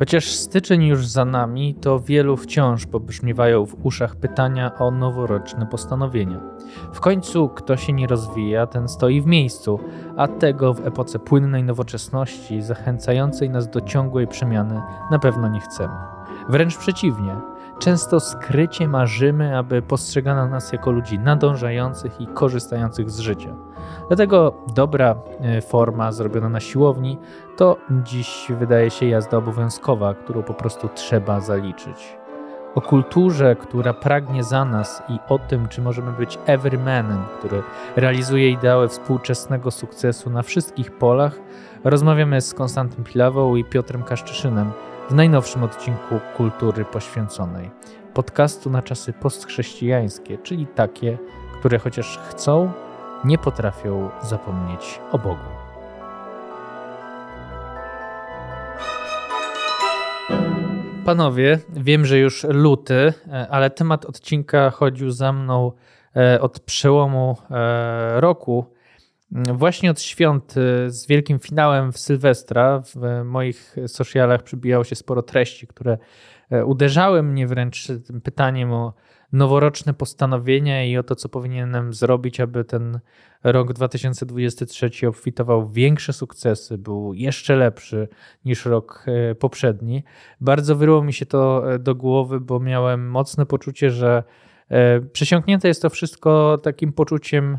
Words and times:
Chociaż 0.00 0.30
styczeń 0.30 0.84
już 0.84 1.06
za 1.06 1.24
nami, 1.24 1.74
to 1.74 2.00
wielu 2.00 2.36
wciąż 2.36 2.86
pobrzmiewają 2.86 3.66
w 3.66 3.86
uszach 3.86 4.16
pytania 4.16 4.78
o 4.78 4.90
noworoczne 4.90 5.66
postanowienia. 5.66 6.40
W 6.92 7.00
końcu 7.00 7.48
kto 7.48 7.76
się 7.76 7.92
nie 7.92 8.06
rozwija, 8.06 8.66
ten 8.66 8.88
stoi 8.88 9.20
w 9.20 9.26
miejscu, 9.26 9.80
a 10.16 10.28
tego 10.28 10.74
w 10.74 10.86
epoce 10.86 11.18
płynnej 11.18 11.64
nowoczesności, 11.64 12.62
zachęcającej 12.62 13.50
nas 13.50 13.70
do 13.70 13.80
ciągłej 13.80 14.26
przemiany, 14.26 14.82
na 15.10 15.18
pewno 15.18 15.48
nie 15.48 15.60
chcemy. 15.60 15.94
Wręcz 16.48 16.76
przeciwnie, 16.76 17.36
często 17.80 18.20
skrycie 18.20 18.88
marzymy, 18.88 19.58
aby 19.58 19.82
postrzegano 19.82 20.48
nas 20.48 20.72
jako 20.72 20.90
ludzi 20.90 21.18
nadążających 21.18 22.20
i 22.20 22.26
korzystających 22.26 23.10
z 23.10 23.18
życia. 23.18 23.54
Dlatego 24.08 24.54
dobra 24.74 25.14
e, 25.40 25.60
forma 25.60 26.12
zrobiona 26.12 26.48
na 26.48 26.60
siłowni 26.60 27.18
to 27.56 27.76
dziś 27.90 28.46
wydaje 28.58 28.90
się 28.90 29.06
jazda 29.06 29.36
obowiązkowa, 29.36 30.14
którą 30.14 30.42
po 30.42 30.54
prostu 30.54 30.88
trzeba 30.94 31.40
zaliczyć. 31.40 32.16
O 32.74 32.80
kulturze, 32.80 33.56
która 33.56 33.94
pragnie 33.94 34.44
za 34.44 34.64
nas 34.64 35.02
i 35.08 35.18
o 35.28 35.38
tym, 35.38 35.68
czy 35.68 35.82
możemy 35.82 36.12
być 36.12 36.38
everymanem, 36.46 37.22
który 37.38 37.62
realizuje 37.96 38.50
ideały 38.50 38.88
współczesnego 38.88 39.70
sukcesu 39.70 40.30
na 40.30 40.42
wszystkich 40.42 40.98
polach, 40.98 41.40
rozmawiamy 41.84 42.40
z 42.40 42.54
Konstantym 42.54 43.04
Pilawą 43.04 43.56
i 43.56 43.64
Piotrem 43.64 44.02
Kaszczyszynem 44.02 44.72
w 45.10 45.14
najnowszym 45.14 45.62
odcinku 45.62 46.20
Kultury 46.36 46.84
Poświęconej. 46.84 47.70
Podcastu 48.14 48.70
na 48.70 48.82
czasy 48.82 49.12
postchrześcijańskie, 49.12 50.38
czyli 50.38 50.66
takie, 50.66 51.18
które 51.58 51.78
chociaż 51.78 52.18
chcą, 52.18 52.72
nie 53.24 53.38
potrafią 53.38 54.10
zapomnieć 54.22 55.00
o 55.12 55.18
Bogu. 55.18 55.40
Panowie, 61.04 61.58
wiem, 61.68 62.06
że 62.06 62.18
już 62.18 62.44
luty, 62.44 63.12
e, 63.32 63.48
ale 63.50 63.70
temat 63.70 64.04
odcinka 64.04 64.70
chodził 64.70 65.10
za 65.10 65.32
mną 65.32 65.72
e, 66.16 66.40
od 66.40 66.60
przełomu 66.60 67.36
e, 67.50 68.20
roku. 68.20 68.64
Właśnie 69.32 69.90
od 69.90 70.00
świąt 70.00 70.54
z 70.86 71.06
wielkim 71.06 71.38
finałem 71.38 71.92
w 71.92 71.98
Sylwestra 71.98 72.82
w 72.82 73.24
moich 73.24 73.76
socialach 73.86 74.42
przybijało 74.42 74.84
się 74.84 74.94
sporo 74.94 75.22
treści, 75.22 75.66
które 75.66 75.98
uderzały 76.66 77.22
mnie 77.22 77.46
wręcz 77.46 77.86
tym 78.06 78.20
pytaniem 78.20 78.72
o 78.72 78.94
noworoczne 79.32 79.94
postanowienia 79.94 80.84
i 80.84 80.96
o 80.96 81.02
to, 81.02 81.16
co 81.16 81.28
powinienem 81.28 81.94
zrobić, 81.94 82.40
aby 82.40 82.64
ten 82.64 83.00
rok 83.44 83.72
2023 83.72 85.08
obfitował 85.08 85.66
w 85.66 85.74
większe 85.74 86.12
sukcesy, 86.12 86.78
był 86.78 87.14
jeszcze 87.14 87.56
lepszy 87.56 88.08
niż 88.44 88.66
rok 88.66 89.04
e, 89.06 89.34
poprzedni. 89.34 90.04
Bardzo 90.40 90.76
wyryło 90.76 91.04
mi 91.04 91.12
się 91.12 91.26
to 91.26 91.72
e, 91.74 91.78
do 91.78 91.94
głowy, 91.94 92.40
bo 92.40 92.60
miałem 92.60 93.10
mocne 93.10 93.46
poczucie, 93.46 93.90
że 93.90 94.22
e, 94.68 95.00
przesiąknięte 95.00 95.68
jest 95.68 95.82
to 95.82 95.90
wszystko 95.90 96.58
takim 96.62 96.92
poczuciem 96.92 97.58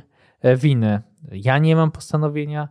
winy. 0.57 1.01
Ja 1.31 1.57
nie 1.57 1.75
mam 1.75 1.91
postanowienia, 1.91 2.67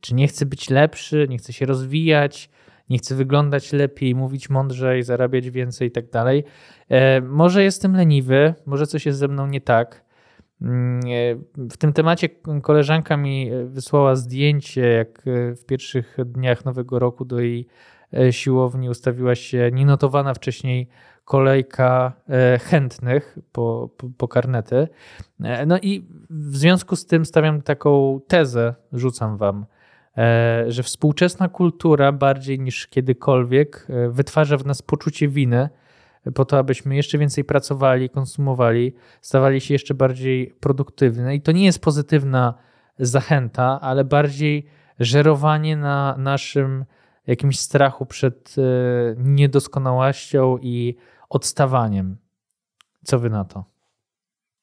czy 0.00 0.14
nie 0.14 0.28
chcę 0.28 0.46
być 0.46 0.70
lepszy, 0.70 1.26
nie 1.30 1.38
chcę 1.38 1.52
się 1.52 1.66
rozwijać, 1.66 2.50
nie 2.90 2.98
chcę 2.98 3.14
wyglądać 3.14 3.72
lepiej, 3.72 4.14
mówić 4.14 4.50
mądrzej, 4.50 5.02
zarabiać 5.02 5.50
więcej 5.50 5.88
i 5.88 5.90
tak 5.90 6.10
dalej. 6.10 6.44
E, 6.88 7.20
może 7.20 7.62
jestem 7.62 7.96
leniwy, 7.96 8.54
może 8.66 8.86
coś 8.86 9.06
jest 9.06 9.18
ze 9.18 9.28
mną 9.28 9.46
nie 9.46 9.60
tak. 9.60 10.04
Mm, 10.62 11.00
e, 11.00 11.68
w 11.70 11.76
tym 11.76 11.92
temacie 11.92 12.28
koleżanka 12.62 13.16
mi 13.16 13.50
wysłała 13.66 14.16
zdjęcie, 14.16 14.80
jak 14.80 15.22
w 15.56 15.64
pierwszych 15.66 16.16
dniach 16.26 16.64
nowego 16.64 16.98
roku 16.98 17.24
do 17.24 17.40
jej 17.40 17.66
e, 18.14 18.32
siłowni 18.32 18.88
ustawiła 18.88 19.34
się 19.34 19.70
nienotowana 19.72 20.34
wcześniej 20.34 20.88
kolejka 21.24 22.12
chętnych 22.60 23.38
po, 23.52 23.90
po, 23.96 24.08
po, 24.18 24.28
karnety. 24.28 24.88
No 25.66 25.78
i 25.82 26.06
w 26.30 26.56
związku 26.56 26.96
z 26.96 27.06
tym 27.06 27.24
stawiam 27.24 27.62
taką 27.62 28.20
tezę, 28.28 28.74
rzucam 28.92 29.36
wam. 29.36 29.66
E, 30.16 30.64
że 30.68 30.82
współczesna 30.82 31.48
kultura 31.48 32.12
bardziej 32.12 32.60
niż 32.60 32.86
kiedykolwiek 32.86 33.86
e, 33.88 34.10
wytwarza 34.10 34.56
w 34.56 34.66
nas 34.66 34.82
poczucie 34.82 35.28
winy 35.28 35.68
po 36.34 36.44
to, 36.44 36.58
abyśmy 36.58 36.96
jeszcze 36.96 37.18
więcej 37.18 37.44
pracowali, 37.44 38.10
konsumowali, 38.10 38.94
stawali 39.20 39.60
się 39.60 39.74
jeszcze 39.74 39.94
bardziej 39.94 40.54
produktywni. 40.60 41.34
I 41.34 41.40
to 41.40 41.52
nie 41.52 41.64
jest 41.64 41.82
pozytywna 41.82 42.54
zachęta, 42.98 43.80
ale 43.80 44.04
bardziej 44.04 44.66
żerowanie 45.00 45.76
na 45.76 46.16
naszym 46.18 46.84
jakimś 47.26 47.58
strachu 47.58 48.06
przed 48.06 48.54
e, 48.58 48.62
niedoskonałością 49.18 50.58
i 50.62 50.96
odstawaniem. 51.34 52.16
Co 53.04 53.18
wy 53.18 53.30
na 53.30 53.44
to? 53.44 53.64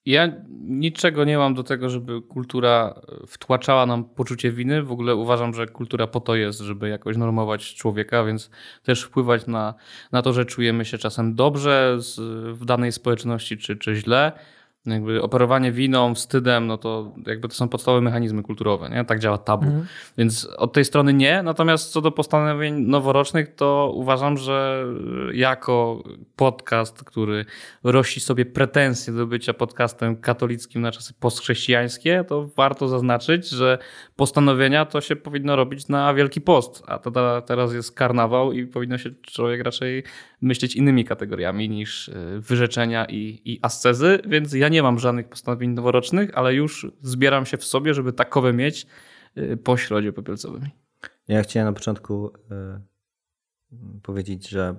Ja 0.05 0.31
niczego 0.61 1.23
nie 1.23 1.37
mam 1.37 1.53
do 1.53 1.63
tego, 1.63 1.89
żeby 1.89 2.21
kultura 2.21 3.01
wtłaczała 3.27 3.85
nam 3.85 4.03
poczucie 4.03 4.51
winy. 4.51 4.83
W 4.83 4.91
ogóle 4.91 5.15
uważam, 5.15 5.53
że 5.53 5.67
kultura 5.67 6.07
po 6.07 6.19
to 6.19 6.35
jest, 6.35 6.59
żeby 6.59 6.89
jakoś 6.89 7.17
normować 7.17 7.75
człowieka, 7.75 8.23
więc 8.23 8.49
też 8.83 9.03
wpływać 9.03 9.47
na, 9.47 9.73
na 10.11 10.21
to, 10.21 10.33
że 10.33 10.45
czujemy 10.45 10.85
się 10.85 10.97
czasem 10.97 11.35
dobrze 11.35 11.97
z, 11.99 12.19
w 12.57 12.65
danej 12.65 12.91
społeczności 12.91 13.57
czy, 13.57 13.77
czy 13.77 13.95
źle 13.95 14.31
jakby 14.85 15.21
operowanie 15.21 15.71
winą, 15.71 16.15
wstydem, 16.15 16.67
no 16.67 16.77
to 16.77 17.13
jakby 17.27 17.47
to 17.47 17.55
są 17.55 17.69
podstawowe 17.69 18.01
mechanizmy 18.01 18.43
kulturowe, 18.43 18.89
nie? 18.89 19.05
Tak 19.05 19.19
działa 19.19 19.37
tabu. 19.37 19.65
Mhm. 19.65 19.85
Więc 20.17 20.45
od 20.57 20.73
tej 20.73 20.85
strony 20.85 21.13
nie. 21.13 21.43
Natomiast 21.43 21.91
co 21.91 22.01
do 22.01 22.11
postanowień 22.11 22.73
noworocznych, 22.73 23.55
to 23.55 23.91
uważam, 23.95 24.37
że 24.37 24.85
jako 25.33 26.03
podcast, 26.35 27.03
który 27.03 27.45
rości 27.83 28.19
sobie 28.19 28.45
pretensje 28.45 29.13
do 29.13 29.27
bycia 29.27 29.53
podcastem 29.53 30.15
katolickim 30.15 30.81
na 30.81 30.91
czasy 30.91 31.13
postchrześcijańskie, 31.19 32.23
to 32.27 32.47
warto 32.55 32.87
zaznaczyć, 32.87 33.49
że 33.49 33.77
postanowienia 34.15 34.85
to 34.85 35.01
się 35.01 35.15
powinno 35.15 35.55
robić 35.55 35.87
na 35.87 36.13
Wielki 36.13 36.41
Post, 36.41 36.83
a 36.87 36.99
to 36.99 37.41
teraz 37.41 37.73
jest 37.73 37.95
karnawał 37.95 38.51
i 38.51 38.67
powinno 38.67 38.97
się 38.97 39.09
człowiek 39.21 39.63
raczej 39.63 40.03
myśleć 40.41 40.75
innymi 40.75 41.05
kategoriami 41.05 41.69
niż 41.69 42.09
e, 42.09 42.13
wyrzeczenia 42.39 43.05
i, 43.05 43.41
i 43.45 43.59
ascezy, 43.61 44.19
więc 44.27 44.53
ja 44.53 44.69
nie 44.71 44.83
mam 44.83 44.99
żadnych 44.99 45.29
postanowień 45.29 45.71
noworocznych, 45.71 46.37
ale 46.37 46.53
już 46.53 46.87
zbieram 47.01 47.45
się 47.45 47.57
w 47.57 47.65
sobie, 47.65 47.93
żeby 47.93 48.13
takowe 48.13 48.53
mieć 48.53 48.87
e, 49.35 49.57
po 49.57 49.77
środzie 49.77 50.13
popielcowym. 50.13 50.69
Ja 51.27 51.43
chciałem 51.43 51.67
na 51.67 51.73
początku 51.73 52.31
e, 52.51 52.81
powiedzieć, 54.03 54.49
że 54.49 54.75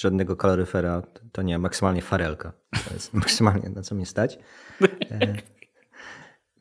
żadnego 0.00 0.36
kaloryfera 0.36 1.02
to 1.32 1.42
nie, 1.42 1.58
maksymalnie 1.58 2.02
farelka. 2.02 2.52
To 2.88 2.94
jest 2.94 3.14
maksymalnie 3.24 3.70
na 3.70 3.82
co 3.82 3.94
mnie 3.94 4.06
stać. 4.06 4.38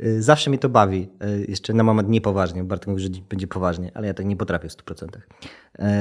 Y, 0.06 0.24
zawsze 0.24 0.50
mnie 0.50 0.60
to 0.60 0.70
bawi. 0.70 1.10
Y, 1.24 1.46
jeszcze 1.50 1.74
na 1.74 1.84
moment 1.84 2.10
niepoważnie. 2.10 2.64
Bartek 2.64 2.88
mówi, 2.88 3.04
że 3.04 3.10
będzie 3.30 3.48
poważnie, 3.48 3.92
ale 3.94 4.08
ja 4.08 4.14
tak 4.14 4.26
nie 4.26 4.38
potrafię 4.38 4.70
w 4.70 4.72
100%. 4.72 5.08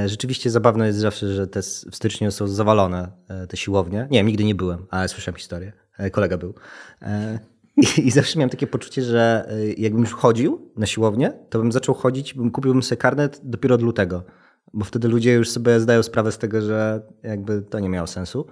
Y, 0.05 0.09
rzeczywiście 0.09 0.51
zabawne 0.51 0.87
jest 0.87 0.99
zawsze, 0.99 1.35
że 1.35 1.47
te 1.47 1.63
w 1.63 1.97
styczniu 1.97 2.31
są 2.31 2.49
zawalone, 2.49 3.13
te 3.49 3.57
siłownie. 3.57 4.09
Nie, 4.11 4.23
nigdy 4.23 4.45
nie 4.45 4.55
byłem, 4.55 4.87
ale 4.91 5.09
słyszałem 5.09 5.37
historię. 5.37 5.73
Kolega 6.13 6.39
był. 6.39 6.55
I 8.05 8.11
zawsze 8.11 8.39
miałem 8.39 8.51
takie 8.51 8.67
poczucie, 8.67 9.03
że 9.03 9.49
jakbym 9.77 10.01
już 10.01 10.15
chodził 10.15 10.73
na 10.77 10.87
siłownię, 10.87 11.33
to 11.51 11.59
bym 11.59 11.73
zaczął 11.73 11.95
chodzić, 11.95 12.35
bym 12.35 12.51
kupiłbym 12.51 12.83
sobie 12.83 12.97
karnet 12.97 13.41
dopiero 13.43 13.75
od 13.75 13.83
lutego. 13.83 14.25
Bo 14.73 14.85
wtedy 14.85 15.09
ludzie 15.09 15.33
już 15.33 15.51
sobie 15.51 15.81
zdają 15.81 16.03
sprawę 16.03 16.33
z 16.33 16.39
tego, 16.39 16.63
że 16.63 17.03
jakby 17.23 17.63
to 17.63 17.81
nie 17.81 17.89
miało 17.89 18.07
sensu. 18.07 18.47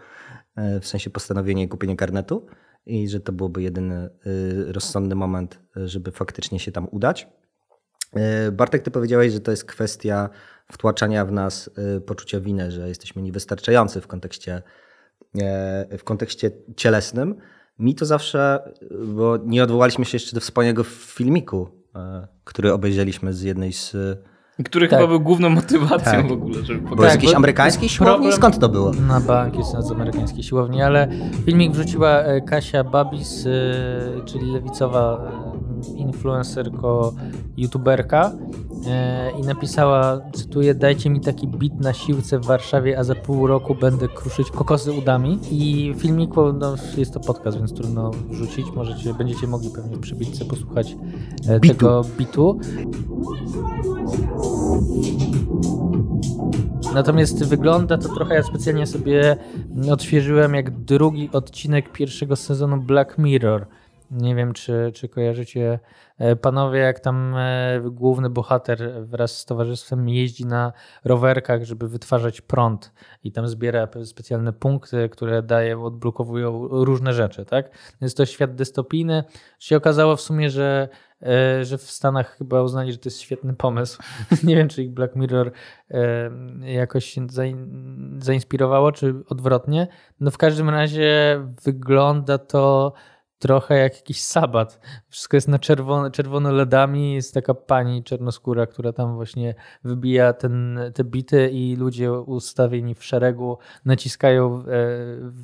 W 0.80 0.86
sensie 0.86 1.10
postanowienie 1.10 1.62
i 1.62 1.68
kupienie 1.68 1.96
karnetu 1.96 2.46
i 2.86 3.08
że 3.08 3.20
to 3.20 3.32
byłoby 3.32 3.62
jedyny 3.62 4.10
rozsądny 4.66 5.14
moment, 5.14 5.60
żeby 5.76 6.10
faktycznie 6.10 6.58
się 6.58 6.72
tam 6.72 6.88
udać. 6.90 7.28
Bartek, 8.52 8.82
ty 8.82 8.90
powiedziałeś, 8.90 9.32
że 9.32 9.40
to 9.40 9.50
jest 9.50 9.64
kwestia 9.64 10.30
wtłaczania 10.72 11.24
w 11.24 11.32
nas 11.32 11.70
poczucia 12.06 12.40
winy, 12.40 12.70
że 12.70 12.88
jesteśmy 12.88 13.22
niewystarczający 13.22 14.00
w 14.00 14.06
kontekście, 14.06 14.62
w 15.98 16.04
kontekście 16.04 16.50
cielesnym. 16.76 17.34
Mi 17.78 17.94
to 17.94 18.06
zawsze, 18.06 18.72
bo 19.06 19.36
nie 19.36 19.62
odwołaliśmy 19.62 20.04
się 20.04 20.16
jeszcze 20.16 20.34
do 20.34 20.40
wspaniałego 20.40 20.84
filmiku, 20.84 21.68
który 22.44 22.72
obejrzeliśmy 22.72 23.34
z 23.34 23.42
jednej 23.42 23.72
z 23.72 23.96
który 24.64 24.88
tak. 24.88 24.98
chyba 24.98 25.08
był 25.08 25.20
główną 25.20 25.50
motywacją 25.50 26.12
tak. 26.12 26.28
w 26.28 26.32
ogóle, 26.32 26.54
żeby 26.54 26.80
pokazać. 26.80 26.96
Bo 26.96 27.04
jest 27.04 27.16
jakiejś 27.16 27.34
amerykańskiej 27.34 27.88
siłowni? 27.88 28.32
Skąd 28.32 28.58
to 28.58 28.68
było? 28.68 28.92
Na 28.92 29.20
bank 29.20 29.56
jest 29.56 29.70
z 29.70 29.90
amerykańskiej 29.90 30.42
siłowni, 30.42 30.82
ale 30.82 31.08
filmik 31.46 31.72
wrzuciła 31.72 32.10
e, 32.10 32.40
Kasia 32.40 32.84
Babis, 32.84 33.46
e, 33.46 33.50
czyli 34.24 34.52
lewicowa 34.52 35.30
e, 35.94 35.96
influencerko, 35.96 37.12
youtuberka 37.56 38.32
i 39.38 39.42
napisała, 39.42 40.20
cytuję, 40.32 40.74
dajcie 40.74 41.10
mi 41.10 41.20
taki 41.20 41.48
bit 41.48 41.80
na 41.80 41.92
siłce 41.92 42.38
w 42.38 42.44
Warszawie, 42.44 42.98
a 42.98 43.04
za 43.04 43.14
pół 43.14 43.46
roku 43.46 43.74
będę 43.74 44.08
kruszyć 44.08 44.50
kokosy 44.50 44.92
udami. 44.92 45.38
I 45.50 45.94
filmiku, 45.98 46.52
no, 46.52 46.74
jest 46.96 47.14
to 47.14 47.20
podcast, 47.20 47.58
więc 47.58 47.74
trudno 47.74 48.10
wrzucić, 48.10 48.66
możecie, 48.76 49.14
będziecie 49.14 49.46
mogli 49.46 49.70
pewnie 49.70 49.98
przy 49.98 50.14
bitce 50.14 50.44
posłuchać 50.44 50.96
bitu. 51.60 51.74
tego 51.74 52.04
bitu. 52.18 52.60
Natomiast 56.94 57.44
wygląda 57.44 57.98
to 57.98 58.08
trochę, 58.08 58.34
ja 58.34 58.42
specjalnie 58.42 58.86
sobie 58.86 59.36
odświeżyłem 59.92 60.54
jak 60.54 60.70
drugi 60.70 61.30
odcinek 61.32 61.92
pierwszego 61.92 62.36
sezonu 62.36 62.76
Black 62.76 63.18
Mirror. 63.18 63.66
Nie 64.10 64.34
wiem, 64.34 64.52
czy, 64.52 64.92
czy 64.94 65.08
kojarzycie 65.08 65.72
e, 65.72 65.78
panowie, 66.40 66.78
jak 66.78 67.00
tam 67.00 67.34
e, 67.36 67.80
główny 67.90 68.30
bohater 68.30 69.06
wraz 69.06 69.38
z 69.38 69.44
towarzystwem 69.44 70.08
jeździ 70.08 70.46
na 70.46 70.72
rowerkach, 71.04 71.64
żeby 71.64 71.88
wytwarzać 71.88 72.40
prąd 72.40 72.92
i 73.24 73.32
tam 73.32 73.48
zbiera 73.48 73.88
specjalne 74.04 74.52
punkty, 74.52 75.08
które 75.08 75.42
daje, 75.42 75.80
odblokowują 75.80 76.68
różne 76.68 77.12
rzeczy, 77.12 77.44
tak? 77.44 77.70
Jest 78.00 78.16
to 78.16 78.26
świat 78.26 78.54
dystopijny. 78.54 79.24
Się 79.58 79.76
okazało 79.76 80.16
w 80.16 80.20
sumie, 80.20 80.50
że 80.50 80.88
e, 81.22 81.64
że 81.64 81.78
w 81.78 81.90
Stanach 81.90 82.36
chyba 82.38 82.62
uznali, 82.62 82.92
że 82.92 82.98
to 82.98 83.08
jest 83.08 83.20
świetny 83.20 83.54
pomysł. 83.54 84.02
Nie 84.44 84.56
wiem, 84.56 84.68
czy 84.68 84.82
ich 84.82 84.90
Black 84.90 85.16
Mirror 85.16 85.52
jakoś 86.60 87.04
się 87.04 87.26
zainspirowało, 88.18 88.92
czy 88.92 89.14
odwrotnie. 89.28 89.88
No 90.20 90.30
w 90.30 90.38
każdym 90.38 90.70
razie 90.70 91.40
wygląda 91.64 92.38
to 92.38 92.92
trochę 93.38 93.78
jak 93.78 93.94
jakiś 93.94 94.22
sabat. 94.22 94.80
Wszystko 95.08 95.36
jest 95.36 95.48
na 95.48 95.58
czerwono, 95.58 96.10
czerwono 96.10 96.52
LEDami. 96.52 97.14
Jest 97.14 97.34
taka 97.34 97.54
pani 97.54 98.04
czarnoskóra, 98.04 98.66
która 98.66 98.92
tam 98.92 99.14
właśnie 99.14 99.54
wybija 99.84 100.32
ten, 100.32 100.80
te 100.94 101.04
bity 101.04 101.50
i 101.52 101.76
ludzie 101.76 102.12
ustawieni 102.12 102.94
w 102.94 103.04
szeregu 103.04 103.58
naciskają 103.84 104.58
e, 104.58 104.62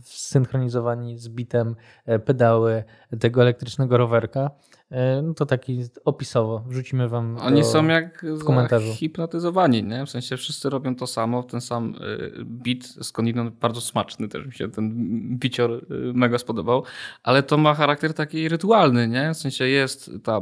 synchronizowani 0.05 1.19
z 1.19 1.29
bitem 1.29 1.77
e, 2.07 2.19
pedały 2.19 2.85
tego 3.21 3.43
elektrycznego 3.43 3.97
rowerka. 3.97 4.51
E, 4.91 5.23
no 5.23 5.35
to 5.35 5.47
taki 5.47 5.81
opisowo. 6.05 6.65
Wrzucimy 6.67 7.09
wam. 7.09 7.37
Oni 7.41 7.61
do, 7.61 7.67
są 7.67 7.87
jak 7.87 8.27
w 8.27 8.45
komentarzu. 8.45 8.93
hipnotyzowani, 8.93 9.85
nie? 9.85 10.07
W 10.07 10.11
sensie 10.11 10.37
wszyscy 10.37 10.71
robią 10.71 10.97
to 10.97 11.07
samo, 11.07 11.43
ten 11.43 11.61
sam 11.61 11.95
e, 11.95 12.45
beat, 12.45 12.85
skądinąd 12.85 13.55
bardzo 13.55 13.81
smaczny 13.81 14.29
też 14.29 14.47
mi 14.47 14.53
się 14.53 14.71
ten 14.71 14.91
bicior 15.39 15.71
e, 15.71 15.79
mega 16.15 16.39
spodobał, 16.39 16.85
ale 17.23 17.43
to 17.43 17.59
ma 17.59 17.75
charakter 17.75 18.15
taki 18.15 18.49
rytualny, 18.49 19.09
nie? 19.09 19.35
W 19.35 19.37
sensie 19.37 19.69
jest 19.69 20.11
ta 20.23 20.41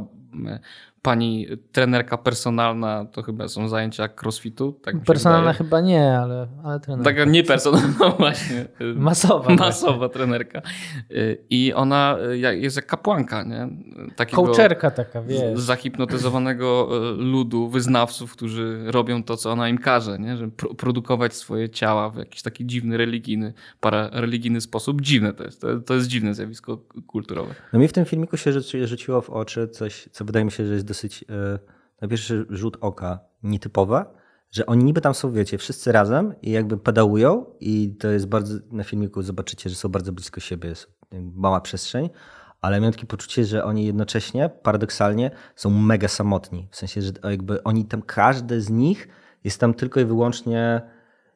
pani 1.02 1.46
trenerka 1.72 2.18
personalna, 2.18 3.04
to 3.04 3.22
chyba 3.22 3.48
są 3.48 3.68
zajęcia 3.68 4.08
crossfitu. 4.22 4.72
Tak 4.82 5.00
personalna 5.06 5.52
chyba 5.52 5.80
nie, 5.80 6.18
ale, 6.18 6.48
ale 6.64 6.80
trenerka. 6.80 7.10
Taka 7.10 7.24
niepersonalna 7.24 8.10
właśnie. 8.18 8.66
Masowa. 8.94 9.54
Masowa 9.54 9.98
właśnie. 9.98 10.14
trenerka. 10.14 10.62
I 11.50 11.72
ona 11.74 12.16
jest 12.52 12.76
jak 12.76 12.86
kapłanka, 12.86 13.42
nie? 13.42 13.68
Takiego 14.16 14.42
Kołczerka 14.42 14.90
taka, 14.90 15.22
wiesz. 15.22 15.58
Zahipnotyzowanego 15.58 16.88
e, 16.90 17.12
ludu, 17.12 17.68
wyznawców, 17.68 18.32
którzy 18.32 18.82
robią 18.86 19.22
to, 19.22 19.36
co 19.36 19.52
ona 19.52 19.68
im 19.68 19.78
każe, 19.78 20.18
nie? 20.18 20.36
Żeby 20.36 20.52
produkować 20.76 21.34
swoje 21.34 21.70
ciała 21.70 22.10
w 22.10 22.16
jakiś 22.16 22.42
taki 22.42 22.66
dziwny, 22.66 22.96
religijny, 22.96 23.52
parareligijny 23.80 24.60
sposób. 24.60 25.00
Dziwne 25.00 25.32
to 25.32 25.44
jest. 25.44 25.60
To, 25.60 25.80
to 25.80 25.94
jest 25.94 26.06
dziwne 26.06 26.34
zjawisko 26.34 26.78
kulturowe. 27.06 27.54
No 27.72 27.78
mi 27.78 27.88
w 27.88 27.92
tym 27.92 28.04
filmiku 28.04 28.36
się 28.36 28.52
rzuciło 28.86 29.20
w 29.20 29.30
oczy 29.30 29.68
coś, 29.68 30.08
co 30.12 30.21
wydaje 30.24 30.44
mi 30.44 30.52
się, 30.52 30.66
że 30.66 30.72
jest 30.74 30.86
dosyć 30.86 31.22
e, 31.22 31.58
na 32.02 32.08
pierwszy 32.08 32.46
rzut 32.50 32.76
oka 32.80 33.20
nietypowe, 33.42 34.04
że 34.50 34.66
oni 34.66 34.84
niby 34.84 35.00
tam 35.00 35.14
są, 35.14 35.32
wiecie, 35.32 35.58
wszyscy 35.58 35.92
razem 35.92 36.34
i 36.42 36.50
jakby 36.50 36.78
pedałują 36.78 37.46
i 37.60 37.96
to 38.00 38.08
jest 38.08 38.26
bardzo, 38.26 38.54
na 38.70 38.84
filmiku 38.84 39.22
zobaczycie, 39.22 39.70
że 39.70 39.76
są 39.76 39.88
bardzo 39.88 40.12
blisko 40.12 40.40
siebie, 40.40 40.68
jest 40.68 40.90
mała 41.34 41.60
przestrzeń, 41.60 42.10
ale 42.60 42.80
miałem 42.80 42.92
takie 42.92 43.06
poczucie, 43.06 43.44
że 43.44 43.64
oni 43.64 43.86
jednocześnie, 43.86 44.50
paradoksalnie, 44.62 45.30
są 45.56 45.70
mega 45.70 46.08
samotni. 46.08 46.68
W 46.70 46.76
sensie, 46.76 47.02
że 47.02 47.12
jakby 47.24 47.62
oni 47.62 47.84
tam, 47.84 48.02
każdy 48.02 48.60
z 48.60 48.70
nich 48.70 49.08
jest 49.44 49.60
tam 49.60 49.74
tylko 49.74 50.00
i 50.00 50.04
wyłącznie 50.04 50.82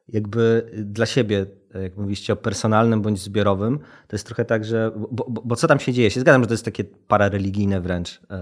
jakby 0.07 0.71
dla 0.85 1.05
siebie, 1.05 1.45
jak 1.81 1.97
mówiliście 1.97 2.33
o 2.33 2.35
personalnym 2.35 3.01
bądź 3.01 3.19
zbiorowym, 3.19 3.79
to 3.79 4.15
jest 4.15 4.25
trochę 4.25 4.45
tak, 4.45 4.65
że, 4.65 4.91
bo, 4.95 5.25
bo, 5.29 5.41
bo 5.41 5.55
co 5.55 5.67
tam 5.67 5.79
się 5.79 5.93
dzieje? 5.93 6.11
Się 6.11 6.19
zgadzam, 6.19 6.41
że 6.41 6.47
to 6.47 6.53
jest 6.53 6.65
takie 6.65 6.83
parareligijne 6.83 7.81
wręcz, 7.81 8.21
yy, 8.29 8.37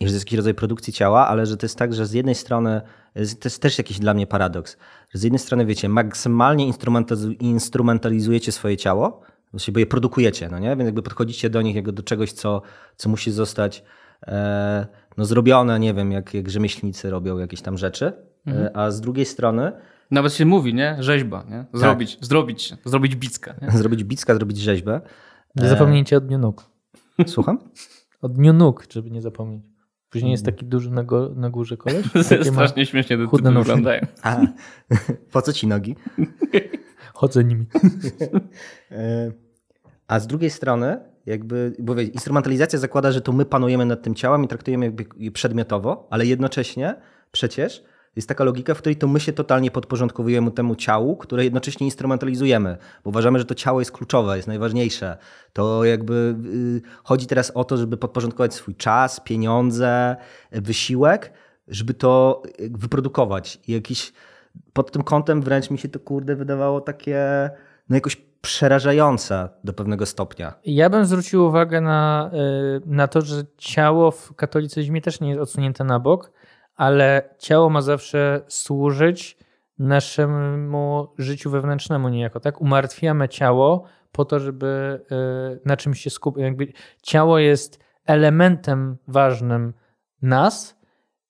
i 0.00 0.04
że 0.04 0.10
to 0.10 0.14
jest 0.14 0.26
jakiś 0.26 0.36
rodzaj 0.36 0.54
produkcji 0.54 0.92
ciała, 0.92 1.28
ale 1.28 1.46
że 1.46 1.56
to 1.56 1.66
jest 1.66 1.78
tak, 1.78 1.94
że 1.94 2.06
z 2.06 2.12
jednej 2.12 2.34
strony, 2.34 2.80
to 3.14 3.20
jest 3.44 3.62
też 3.62 3.78
jakiś 3.78 3.98
dla 3.98 4.14
mnie 4.14 4.26
paradoks, 4.26 4.76
że 5.10 5.18
z 5.18 5.22
jednej 5.22 5.38
strony 5.38 5.66
wiecie, 5.66 5.88
maksymalnie 5.88 6.72
instrumentalizujecie 7.40 8.52
swoje 8.52 8.76
ciało, 8.76 9.20
bo 9.72 9.78
je 9.80 9.86
produkujecie, 9.86 10.48
no 10.48 10.58
nie? 10.58 10.68
Więc 10.76 10.84
jakby 10.84 11.02
podchodzicie 11.02 11.50
do 11.50 11.62
nich 11.62 11.76
jako 11.76 11.92
do 11.92 12.02
czegoś, 12.02 12.32
co, 12.32 12.62
co 12.96 13.08
musi 13.08 13.30
zostać 13.30 13.84
e, 14.26 14.86
no 15.16 15.24
zrobione, 15.24 15.80
nie 15.80 15.94
wiem, 15.94 16.12
jak, 16.12 16.34
jak 16.34 16.50
rzemieślnicy 16.50 17.10
robią 17.10 17.38
jakieś 17.38 17.62
tam 17.62 17.78
rzeczy, 17.78 18.06
e, 18.06 18.50
mhm. 18.50 18.70
a 18.74 18.90
z 18.90 19.00
drugiej 19.00 19.24
strony... 19.24 19.72
Nawet 20.10 20.34
się 20.34 20.46
mówi, 20.46 20.74
nie? 20.74 20.96
Rzeźba, 20.98 21.44
nie? 21.50 21.64
Zrobić, 21.72 22.16
tak. 22.16 22.24
zrobić, 22.24 22.74
zrobić 22.84 23.16
bicka. 23.16 23.54
Nie? 23.62 23.70
Zrobić 23.70 24.04
bicka, 24.04 24.34
zrobić 24.34 24.58
rzeźbę. 24.58 25.00
Nie 25.56 25.68
zapomnijcie 25.68 26.16
o 26.16 26.20
dniu 26.20 26.38
nóg. 26.38 26.70
Słucham? 27.26 27.58
O 28.22 28.28
dniu 28.28 28.52
nóg, 28.52 28.86
żeby 28.92 29.10
nie 29.10 29.22
zapomnieć. 29.22 29.62
Później 30.10 30.32
jest 30.32 30.44
taki 30.44 30.66
duży 30.66 30.90
na, 30.90 31.04
go, 31.04 31.32
na 31.36 31.50
górze 31.50 31.76
koleś. 31.76 32.06
Strasznie 32.52 32.86
śmiesznie 32.86 33.18
to 33.18 33.26
chudne 33.26 33.52
wyglądają. 33.52 34.06
A, 34.22 34.40
po 35.32 35.42
co 35.42 35.52
ci 35.52 35.66
nogi? 35.66 35.96
Chodzę 37.14 37.44
nimi. 37.44 37.66
E, 38.90 39.32
a 40.08 40.20
z 40.20 40.26
drugiej 40.26 40.50
strony, 40.50 41.00
jakby, 41.26 41.76
bo 41.78 41.94
wiecie, 41.94 42.12
instrumentalizacja 42.12 42.78
zakłada, 42.78 43.12
że 43.12 43.20
to 43.20 43.32
my 43.32 43.44
panujemy 43.44 43.86
nad 43.86 44.02
tym 44.02 44.14
ciałem 44.14 44.44
i 44.44 44.48
traktujemy 44.48 44.84
jakby 44.84 45.06
je 45.16 45.30
przedmiotowo, 45.30 46.08
ale 46.10 46.26
jednocześnie 46.26 46.94
przecież 47.32 47.84
jest 48.16 48.28
taka 48.28 48.44
logika, 48.44 48.74
w 48.74 48.78
której 48.78 48.96
to 48.96 49.08
my 49.08 49.20
się 49.20 49.32
totalnie 49.32 49.70
podporządkowujemy 49.70 50.50
temu 50.50 50.76
ciału, 50.76 51.16
które 51.16 51.44
jednocześnie 51.44 51.86
instrumentalizujemy, 51.86 52.76
bo 53.04 53.10
uważamy, 53.10 53.38
że 53.38 53.44
to 53.44 53.54
ciało 53.54 53.80
jest 53.80 53.92
kluczowe, 53.92 54.36
jest 54.36 54.48
najważniejsze. 54.48 55.16
To 55.52 55.84
jakby 55.84 56.34
yy, 56.42 56.80
chodzi 57.04 57.26
teraz 57.26 57.50
o 57.50 57.64
to, 57.64 57.76
żeby 57.76 57.96
podporządkować 57.96 58.54
swój 58.54 58.74
czas, 58.74 59.20
pieniądze, 59.20 60.16
wysiłek, 60.52 61.32
żeby 61.68 61.94
to 61.94 62.42
wyprodukować. 62.70 63.60
I 63.68 63.72
jakiś 63.72 64.12
pod 64.72 64.92
tym 64.92 65.02
kątem 65.02 65.42
wręcz 65.42 65.70
mi 65.70 65.78
się 65.78 65.88
to 65.88 66.00
kurde 66.00 66.36
wydawało 66.36 66.80
takie 66.80 67.50
no 67.88 67.96
jakoś 67.96 68.16
przerażające 68.40 69.48
do 69.64 69.72
pewnego 69.72 70.06
stopnia. 70.06 70.54
Ja 70.64 70.90
bym 70.90 71.04
zwrócił 71.04 71.44
uwagę 71.44 71.80
na, 71.80 72.30
y, 72.34 72.80
na 72.86 73.08
to, 73.08 73.20
że 73.20 73.42
ciało 73.56 74.10
w 74.10 74.34
katolicyzmie 74.34 75.00
też 75.00 75.20
nie 75.20 75.28
jest 75.28 75.40
odsunięte 75.40 75.84
na 75.84 75.98
bok, 75.98 76.32
ale 76.80 77.34
ciało 77.38 77.70
ma 77.70 77.82
zawsze 77.82 78.40
służyć 78.48 79.38
naszemu 79.78 81.08
życiu 81.18 81.50
wewnętrznemu 81.50 82.08
niejako, 82.08 82.40
tak? 82.40 82.60
Umartwiamy 82.60 83.28
ciało 83.28 83.84
po 84.12 84.24
to, 84.24 84.40
żeby 84.40 85.00
y, 85.56 85.60
na 85.64 85.76
czymś 85.76 86.00
się 86.00 86.10
skupić. 86.10 86.42
Jakby 86.42 86.72
ciało 87.02 87.38
jest 87.38 87.78
elementem 88.06 88.96
ważnym 89.08 89.72
nas, 90.22 90.80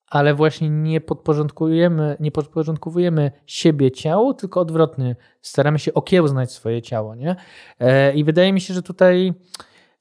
ale 0.06 0.34
właśnie 0.34 0.70
nie 0.70 1.00
podporządkujemy, 1.00 2.16
nie 2.20 2.30
podporządkowujemy 2.30 3.32
siebie 3.46 3.90
ciału, 3.90 4.34
tylko 4.34 4.60
odwrotnie. 4.60 5.16
Staramy 5.42 5.78
się 5.78 5.94
okiełznać 5.94 6.52
swoje 6.52 6.82
ciało. 6.82 7.14
Nie? 7.14 7.36
E, 7.78 8.14
I 8.14 8.24
wydaje 8.24 8.52
mi 8.52 8.60
się, 8.60 8.74
że 8.74 8.82
tutaj 8.82 9.34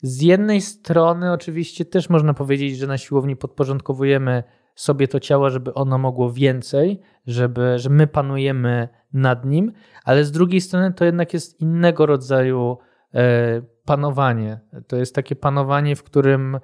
z 0.01 0.21
jednej 0.21 0.61
strony 0.61 1.31
oczywiście 1.31 1.85
też 1.85 2.09
można 2.09 2.33
powiedzieć, 2.33 2.77
że 2.77 2.87
na 2.87 2.97
siłowni 2.97 3.35
podporządkowujemy 3.35 4.43
sobie 4.81 5.07
to 5.07 5.19
ciało, 5.19 5.49
żeby 5.49 5.73
ono 5.73 5.97
mogło 5.97 6.33
więcej, 6.33 7.01
żeby, 7.27 7.79
że 7.79 7.89
my 7.89 8.07
panujemy 8.07 8.89
nad 9.13 9.45
nim, 9.45 9.71
ale 10.03 10.23
z 10.23 10.31
drugiej 10.31 10.61
strony 10.61 10.93
to 10.93 11.05
jednak 11.05 11.33
jest 11.33 11.61
innego 11.61 12.05
rodzaju 12.05 12.77
e, 13.13 13.61
panowanie. 13.85 14.59
To 14.87 14.95
jest 14.95 15.15
takie 15.15 15.35
panowanie, 15.35 15.95
w 15.95 16.03
którym 16.03 16.59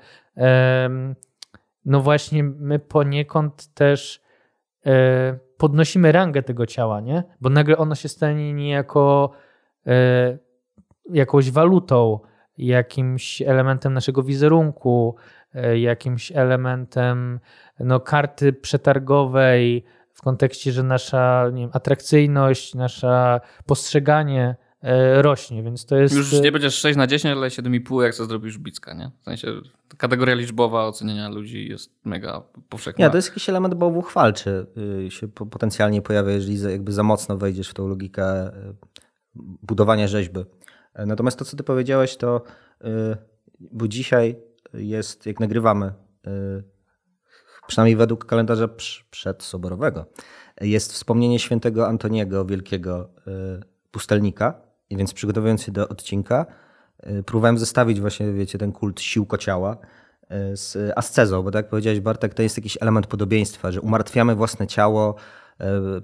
no 1.86 2.00
właśnie 2.02 2.44
my 2.44 2.80
poniekąd 2.80 3.74
też 3.74 4.22
e, 4.86 5.40
podnosimy 5.58 6.12
rangę 6.12 6.44
tego 6.44 6.66
ciała, 6.66 7.02
nie? 7.02 7.24
Bo 7.42 7.50
nagle 7.50 7.78
ono 7.78 7.96
się 7.96 8.10
stanie 8.10 8.54
niejako 8.54 9.32
e, 9.88 10.38
jakąś 11.10 11.52
walutą, 11.52 12.20
jakimś 12.58 13.42
elementem 13.42 13.94
naszego 13.94 14.24
wizerunku, 14.24 15.16
jakimś 15.78 16.32
elementem 16.32 17.40
no, 17.80 18.00
karty 18.00 18.54
przetargowej 18.54 19.84
w 20.14 20.22
kontekście, 20.22 20.72
że 20.72 20.84
nasza 20.84 21.50
nie 21.54 21.62
wiem, 21.62 21.72
atrakcyjność, 21.74 22.76
nasza 22.76 23.42
postrzeganie 23.66 24.56
E, 24.86 25.22
rośnie, 25.22 25.64
więc 25.64 25.86
to 25.86 25.96
jest... 25.96 26.16
Już 26.16 26.32
nie 26.32 26.52
będziesz 26.52 26.76
6 26.76 26.98
na 26.98 27.08
10, 27.08 27.38
ale 27.38 27.48
7,5 27.48 28.02
jak 28.02 28.16
to 28.16 28.26
zrobisz 28.26 28.58
Bicka, 28.58 28.94
nie? 28.94 29.12
W 29.22 29.24
sensie 29.24 29.48
kategoria 29.98 30.36
liczbowa 30.36 30.88
oceniania 30.88 31.30
ludzi 31.30 31.68
jest 31.68 31.92
mega 32.04 32.44
powszechna. 32.70 33.06
Nie, 33.06 33.12
to 33.12 33.18
jest 33.18 33.28
jakiś 33.28 33.50
element 33.50 33.74
bałwuchwalczy 33.74 34.66
y, 35.06 35.12
się 35.12 35.28
potencjalnie 35.28 36.02
pojawia, 36.02 36.32
jeżeli 36.32 36.62
jakby 36.62 36.92
za 36.92 37.04
mocno 37.04 37.38
wejdziesz 37.38 37.70
w 37.70 37.74
tą 37.74 37.88
logikę 37.88 38.48
y, 38.48 38.52
budowania 39.64 40.08
rzeźby. 40.08 40.40
E, 40.94 41.06
natomiast 41.06 41.40
to, 41.40 41.46
co 41.46 41.58
ty 41.58 41.64
powiedziałeś, 41.64 42.18
to 42.18 42.44
y, 42.82 42.88
bo 43.60 43.88
dzisiaj 43.88 44.36
jest, 44.74 45.26
jak 45.26 45.40
nagrywamy 45.40 45.94
przynajmniej 47.68 47.96
według 47.96 48.26
kalendarza 48.26 48.68
przedsoborowego, 49.12 50.06
jest 50.62 50.94
wspomnienie 50.94 51.40
świętego 51.40 51.88
Antoniego, 51.88 52.46
wielkiego 52.46 53.10
pustelnika. 53.92 54.62
I 54.90 54.98
więc 54.98 55.14
przygotowując 55.14 55.64
się 55.64 55.72
do 55.72 55.88
odcinka, 55.88 56.46
próbowałem 57.26 57.58
zestawić 57.58 58.02
właśnie, 58.02 58.34
wiecie, 58.34 58.58
ten 58.58 58.72
kult 58.72 59.02
sił 59.02 59.26
kociała 59.26 59.78
z 60.54 60.94
ascezą, 60.96 61.44
bo 61.44 61.52
tak 61.52 61.64
jak 61.64 61.70
powiedziałeś 61.70 62.00
Bartek, 62.00 62.34
to 62.34 62.44
jest 62.44 62.58
jakiś 62.58 62.78
element 62.82 63.08
podobieństwa, 63.08 63.72
że 63.72 63.82
umartwiamy 63.82 64.36
własne 64.36 64.68
ciało, 64.68 65.16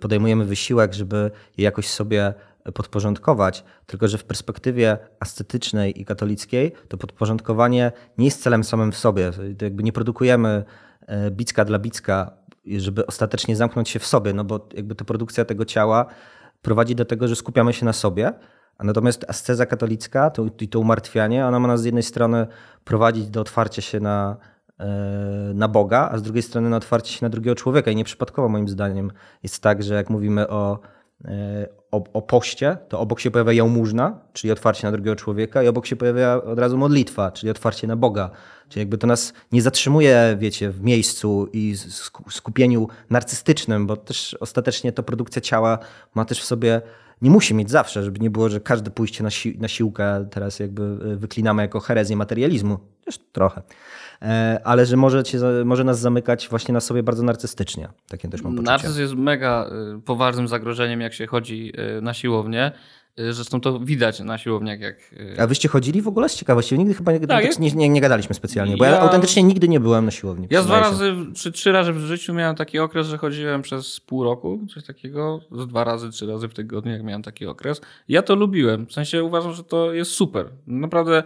podejmujemy 0.01 0.45
wysiłek, 0.45 0.93
żeby 0.93 1.31
je 1.57 1.63
jakoś 1.63 1.89
sobie 1.89 2.33
podporządkować, 2.73 3.63
tylko 3.85 4.07
że 4.07 4.17
w 4.17 4.23
perspektywie 4.23 4.97
ascetycznej 5.19 6.01
i 6.01 6.05
katolickiej 6.05 6.71
to 6.87 6.97
podporządkowanie 6.97 7.91
nie 8.17 8.25
jest 8.25 8.43
celem 8.43 8.63
samym 8.63 8.91
w 8.91 8.97
sobie. 8.97 9.31
To 9.57 9.65
jakby 9.65 9.83
nie 9.83 9.93
produkujemy 9.93 10.63
e, 11.07 11.31
bicka 11.31 11.65
dla 11.65 11.79
bicka, 11.79 12.31
żeby 12.77 13.05
ostatecznie 13.05 13.55
zamknąć 13.55 13.89
się 13.89 13.99
w 13.99 14.05
sobie, 14.05 14.33
no 14.33 14.43
bo 14.43 14.67
jakby 14.73 14.95
to 14.95 15.05
produkcja 15.05 15.45
tego 15.45 15.65
ciała 15.65 16.05
prowadzi 16.61 16.95
do 16.95 17.05
tego, 17.05 17.27
że 17.27 17.35
skupiamy 17.35 17.73
się 17.73 17.85
na 17.85 17.93
sobie, 17.93 18.33
a 18.77 18.83
natomiast 18.83 19.25
asceza 19.27 19.65
katolicka 19.65 20.29
to, 20.29 20.45
i 20.61 20.67
to 20.67 20.79
umartwianie, 20.79 21.47
ona 21.47 21.59
ma 21.59 21.67
nas 21.67 21.81
z 21.81 21.85
jednej 21.85 22.03
strony 22.03 22.47
prowadzić 22.83 23.29
do 23.29 23.41
otwarcia 23.41 23.81
się 23.81 23.99
na, 23.99 24.37
e, 24.79 24.85
na 25.53 25.67
Boga, 25.67 26.09
a 26.11 26.17
z 26.17 26.21
drugiej 26.21 26.43
strony 26.43 26.69
na 26.69 26.77
otwarcie 26.77 27.13
się 27.13 27.25
na 27.25 27.29
drugiego 27.29 27.55
człowieka. 27.55 27.91
I 27.91 27.95
nieprzypadkowo 27.95 28.49
moim 28.49 28.69
zdaniem 28.69 29.11
jest 29.43 29.63
tak, 29.63 29.83
że 29.83 29.93
jak 29.93 30.09
mówimy 30.09 30.49
o, 30.49 30.79
o, 31.91 32.03
o 32.13 32.21
poście, 32.21 32.77
to 32.89 32.99
obok 32.99 33.19
się 33.19 33.31
pojawia 33.31 33.53
jałmużna, 33.53 34.19
czyli 34.33 34.51
otwarcie 34.51 34.87
na 34.87 34.91
drugiego 34.91 35.15
człowieka 35.15 35.63
i 35.63 35.67
obok 35.67 35.85
się 35.85 35.95
pojawia 35.95 36.33
od 36.33 36.59
razu 36.59 36.77
modlitwa, 36.77 37.31
czyli 37.31 37.51
otwarcie 37.51 37.87
na 37.87 37.95
Boga. 37.95 38.29
Czyli 38.69 38.81
jakby 38.81 38.97
to 38.97 39.07
nas 39.07 39.33
nie 39.51 39.61
zatrzymuje, 39.61 40.37
wiecie, 40.39 40.69
w 40.69 40.81
miejscu 40.81 41.47
i 41.53 41.75
skupieniu 42.29 42.87
narcystycznym, 43.09 43.87
bo 43.87 43.97
też 43.97 44.37
ostatecznie 44.39 44.91
to 44.91 45.03
produkcja 45.03 45.41
ciała 45.41 45.79
ma 46.15 46.25
też 46.25 46.41
w 46.41 46.45
sobie 46.45 46.81
nie 47.21 47.29
musi 47.29 47.53
mieć 47.53 47.69
zawsze, 47.69 48.03
żeby 48.03 48.19
nie 48.19 48.29
było, 48.29 48.49
że 48.49 48.59
każde 48.59 48.91
pójście 48.91 49.23
na, 49.23 49.29
si 49.29 49.57
na 49.59 49.67
siłkę 49.67 50.27
teraz 50.31 50.59
jakby 50.59 50.83
e, 50.83 51.15
wyklinamy 51.15 51.61
jako 51.61 51.79
herezję 51.79 52.15
materializmu. 52.15 52.79
Też 53.05 53.19
trochę. 53.31 53.61
E, 54.21 54.61
ale 54.63 54.85
że 54.85 54.97
może, 54.97 55.23
cię, 55.23 55.39
może 55.65 55.83
nas 55.83 55.99
zamykać 55.99 56.49
właśnie 56.49 56.73
na 56.73 56.79
sobie 56.79 57.03
bardzo 57.03 57.23
narcystycznie. 57.23 57.87
Takie 58.09 58.29
też 58.29 58.41
mam 58.41 58.53
poczucie. 58.53 58.71
Narcyz 58.71 58.97
jest 58.97 59.13
mega 59.13 59.65
e, 59.95 60.01
poważnym 60.01 60.47
zagrożeniem, 60.47 61.01
jak 61.01 61.13
się 61.13 61.27
chodzi 61.27 61.73
na 62.01 62.13
siłownię. 62.13 62.71
Y, 63.19 63.33
zresztą 63.33 63.61
to 63.61 63.79
widać 63.79 64.19
na 64.19 64.37
siłowniach. 64.37 64.79
Jak... 64.79 65.13
Y, 65.13 65.35
A 65.41 65.47
wyście 65.47 65.69
chodzili 65.69 66.01
w 66.01 66.07
ogóle 66.07 66.29
z 66.29 66.35
ciekawości? 66.35 66.77
Nigdy 66.77 66.93
chyba 66.93 67.11
tak, 67.11 67.27
tak 67.27 67.59
nie, 67.59 67.71
nie, 67.71 67.89
nie, 67.89 68.01
gadaliśmy 68.01 68.35
specjalnie, 68.35 68.77
bo 68.77 68.85
ja, 68.85 68.91
ja, 68.91 68.99
autentycznie 68.99 69.43
nigdy 69.43 69.67
nie 69.67 69.79
byłem 69.79 70.05
na 70.05 70.11
siłowni. 70.11 70.47
Ja 70.49 70.63
dwa 70.63 70.79
razy, 70.79 71.15
czy 71.35 71.51
trzy 71.51 71.71
razy 71.71 71.93
w 71.93 71.99
życiu 71.99 72.33
miałem 72.33 72.55
taki 72.55 72.79
okres, 72.79 73.07
że 73.07 73.17
chodziłem 73.17 73.61
przez 73.61 73.99
pół 73.99 74.23
roku, 74.23 74.59
coś 74.73 74.83
takiego, 74.83 75.41
z 75.51 75.67
dwa 75.67 75.83
razy, 75.83 76.09
trzy 76.09 76.27
razy 76.27 76.47
w 76.47 76.53
tygodniu, 76.53 76.91
jak 76.91 77.03
miałem 77.03 77.23
taki 77.23 77.45
okres. 77.45 77.81
Ja 78.07 78.21
to 78.21 78.35
lubiłem, 78.35 78.87
w 78.87 78.93
sensie 78.93 79.23
uważam, 79.23 79.53
że 79.53 79.63
to 79.63 79.93
jest 79.93 80.11
super. 80.11 80.49
Naprawdę 80.67 81.23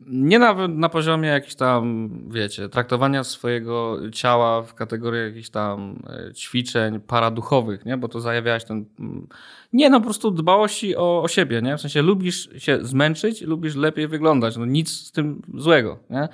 nie 0.00 0.38
nawet 0.38 0.70
na 0.72 0.88
poziomie 0.88 1.28
jakichś 1.28 1.54
tam, 1.54 2.10
wiecie, 2.30 2.68
traktowania 2.68 3.24
swojego 3.24 3.98
ciała 4.12 4.62
w 4.62 4.74
kategorii 4.74 5.20
jakichś 5.20 5.48
tam 5.48 6.02
e, 6.28 6.34
ćwiczeń 6.34 7.00
paraduchowych, 7.00 7.84
nie? 7.84 7.96
Bo 7.96 8.08
to 8.08 8.20
zajawiałeś 8.20 8.64
ten... 8.64 8.84
Mm, 9.00 9.26
nie, 9.72 9.90
no 9.90 10.00
po 10.00 10.04
prostu 10.04 10.30
dbałości 10.30 10.96
o, 10.96 11.22
o 11.22 11.28
siebie, 11.28 11.62
nie? 11.62 11.76
W 11.76 11.80
sensie 11.80 12.02
lubisz 12.02 12.48
się 12.58 12.78
zmęczyć, 12.82 13.42
lubisz 13.42 13.74
lepiej 13.74 14.08
wyglądać. 14.08 14.56
No 14.56 14.66
nic 14.66 14.90
z 14.90 15.12
tym 15.12 15.42
złego, 15.54 15.98
nie? 16.10 16.28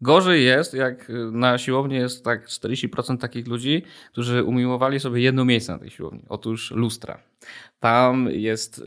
Gorzej 0.00 0.44
jest, 0.44 0.74
jak 0.74 1.12
na 1.32 1.58
siłowni 1.58 1.96
jest 1.96 2.24
tak 2.24 2.46
40% 2.46 3.18
takich 3.18 3.46
ludzi, 3.46 3.82
którzy 4.12 4.44
umiłowali 4.44 5.00
sobie 5.00 5.22
jedno 5.22 5.44
miejsce 5.44 5.72
na 5.72 5.78
tej 5.78 5.90
siłowni. 5.90 6.22
Otóż 6.28 6.70
lustra. 6.70 7.18
Tam 7.80 8.28
jest 8.30 8.78
y, 8.78 8.82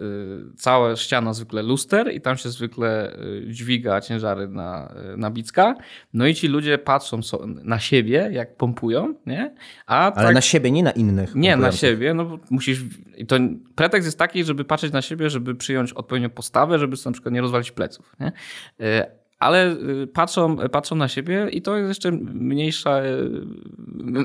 cała 0.56 0.96
ściana 0.96 1.34
zwykle 1.34 1.64
luster 1.64 2.14
i 2.14 2.22
tam 2.22 2.38
się 2.38 2.50
zwykle 2.50 3.18
y, 3.20 3.48
dźwiga 3.48 4.02
ciężary 4.02 4.48
na, 4.48 4.94
y, 5.14 5.18
na 5.18 5.32
bicka. 5.32 5.76
No 6.14 6.28
i 6.28 6.36
ci 6.36 6.48
ludzie 6.48 6.78
patrzą 6.78 7.20
na 7.46 7.80
siebie, 7.80 8.30
jak 8.32 8.58
pompują, 8.58 9.16
nie? 9.26 9.56
A 9.86 10.14
Ale 10.14 10.26
tak, 10.26 10.36
na 10.36 10.42
siebie, 10.42 10.72
nie 10.72 10.84
na 10.84 10.92
innych. 10.92 11.36
Nie, 11.36 11.58
na 11.58 11.72
siebie. 11.72 12.14
No 12.14 12.40
musisz... 12.50 12.84
I 13.18 13.26
to 13.26 13.36
pretekst 13.76 14.08
jest 14.08 14.20
taki, 14.20 14.44
żeby 14.44 14.66
patrzeć 14.66 14.94
na 14.94 15.02
siebie, 15.02 15.30
żeby 15.30 15.56
przyjąć 15.56 15.94
odpowiednią 15.94 16.30
postawę, 16.30 16.80
żeby 16.80 16.98
sobie 16.98 17.12
na 17.12 17.14
przykład 17.14 17.34
nie 17.34 17.42
rozwalić 17.42 17.72
pleców, 17.72 18.16
nie? 18.20 18.32
Ale 19.40 19.72
y, 19.72 20.08
patrzą, 20.08 20.58
patrzą 20.58 20.96
na 20.96 21.08
siebie 21.08 21.48
i 21.52 21.62
to 21.62 21.78
jest 21.78 21.88
jeszcze 21.88 22.12
mniejsza, 22.12 23.04
y, 23.04 23.30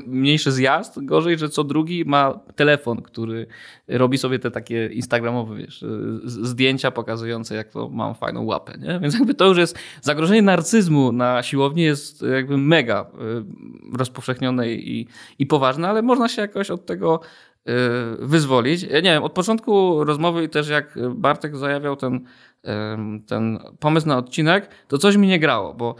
mniejszy 0.07 0.51
zjazd. 0.51 1.05
Gorzej, 1.05 1.37
że 1.37 1.49
co 1.49 1.63
drugi 1.63 2.05
ma 2.05 2.39
telefon, 2.55 3.01
który 3.01 3.47
robi 3.87 4.17
sobie 4.17 4.39
te 4.39 4.51
takie 4.51 4.87
instagramowe 4.87 5.55
wiesz, 5.55 5.85
zdjęcia 6.23 6.91
pokazujące, 6.91 7.55
jak 7.55 7.69
to 7.69 7.89
mam 7.89 8.15
fajną 8.15 8.43
łapę. 8.43 8.77
Nie? 8.77 8.99
Więc 8.99 9.13
jakby 9.13 9.33
to 9.33 9.45
już 9.45 9.57
jest 9.57 9.79
zagrożenie 10.01 10.41
narcyzmu 10.41 11.11
na 11.11 11.43
siłowni 11.43 11.83
jest 11.83 12.21
jakby 12.21 12.57
mega 12.57 13.05
y, 13.93 13.97
rozpowszechnione 13.97 14.71
i, 14.71 15.07
i 15.39 15.45
poważne, 15.45 15.89
ale 15.89 16.01
można 16.01 16.27
się 16.27 16.41
jakoś 16.41 16.71
od 16.71 16.85
tego 16.85 17.19
wyzwolić. 18.19 18.83
Ja 18.83 18.95
nie 18.95 19.13
wiem, 19.13 19.23
od 19.23 19.33
początku 19.33 20.03
rozmowy 20.03 20.43
i 20.43 20.49
też 20.49 20.69
jak 20.69 20.99
Bartek 21.15 21.57
zajawiał 21.57 21.95
ten 21.95 22.25
ten 23.27 23.59
pomysł 23.79 24.07
na 24.07 24.17
odcinek, 24.17 24.69
to 24.87 24.97
coś 24.97 25.15
mi 25.15 25.27
nie 25.27 25.39
grało, 25.39 25.73
bo, 25.73 25.95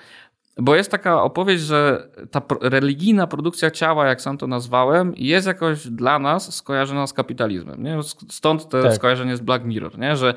bo 0.57 0.75
jest 0.75 0.91
taka 0.91 1.23
opowieść, 1.23 1.63
że 1.63 2.07
ta 2.31 2.41
religijna 2.61 3.27
produkcja 3.27 3.71
ciała, 3.71 4.07
jak 4.07 4.21
sam 4.21 4.37
to 4.37 4.47
nazwałem, 4.47 5.13
jest 5.17 5.47
jakoś 5.47 5.87
dla 5.87 6.19
nas 6.19 6.55
skojarzona 6.55 7.07
z 7.07 7.13
kapitalizmem. 7.13 7.83
Nie? 7.83 7.97
Stąd 8.29 8.69
to 8.69 8.83
tak. 8.83 8.93
skojarzenie 8.93 9.37
z 9.37 9.41
Black 9.41 9.65
Mirror, 9.65 9.99
nie? 9.99 10.15
że 10.15 10.33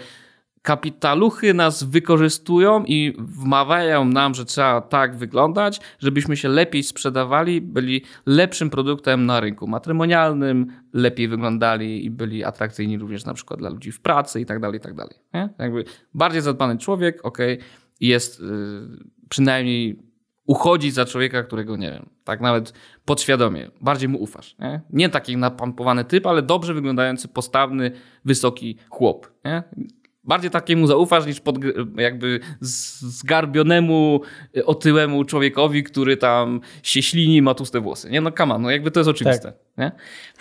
kapitaluchy 0.66 1.54
nas 1.54 1.82
wykorzystują 1.82 2.84
i 2.84 3.14
wmawiają 3.18 4.04
nam, 4.04 4.34
że 4.34 4.44
trzeba 4.44 4.80
tak 4.80 5.16
wyglądać, 5.16 5.80
żebyśmy 5.98 6.36
się 6.36 6.48
lepiej 6.48 6.82
sprzedawali, 6.82 7.60
byli 7.60 8.02
lepszym 8.26 8.70
produktem 8.70 9.26
na 9.26 9.40
rynku 9.40 9.66
matrymonialnym, 9.66 10.66
lepiej 10.92 11.28
wyglądali 11.28 12.04
i 12.04 12.10
byli 12.10 12.44
atrakcyjni 12.44 12.98
również 12.98 13.24
na 13.24 13.34
przykład 13.34 13.60
dla 13.60 13.70
ludzi 13.70 13.92
w 13.92 14.00
pracy 14.00 14.40
i 14.40 14.46
tak 14.46 14.60
dalej, 14.60 14.80
tak 14.80 14.94
dalej. 14.94 15.14
Jakby 15.58 15.84
bardziej 16.14 16.42
zadbany 16.42 16.78
człowiek, 16.78 17.24
ok, 17.24 17.38
jest 18.00 18.40
yy, 18.40 18.46
przynajmniej 19.28 20.02
uchodzi 20.46 20.90
za 20.90 21.04
człowieka, 21.04 21.42
którego 21.42 21.76
nie 21.76 21.90
wiem, 21.90 22.08
tak 22.24 22.40
nawet 22.40 22.72
podświadomie, 23.04 23.70
bardziej 23.80 24.08
mu 24.08 24.22
ufasz. 24.22 24.56
Nie, 24.58 24.80
nie 24.90 25.08
taki 25.08 25.36
napompowany 25.36 26.04
typ, 26.04 26.26
ale 26.26 26.42
dobrze 26.42 26.74
wyglądający, 26.74 27.28
postawny, 27.28 27.90
wysoki 28.24 28.76
chłop. 28.90 29.32
Nie? 29.44 29.62
Bardziej 30.26 30.50
takiemu 30.50 30.86
zaufasz 30.86 31.26
niż 31.26 31.40
pod, 31.40 31.56
jakby 31.96 32.40
zgarbionemu, 32.60 34.20
otyłemu 34.64 35.24
człowiekowi, 35.24 35.82
który 35.82 36.16
tam 36.16 36.60
się 36.82 37.02
ślini 37.02 37.36
i 37.36 37.42
ma 37.42 37.54
tłuste 37.54 37.80
włosy. 37.80 38.10
Nie 38.10 38.20
no, 38.20 38.32
kama, 38.32 38.58
no 38.58 38.70
jakby 38.70 38.90
to 38.90 39.00
jest 39.00 39.10
oczywiste. 39.10 39.52
Tak. 39.52 39.66
Nie? 39.78 39.92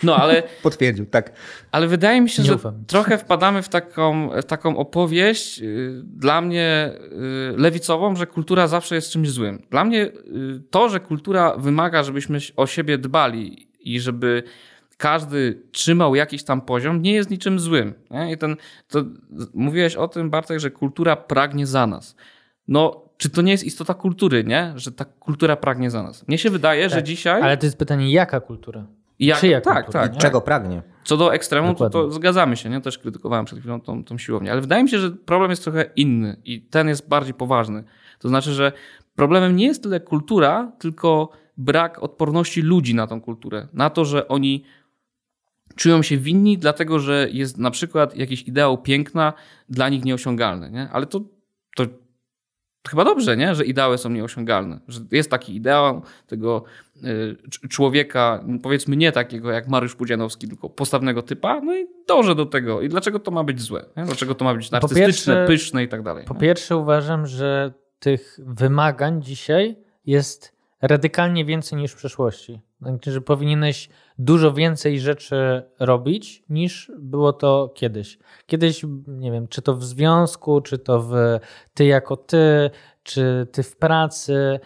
No 0.02 0.16
ale... 0.16 0.42
Potwierdził, 0.62 1.06
tak. 1.06 1.32
Ale 1.72 1.86
wydaje 1.86 2.20
mi 2.20 2.28
się, 2.28 2.42
że 2.42 2.58
trochę 2.86 3.18
wpadamy 3.18 3.62
w 3.62 3.68
taką, 3.68 4.30
w 4.42 4.44
taką 4.44 4.76
opowieść 4.76 5.62
y, 5.62 6.02
dla 6.04 6.40
mnie 6.40 6.90
y, 7.52 7.56
lewicową, 7.56 8.16
że 8.16 8.26
kultura 8.26 8.66
zawsze 8.66 8.94
jest 8.94 9.10
czymś 9.10 9.30
złym. 9.30 9.62
Dla 9.70 9.84
mnie 9.84 10.04
y, 10.06 10.12
to, 10.70 10.88
że 10.88 11.00
kultura 11.00 11.56
wymaga, 11.56 12.02
żebyśmy 12.02 12.38
o 12.56 12.66
siebie 12.66 12.98
dbali 12.98 13.68
i 13.80 14.00
żeby 14.00 14.42
każdy 14.96 15.62
trzymał 15.72 16.14
jakiś 16.14 16.44
tam 16.44 16.60
poziom, 16.60 17.02
nie 17.02 17.12
jest 17.12 17.30
niczym 17.30 17.60
złym. 17.60 17.94
Nie? 18.10 18.32
I 18.32 18.38
ten, 18.38 18.56
to 18.88 19.04
mówiłeś 19.54 19.96
o 19.96 20.08
tym, 20.08 20.30
Bartek, 20.30 20.60
że 20.60 20.70
kultura 20.70 21.16
pragnie 21.16 21.66
za 21.66 21.86
nas. 21.86 22.16
No, 22.68 23.06
czy 23.16 23.30
to 23.30 23.42
nie 23.42 23.52
jest 23.52 23.64
istota 23.64 23.94
kultury, 23.94 24.44
nie? 24.44 24.72
Że 24.76 24.92
ta 24.92 25.04
kultura 25.04 25.56
pragnie 25.56 25.90
za 25.90 26.02
nas. 26.02 26.28
Mnie 26.28 26.38
się 26.38 26.50
wydaje, 26.50 26.82
tak, 26.82 26.92
że 26.92 27.02
dzisiaj. 27.02 27.42
Ale 27.42 27.56
to 27.56 27.66
jest 27.66 27.78
pytanie, 27.78 28.12
jaka 28.12 28.40
kultura? 28.40 28.86
Jak, 29.18 29.38
Czyja 29.38 29.60
tak, 29.60 29.84
kultura, 29.84 30.08
tak. 30.08 30.18
Czego 30.18 30.40
pragnie? 30.40 30.82
Co 31.04 31.16
do 31.16 31.34
ekstremu, 31.34 31.74
to, 31.74 31.90
to, 31.90 32.10
zgadzamy 32.10 32.56
się, 32.56 32.68
nie? 32.68 32.80
Też 32.80 32.98
krytykowałem 32.98 33.44
przed 33.44 33.58
chwilą 33.58 33.80
tą, 33.80 34.04
tą 34.04 34.18
siłownię. 34.18 34.52
Ale 34.52 34.60
wydaje 34.60 34.82
mi 34.82 34.88
się, 34.88 34.98
że 34.98 35.10
problem 35.10 35.50
jest 35.50 35.64
trochę 35.64 35.84
inny 35.96 36.36
i 36.44 36.60
ten 36.60 36.88
jest 36.88 37.08
bardziej 37.08 37.34
poważny. 37.34 37.84
To 38.18 38.28
znaczy, 38.28 38.52
że 38.52 38.72
problemem 39.14 39.56
nie 39.56 39.66
jest 39.66 39.82
tyle 39.82 40.00
kultura, 40.00 40.72
tylko 40.78 41.30
brak 41.56 42.02
odporności 42.02 42.62
ludzi 42.62 42.94
na 42.94 43.06
tą 43.06 43.20
kulturę. 43.20 43.68
Na 43.72 43.90
to, 43.90 44.04
że 44.04 44.28
oni 44.28 44.64
czują 45.76 46.02
się 46.02 46.16
winni, 46.16 46.58
dlatego 46.58 46.98
że 46.98 47.28
jest 47.32 47.58
na 47.58 47.70
przykład 47.70 48.16
jakiś 48.16 48.42
ideał 48.42 48.78
piękna 48.78 49.32
dla 49.68 49.88
nich 49.88 50.04
nieosiągalny. 50.04 50.70
Nie? 50.70 50.88
Ale 50.92 51.06
to, 51.06 51.20
to 51.76 51.84
chyba 52.88 53.04
dobrze, 53.04 53.36
nie? 53.36 53.54
że 53.54 53.64
ideały 53.64 53.98
są 53.98 54.10
nieosiągalne. 54.10 54.80
Że 54.88 55.00
jest 55.12 55.30
taki 55.30 55.56
ideał 55.56 56.02
tego 56.26 56.64
y, 57.04 57.68
człowieka, 57.68 58.44
powiedzmy 58.62 58.96
nie 58.96 59.12
takiego 59.12 59.50
jak 59.50 59.68
Mariusz 59.68 59.94
Pudzianowski, 59.94 60.48
tylko 60.48 60.70
postawnego 60.70 61.22
typa, 61.22 61.60
no 61.60 61.76
i 61.76 61.86
dążę 62.08 62.34
do 62.34 62.46
tego. 62.46 62.82
I 62.82 62.88
dlaczego 62.88 63.18
to 63.18 63.30
ma 63.30 63.44
być 63.44 63.60
złe? 63.60 63.84
Nie? 63.96 64.04
Dlaczego 64.04 64.34
to 64.34 64.44
ma 64.44 64.54
być 64.54 64.70
narcystyczne, 64.70 65.06
pierwsze, 65.06 65.46
pyszne 65.46 65.84
i 65.84 65.88
tak 65.88 66.02
dalej? 66.02 66.24
Po 66.24 66.34
nie? 66.34 66.40
pierwsze 66.40 66.76
uważam, 66.76 67.26
że 67.26 67.72
tych 67.98 68.38
wymagań 68.42 69.22
dzisiaj 69.22 69.76
jest 70.04 70.56
radykalnie 70.82 71.44
więcej 71.44 71.78
niż 71.78 71.92
w 71.92 71.96
przeszłości. 71.96 72.60
Znaczy, 72.80 73.12
że 73.12 73.20
powinieneś 73.20 73.88
dużo 74.18 74.52
więcej 74.52 75.00
rzeczy 75.00 75.62
robić 75.78 76.42
niż 76.48 76.92
było 76.98 77.32
to 77.32 77.72
kiedyś. 77.74 78.18
Kiedyś, 78.46 78.84
nie 79.06 79.32
wiem, 79.32 79.48
czy 79.48 79.62
to 79.62 79.74
w 79.74 79.84
związku, 79.84 80.60
czy 80.60 80.78
to 80.78 81.00
w 81.00 81.14
ty 81.74 81.84
jako 81.84 82.16
ty, 82.16 82.70
czy 83.02 83.46
ty 83.52 83.62
w 83.62 83.76
pracy, 83.76 84.60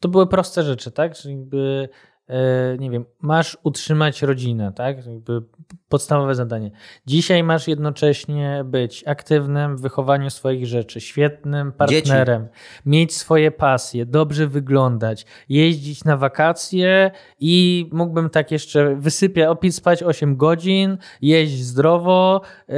to 0.00 0.08
były 0.08 0.26
proste 0.26 0.62
rzeczy, 0.62 0.90
tak? 0.90 1.14
Czyli 1.14 1.34
jakby 1.36 1.88
E, 2.30 2.76
nie 2.78 2.90
wiem, 2.90 3.04
masz 3.20 3.58
utrzymać 3.62 4.22
rodzinę, 4.22 4.72
tak? 4.76 5.06
Jakby 5.06 5.42
podstawowe 5.90 6.34
zadanie. 6.34 6.70
Dzisiaj 7.06 7.42
masz 7.42 7.68
jednocześnie 7.68 8.62
być 8.64 9.04
aktywnym 9.06 9.76
w 9.76 9.80
wychowaniu 9.80 10.30
swoich 10.30 10.66
rzeczy, 10.66 11.00
świetnym 11.00 11.72
partnerem, 11.72 12.42
Dzieci. 12.42 12.54
mieć 12.86 13.16
swoje 13.16 13.50
pasje, 13.50 14.06
dobrze 14.06 14.46
wyglądać, 14.46 15.26
jeździć 15.48 16.04
na 16.04 16.16
wakacje 16.16 17.10
i 17.40 17.86
mógłbym 17.92 18.30
tak 18.30 18.50
jeszcze 18.50 18.96
wysypiać, 18.96 19.58
spać 19.70 20.02
8 20.02 20.36
godzin, 20.36 20.98
jeść 21.22 21.64
zdrowo 21.64 22.40
yy, 22.68 22.76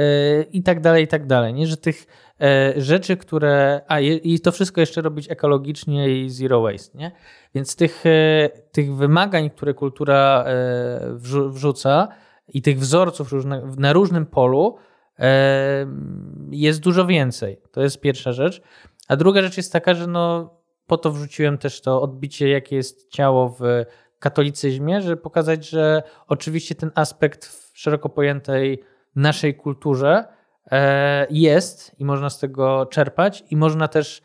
i 0.51 0.63
tak 0.63 0.81
dalej, 0.81 1.03
i 1.03 1.07
tak 1.07 1.27
dalej. 1.27 1.53
Nie, 1.53 1.67
że 1.67 1.77
tych 1.77 2.05
E, 2.43 2.73
rzeczy, 2.81 3.17
które. 3.17 3.81
A 3.87 3.99
i 3.99 4.39
to 4.39 4.51
wszystko 4.51 4.81
jeszcze 4.81 5.01
robić 5.01 5.31
ekologicznie 5.31 6.23
i 6.23 6.29
zero 6.29 6.61
waste, 6.61 6.97
nie? 6.97 7.11
Więc 7.55 7.75
tych, 7.75 8.05
e, 8.05 8.49
tych 8.71 8.95
wymagań, 8.95 9.49
które 9.49 9.73
kultura 9.73 10.45
e, 10.47 10.99
wrzuca 11.49 12.07
i 12.53 12.61
tych 12.61 12.79
wzorców 12.79 13.31
różne, 13.31 13.61
na 13.77 13.93
różnym 13.93 14.25
polu 14.25 14.77
jest 16.51 16.79
dużo 16.79 17.05
więcej. 17.05 17.61
To 17.71 17.81
jest 17.81 18.01
pierwsza 18.01 18.31
rzecz. 18.31 18.61
A 19.07 19.15
druga 19.15 19.41
rzecz 19.41 19.57
jest 19.57 19.73
taka, 19.73 19.93
że 19.93 20.07
no, 20.07 20.53
po 20.87 20.97
to 20.97 21.11
wrzuciłem 21.11 21.57
też 21.57 21.81
to 21.81 22.01
odbicie, 22.01 22.49
jakie 22.49 22.75
jest 22.75 23.09
ciało 23.09 23.49
w 23.49 23.63
katolicyzmie, 24.19 25.01
żeby 25.01 25.17
pokazać, 25.17 25.69
że 25.69 26.03
oczywiście 26.27 26.75
ten 26.75 26.91
aspekt 26.95 27.45
w 27.45 27.71
szeroko 27.73 28.09
pojętej 28.09 28.83
naszej 29.15 29.55
kulturze 29.55 30.25
E, 30.71 31.27
jest 31.29 31.99
i 31.99 32.05
można 32.05 32.29
z 32.29 32.39
tego 32.39 32.85
czerpać 32.85 33.43
i 33.49 33.55
można 33.55 33.87
też 33.87 34.21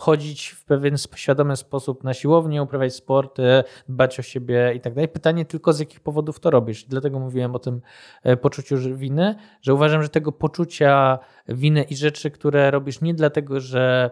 chodzić 0.00 0.48
w 0.48 0.64
pewien 0.64 0.96
świadomy 1.14 1.56
sposób 1.56 2.04
na 2.04 2.14
siłownię, 2.14 2.62
uprawiać 2.62 2.94
sporty, 2.94 3.64
dbać 3.88 4.18
o 4.18 4.22
siebie 4.22 4.72
i 4.74 4.80
tak 4.80 4.94
dalej. 4.94 5.08
Pytanie 5.08 5.44
tylko 5.44 5.72
z 5.72 5.78
jakich 5.78 6.00
powodów 6.00 6.40
to 6.40 6.50
robisz. 6.50 6.84
Dlatego 6.84 7.18
mówiłem 7.18 7.54
o 7.54 7.58
tym 7.58 7.80
e, 8.22 8.36
poczuciu 8.36 8.76
winy, 8.96 9.34
że 9.62 9.74
uważam, 9.74 10.02
że 10.02 10.08
tego 10.08 10.32
poczucia 10.32 11.18
winy 11.48 11.82
i 11.82 11.96
rzeczy, 11.96 12.30
które 12.30 12.70
robisz 12.70 13.00
nie 13.00 13.14
dlatego, 13.14 13.60
że 13.60 14.10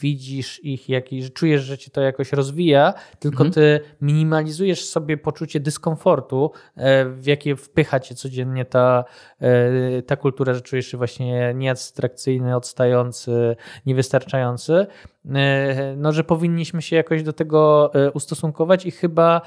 widzisz 0.00 0.64
ich, 0.64 0.88
jak, 0.88 1.04
że 1.20 1.30
czujesz, 1.30 1.62
że 1.62 1.78
ci 1.78 1.90
to 1.90 2.00
jakoś 2.00 2.32
rozwija, 2.32 2.94
tylko 3.18 3.44
mhm. 3.44 3.52
ty 3.52 3.80
minimalizujesz 4.00 4.84
sobie 4.84 5.16
poczucie 5.16 5.60
dyskomfortu, 5.60 6.50
e, 6.76 7.04
w 7.04 7.26
jakie 7.26 7.56
wpycha 7.56 8.00
cię 8.00 8.14
codziennie 8.14 8.64
ta, 8.64 9.04
e, 9.40 10.02
ta 10.02 10.16
kultura, 10.16 10.54
że 10.54 10.60
czujesz 10.60 10.86
się 10.86 10.96
właśnie 10.96 11.54
nieabstrakcyjny, 11.54 12.56
odstający, 12.56 13.56
niewystarczający. 13.86 14.86
No, 15.96 16.12
że 16.12 16.24
powinniśmy 16.24 16.82
się 16.82 16.96
jakoś 16.96 17.22
do 17.22 17.32
tego 17.32 17.92
ustosunkować 18.14 18.86
i 18.86 18.90
chyba 18.90 19.42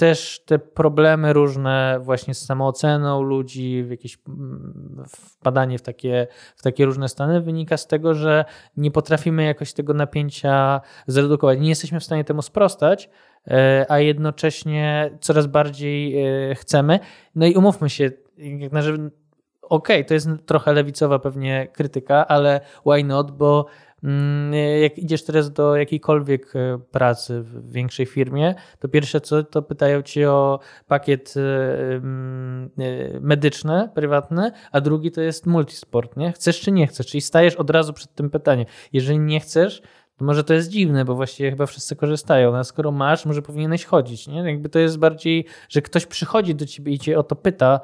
też 0.00 0.40
te 0.46 0.58
problemy 0.58 1.32
różne 1.32 1.98
właśnie 2.02 2.34
z 2.34 2.46
samooceną 2.46 3.22
ludzi, 3.22 3.82
w 3.84 3.90
jakieś 3.90 4.18
mm, 4.28 5.04
wpadanie 5.08 5.78
w 5.78 5.82
takie, 5.82 6.26
w 6.56 6.62
takie 6.62 6.84
różne 6.84 7.08
stany 7.08 7.40
wynika 7.40 7.76
z 7.76 7.86
tego, 7.86 8.14
że 8.14 8.44
nie 8.76 8.90
potrafimy 8.90 9.44
jakoś 9.44 9.72
tego 9.72 9.94
napięcia 9.94 10.80
zredukować. 11.06 11.60
Nie 11.60 11.68
jesteśmy 11.68 12.00
w 12.00 12.04
stanie 12.04 12.24
temu 12.24 12.42
sprostać, 12.42 13.10
e, 13.46 13.86
a 13.88 13.98
jednocześnie 13.98 15.10
coraz 15.20 15.46
bardziej 15.46 16.22
e, 16.22 16.54
chcemy. 16.54 17.00
No 17.34 17.46
i 17.46 17.54
umówmy 17.54 17.90
się, 17.90 18.10
jak 18.38 18.72
na 18.72 18.80
okej, 18.80 18.98
okay, 19.70 20.04
to 20.04 20.14
jest 20.14 20.28
trochę 20.46 20.72
lewicowa 20.72 21.18
pewnie 21.18 21.68
krytyka, 21.72 22.28
ale 22.28 22.60
why 22.86 23.04
not, 23.04 23.30
bo 23.30 23.66
jak 24.82 24.98
idziesz 24.98 25.24
teraz 25.24 25.52
do 25.52 25.76
jakiejkolwiek 25.76 26.56
e, 26.56 26.78
pracy 26.90 27.42
w 27.42 27.72
większej 27.72 28.06
firmie, 28.06 28.54
to 28.78 28.88
pierwsze 28.88 29.20
co, 29.20 29.44
to 29.44 29.62
pytają 29.62 30.02
cię 30.02 30.30
o 30.30 30.60
pakiet 30.86 31.34
e, 31.36 31.94
mm, 31.94 32.70
e, 32.78 33.20
medyczny, 33.20 33.88
prywatny, 33.94 34.50
a 34.72 34.80
drugi 34.80 35.10
to 35.10 35.20
jest 35.20 35.46
multisport, 35.46 36.16
nie? 36.16 36.32
Chcesz 36.32 36.60
czy 36.60 36.72
nie 36.72 36.86
chcesz? 36.86 37.06
Czyli 37.06 37.20
stajesz 37.20 37.56
od 37.56 37.70
razu 37.70 37.92
przed 37.92 38.14
tym 38.14 38.30
pytaniem. 38.30 38.66
Jeżeli 38.92 39.18
nie 39.18 39.40
chcesz, 39.40 39.82
to 40.16 40.24
może 40.24 40.44
to 40.44 40.54
jest 40.54 40.68
dziwne, 40.68 41.04
bo 41.04 41.14
właściwie 41.14 41.50
chyba 41.50 41.66
wszyscy 41.66 41.96
korzystają, 41.96 42.52
no, 42.52 42.58
a 42.58 42.64
skoro 42.64 42.90
masz, 42.90 43.26
może 43.26 43.42
powinieneś 43.42 43.84
chodzić, 43.84 44.28
nie? 44.28 44.38
Jakby 44.38 44.68
to 44.68 44.78
jest 44.78 44.98
bardziej, 44.98 45.46
że 45.68 45.82
ktoś 45.82 46.06
przychodzi 46.06 46.54
do 46.54 46.66
ciebie 46.66 46.92
i 46.92 46.98
cię 46.98 47.18
o 47.18 47.22
to 47.22 47.36
pyta, 47.36 47.80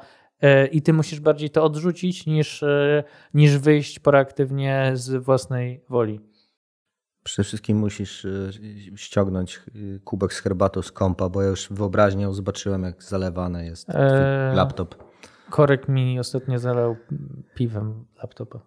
i 0.71 0.81
ty 0.81 0.93
musisz 0.93 1.19
bardziej 1.19 1.49
to 1.49 1.63
odrzucić 1.63 2.25
niż, 2.25 2.63
e, 2.63 3.03
niż 3.33 3.57
wyjść 3.57 3.99
proaktywnie 3.99 4.91
z 4.93 5.23
własnej 5.23 5.83
woli. 5.89 6.19
Przede 7.23 7.43
wszystkim 7.43 7.77
musisz 7.77 8.25
e, 8.25 8.29
ściągnąć 8.95 9.61
kubek 10.03 10.33
z 10.33 10.39
herbatą 10.39 10.81
z 10.81 10.91
kompa, 10.91 11.29
bo 11.29 11.41
ja 11.41 11.49
już 11.49 11.67
wyobraźnią 11.71 12.33
zobaczyłem, 12.33 12.83
jak 12.83 13.03
zalewany 13.03 13.65
jest 13.65 13.89
eee, 13.89 14.55
laptop. 14.55 14.95
Korek 15.49 15.87
mi 15.87 16.19
ostatnio 16.19 16.59
zalał 16.59 16.95
piwem 17.55 18.05
laptopa. 18.21 18.59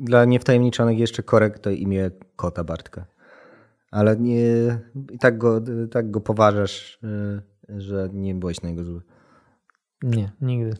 Dla 0.00 0.24
niewtajemniczonych 0.24 0.98
jeszcze 0.98 1.22
korek 1.22 1.58
to 1.58 1.70
imię 1.70 2.10
kota 2.36 2.64
Bartka. 2.64 3.06
Ale 3.90 4.16
nie, 4.16 4.44
tak 5.20 5.38
go, 5.38 5.60
tak 5.90 6.10
go 6.10 6.20
poważasz, 6.20 6.98
że 7.68 8.08
nie 8.12 8.34
byłeś 8.34 8.62
na 8.62 8.68
niego 8.68 8.84
zły. 8.84 9.02
Nie, 10.02 10.32
nigdy. 10.40 10.76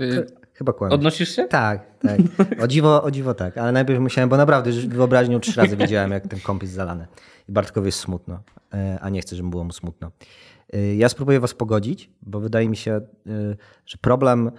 Y, 0.00 0.26
chyba 0.54 0.72
kłamie. 0.72 0.94
Odnosisz 0.94 1.36
się? 1.36 1.44
Tak, 1.44 1.98
tak. 1.98 2.20
O 2.64 2.68
dziwo, 2.68 3.02
o 3.02 3.10
dziwo 3.10 3.34
tak, 3.34 3.58
ale 3.58 3.72
najpierw 3.72 4.00
musiałem, 4.00 4.28
bo 4.28 4.36
naprawdę 4.36 4.70
wyobraźnią 4.72 5.40
trzy 5.40 5.60
razy 5.60 5.76
widziałem, 5.76 6.10
jak 6.10 6.26
ten 6.28 6.40
kąp 6.40 6.62
jest 6.62 6.74
zalany. 6.74 7.06
I 7.48 7.52
Bartkowi 7.52 7.86
jest 7.86 7.98
smutno, 7.98 8.40
e, 8.74 8.98
a 9.00 9.08
nie 9.08 9.20
chcę, 9.20 9.36
żeby 9.36 9.48
było 9.50 9.64
mu 9.64 9.72
smutno. 9.72 10.10
E, 10.72 10.96
ja 10.96 11.08
spróbuję 11.08 11.40
was 11.40 11.54
pogodzić, 11.54 12.10
bo 12.22 12.40
wydaje 12.40 12.68
mi 12.68 12.76
się, 12.76 12.92
e, 12.92 13.00
że 13.86 13.98
problem 14.00 14.50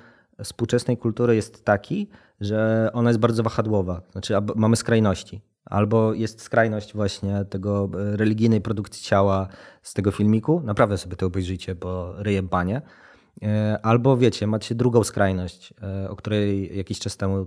współczesnej 0.44 0.98
kultury 0.98 1.36
jest 1.36 1.66
taki, 1.66 2.10
że 2.42 2.90
ona 2.94 3.10
jest 3.10 3.20
bardzo 3.20 3.44
wahadłowa. 3.44 4.02
Znaczy 4.12 4.34
mamy 4.56 4.76
skrajności. 4.76 5.42
Albo 5.66 6.14
jest 6.14 6.42
skrajność 6.42 6.94
właśnie 6.94 7.46
tego 7.46 7.90
religijnej 7.94 8.62
produkcji 8.62 9.04
ciała 9.04 9.48
z 9.82 9.94
tego 9.94 10.12
filmiku. 10.12 10.62
Naprawdę 10.66 10.98
sobie 10.98 11.16
to 11.16 11.26
obejrzyjcie, 11.26 11.76
bo 11.76 12.14
ryje 12.24 12.44
banie. 12.44 12.82
E, 13.44 13.80
albo 13.84 14.18
wiecie, 14.18 14.48
macie 14.48 14.76
drugą 14.76 15.04
skrajność, 15.04 15.74
e, 15.84 16.10
o 16.10 16.16
której 16.16 16.78
jakiś 16.78 17.00
czas 17.00 17.18
temu 17.18 17.38
e, 17.38 17.46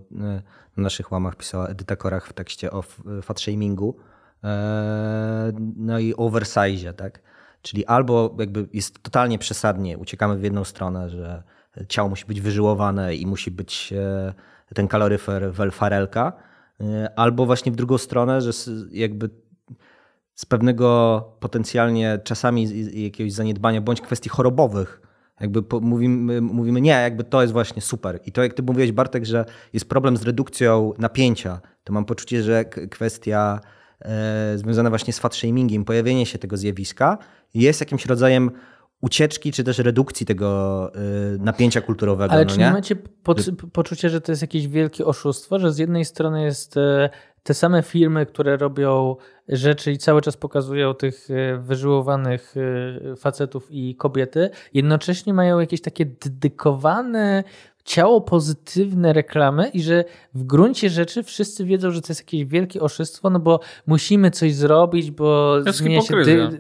na 0.77 0.83
naszych 0.83 1.13
łamach 1.13 1.37
pisała 1.37 1.67
Edyta 1.67 1.97
Korach 1.97 2.27
w 2.27 2.33
tekście 2.33 2.71
o 2.71 2.83
fatshamingu, 3.23 3.97
no 5.77 5.99
i 5.99 6.15
oversize, 6.15 6.93
tak? 6.95 7.23
Czyli 7.63 7.87
albo 7.87 8.37
jakby 8.39 8.69
jest 8.73 9.03
totalnie 9.03 9.39
przesadnie, 9.39 9.99
uciekamy 9.99 10.37
w 10.37 10.43
jedną 10.43 10.65
stronę, 10.65 11.11
że 11.11 11.43
ciało 11.89 12.09
musi 12.09 12.27
być 12.27 12.41
wyżyłowane 12.41 13.15
i 13.15 13.27
musi 13.27 13.51
być 13.51 13.95
ten 14.75 14.89
kaloryfer 14.89 15.53
welfarelka, 15.53 16.33
albo 17.17 17.47
właśnie 17.47 17.73
w 17.73 17.77
drugą 17.77 17.99
stronę, 17.99 18.41
że 18.41 18.51
jakby 18.91 19.31
z 20.35 20.47
pewnego 20.47 21.21
potencjalnie 21.41 22.19
czasami 22.25 22.67
jakiegoś 23.03 23.33
zaniedbania 23.33 23.81
bądź 23.81 24.01
kwestii 24.01 24.29
chorobowych 24.29 25.00
jakby 25.41 25.63
mówimy, 25.81 26.41
mówimy, 26.41 26.81
nie, 26.81 26.91
jakby 26.91 27.25
to 27.25 27.43
jest 27.43 27.53
właśnie 27.53 27.83
super. 27.83 28.21
I 28.27 28.33
to 28.33 28.43
jak 28.43 28.55
ty 28.55 28.63
mówiłeś 28.63 28.93
Bartek, 28.93 29.25
że 29.25 29.45
jest 29.73 29.89
problem 29.89 30.17
z 30.17 30.23
redukcją 30.23 30.93
napięcia, 30.99 31.61
to 31.85 31.93
mam 31.93 32.05
poczucie, 32.05 32.43
że 32.43 32.65
kwestia 32.65 33.61
e, 34.01 34.59
związana 34.59 34.89
właśnie 34.89 35.13
z 35.13 35.19
fat 35.19 35.35
shamingiem, 35.35 35.85
pojawienie 35.85 36.27
się 36.27 36.39
tego 36.39 36.57
zjawiska 36.57 37.19
jest 37.55 37.81
jakimś 37.81 38.07
rodzajem 38.07 38.51
ucieczki, 39.01 39.53
czy 39.53 39.65
też 39.65 39.79
redukcji 39.79 40.27
tego 40.27 40.91
y, 41.35 41.39
napięcia 41.39 41.81
kulturowego. 41.81 42.33
Ale 42.33 42.45
no 42.45 42.51
czy 42.51 42.59
nie 42.59 42.71
macie 42.71 42.97
po, 42.97 43.35
poczucie, 43.73 44.11
że 44.11 44.21
to 44.21 44.33
jest 44.33 44.43
jakieś 44.43 44.69
wielkie 44.69 45.07
oszustwo, 45.07 45.59
że 45.59 45.73
z 45.73 45.79
jednej 45.79 46.05
strony 46.05 46.43
jest 46.43 46.77
e, 46.77 47.11
te 47.43 47.55
same 47.55 47.83
firmy, 47.83 48.27
które 48.27 48.57
robią 48.57 49.17
rzeczy 49.49 49.93
i 49.93 49.99
cały 49.99 50.23
czas 50.23 50.37
pokazują 50.37 50.95
tych 50.95 51.29
e, 51.31 51.57
wyżyłowanych 51.57 52.55
facetów 53.17 53.67
i 53.71 53.97
kobiety, 53.97 54.51
jednocześnie 54.75 55.35
mają 55.35 55.61
jakieś 55.61 55.81
takie 55.81 56.07
dedykowane 56.07 57.45
ciało 57.85 58.21
pozytywne 58.21 59.13
reklamy 59.13 59.69
i 59.69 59.83
że 59.83 60.05
w 60.35 60.45
gruncie 60.45 60.91
rzeczy 60.91 61.23
wszyscy 61.23 61.65
wiedzą, 61.65 61.91
że 61.91 62.01
to 62.01 62.07
jest 62.09 62.21
jakieś 62.21 62.45
wielkie 62.45 62.81
oszustwo, 62.81 63.31
no 63.31 63.39
bo 63.39 63.61
musimy 63.87 64.31
coś 64.31 64.55
zrobić, 64.55 65.11
bo 65.11 65.57
zmienia 65.73 66.03
się 66.03 66.15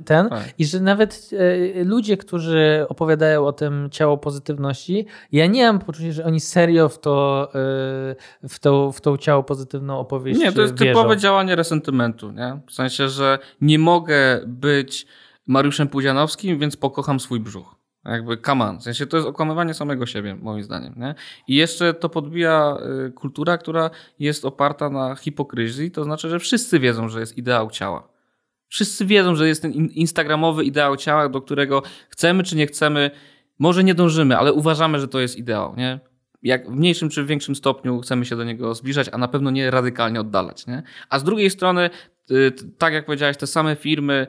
ten 0.04 0.28
tak. 0.28 0.54
i 0.58 0.64
że 0.64 0.80
nawet 0.80 1.30
e, 1.78 1.84
ludzie, 1.84 2.16
którzy 2.16 2.86
opowiadają 2.88 3.46
o 3.46 3.52
tym 3.52 3.88
ciało 3.90 4.18
pozytywności, 4.18 5.06
ja 5.32 5.46
nie 5.46 5.66
mam 5.66 5.78
poczucia, 5.78 6.12
że 6.12 6.24
oni 6.24 6.40
serio 6.40 6.88
w 6.88 6.98
to 6.98 7.48
e, 7.54 8.48
w 8.48 8.58
tą, 8.60 8.92
w 8.92 9.00
tą 9.00 9.16
ciało 9.16 9.42
pozytywną 9.42 9.98
opowieść 9.98 10.40
Nie, 10.40 10.52
to 10.52 10.62
jest 10.62 10.78
wierzą. 10.78 11.00
typowe 11.00 11.16
działanie 11.16 11.56
resentymentu, 11.56 12.30
nie? 12.30 12.60
W 12.66 12.72
sensie, 12.72 13.08
że 13.08 13.38
nie 13.60 13.78
mogę 13.78 14.40
być 14.46 15.06
Mariuszem 15.46 15.88
Pudzianowskim, 15.88 16.58
więc 16.58 16.76
pokocham 16.76 17.20
swój 17.20 17.40
brzuch. 17.40 17.79
Jakby 18.04 18.36
come 18.36 18.64
on. 18.64 18.78
W 18.78 18.82
sensie 18.82 19.06
to 19.06 19.16
jest 19.16 19.28
okłamywanie 19.28 19.74
samego 19.74 20.06
siebie, 20.06 20.34
moim 20.34 20.62
zdaniem. 20.62 20.94
Nie? 20.96 21.14
I 21.48 21.54
jeszcze 21.54 21.94
to 21.94 22.08
podbija 22.08 22.76
y, 23.08 23.12
kultura, 23.12 23.58
która 23.58 23.90
jest 24.18 24.44
oparta 24.44 24.90
na 24.90 25.16
hipokryzji, 25.16 25.90
to 25.90 26.04
znaczy, 26.04 26.28
że 26.28 26.38
wszyscy 26.38 26.78
wiedzą, 26.78 27.08
że 27.08 27.20
jest 27.20 27.38
ideał 27.38 27.70
ciała. 27.70 28.08
Wszyscy 28.68 29.06
wiedzą, 29.06 29.34
że 29.34 29.48
jest 29.48 29.62
ten 29.62 29.72
instagramowy 29.72 30.64
ideał 30.64 30.96
ciała, 30.96 31.28
do 31.28 31.40
którego 31.40 31.82
chcemy 32.08 32.42
czy 32.42 32.56
nie 32.56 32.66
chcemy, 32.66 33.10
może 33.58 33.84
nie 33.84 33.94
dążymy, 33.94 34.38
ale 34.38 34.52
uważamy, 34.52 35.00
że 35.00 35.08
to 35.08 35.20
jest 35.20 35.36
ideał. 35.36 35.76
Nie? 35.76 36.00
Jak 36.42 36.70
w 36.70 36.74
mniejszym 36.74 37.08
czy 37.08 37.24
w 37.24 37.26
większym 37.26 37.54
stopniu 37.54 38.00
chcemy 38.00 38.24
się 38.24 38.36
do 38.36 38.44
niego 38.44 38.74
zbliżać, 38.74 39.08
a 39.12 39.18
na 39.18 39.28
pewno 39.28 39.50
nie 39.50 39.70
radykalnie 39.70 40.20
oddalać. 40.20 40.66
Nie? 40.66 40.82
A 41.08 41.18
z 41.18 41.24
drugiej 41.24 41.50
strony, 41.50 41.90
y, 42.30 42.52
tak 42.78 42.92
jak 42.92 43.06
powiedziałeś, 43.06 43.36
te 43.36 43.46
same 43.46 43.76
firmy, 43.76 44.26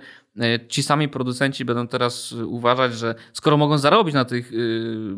ci 0.67 0.83
sami 0.83 1.09
producenci 1.09 1.65
będą 1.65 1.87
teraz 1.87 2.31
uważać, 2.31 2.93
że 2.93 3.15
skoro 3.33 3.57
mogą 3.57 3.77
zarobić 3.77 4.13
na 4.13 4.25
tych 4.25 4.51
yy, 4.51 5.15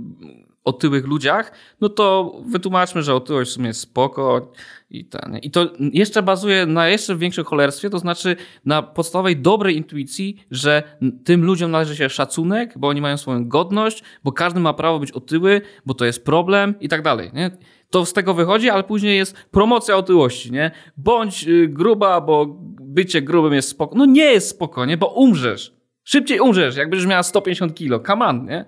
otyłych 0.63 1.07
ludziach, 1.07 1.51
no 1.81 1.89
to 1.89 2.35
wytłumaczmy, 2.45 3.03
że 3.03 3.15
otyłość 3.15 3.51
w 3.51 3.53
sumie 3.53 3.67
jest 3.67 3.79
spoko 3.79 4.51
i 4.89 5.05
ten. 5.05 5.37
I 5.41 5.51
to 5.51 5.73
jeszcze 5.79 6.23
bazuje 6.23 6.65
na 6.65 6.87
jeszcze 6.87 7.15
większym 7.15 7.45
cholerstwie, 7.45 7.89
to 7.89 7.99
znaczy 7.99 8.35
na 8.65 8.81
podstawowej 8.81 9.37
dobrej 9.37 9.77
intuicji, 9.77 10.45
że 10.51 10.83
tym 11.23 11.45
ludziom 11.45 11.71
należy 11.71 11.95
się 11.95 12.09
szacunek, 12.09 12.73
bo 12.77 12.87
oni 12.87 13.01
mają 13.01 13.17
swoją 13.17 13.47
godność, 13.47 14.03
bo 14.23 14.31
każdy 14.31 14.59
ma 14.59 14.73
prawo 14.73 14.99
być 14.99 15.11
otyły, 15.11 15.61
bo 15.85 15.93
to 15.93 16.05
jest 16.05 16.25
problem 16.25 16.75
i 16.79 16.89
tak 16.89 17.01
dalej. 17.01 17.31
Nie? 17.33 17.51
To 17.93 18.05
z 18.05 18.13
tego 18.13 18.33
wychodzi, 18.33 18.69
ale 18.69 18.83
później 18.83 19.17
jest 19.17 19.35
promocja 19.51 19.97
otyłości, 19.97 20.51
nie? 20.51 20.71
Bądź 20.97 21.47
y, 21.47 21.67
gruba, 21.67 22.21
bo 22.21 22.45
bycie 22.81 23.21
grubym 23.21 23.53
jest 23.53 23.69
spoko. 23.69 23.95
No 23.95 24.05
nie 24.05 24.23
jest 24.23 24.49
spoko, 24.49 24.85
nie? 24.85 24.97
Bo 24.97 25.07
umrzesz. 25.07 25.73
Szybciej 26.03 26.39
umrzesz, 26.39 26.75
jakbyś 26.75 27.05
miała 27.05 27.23
150 27.23 27.73
kilo. 27.73 28.03
On, 28.19 28.45
nie? 28.45 28.65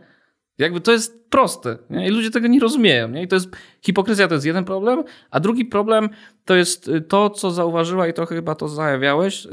Jakby 0.57 0.81
to 0.81 0.91
jest 0.91 1.29
proste. 1.29 1.77
Nie? 1.89 2.07
I 2.07 2.09
ludzie 2.09 2.31
tego 2.31 2.47
nie 2.47 2.59
rozumieją. 2.59 3.09
Nie? 3.09 3.23
I 3.23 3.27
to 3.27 3.35
jest 3.35 3.49
hipokryzja 3.81 4.27
to 4.27 4.33
jest 4.33 4.45
jeden 4.45 4.65
problem, 4.65 5.03
a 5.31 5.39
drugi 5.39 5.65
problem 5.65 6.09
to 6.45 6.55
jest 6.55 6.87
y, 6.87 7.01
to, 7.01 7.29
co 7.29 7.51
zauważyła 7.51 8.07
i 8.07 8.13
trochę 8.13 8.35
chyba 8.35 8.55
to 8.55 8.67
zajawiałeś, 8.67 9.45
y, 9.45 9.49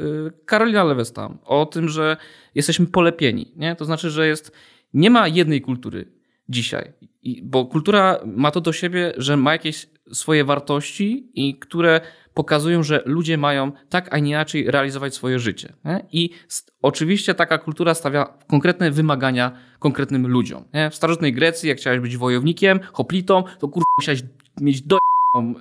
Karolina 0.46 0.84
Lewestam, 0.84 1.38
o 1.44 1.66
tym, 1.66 1.88
że 1.88 2.16
jesteśmy 2.54 2.86
polepieni. 2.86 3.52
Nie? 3.56 3.76
To 3.76 3.84
znaczy, 3.84 4.10
że 4.10 4.26
jest 4.26 4.52
nie 4.94 5.10
ma 5.10 5.28
jednej 5.28 5.60
kultury 5.60 6.21
dzisiaj. 6.52 6.92
I, 7.22 7.42
bo 7.42 7.66
kultura 7.66 8.18
ma 8.26 8.50
to 8.50 8.60
do 8.60 8.72
siebie, 8.72 9.12
że 9.16 9.36
ma 9.36 9.52
jakieś 9.52 9.86
swoje 10.12 10.44
wartości 10.44 11.26
i 11.34 11.58
które 11.58 12.00
pokazują, 12.34 12.82
że 12.82 13.02
ludzie 13.06 13.38
mają 13.38 13.72
tak, 13.88 14.14
a 14.14 14.18
nie 14.18 14.30
inaczej 14.30 14.70
realizować 14.70 15.14
swoje 15.14 15.38
życie. 15.38 15.72
Nie? 15.84 16.06
I 16.12 16.30
oczywiście 16.82 17.34
taka 17.34 17.58
kultura 17.58 17.94
stawia 17.94 18.24
konkretne 18.46 18.90
wymagania 18.90 19.52
konkretnym 19.78 20.26
ludziom. 20.26 20.64
Nie? 20.74 20.90
W 20.90 20.94
starożytnej 20.94 21.32
Grecji, 21.32 21.68
jak 21.68 21.78
chciałeś 21.78 22.00
być 22.00 22.16
wojownikiem, 22.16 22.80
hoplitą, 22.92 23.44
to 23.58 23.68
kurwa 23.68 23.86
musiałeś 23.98 24.22
mieć 24.60 24.82
do 24.82 24.98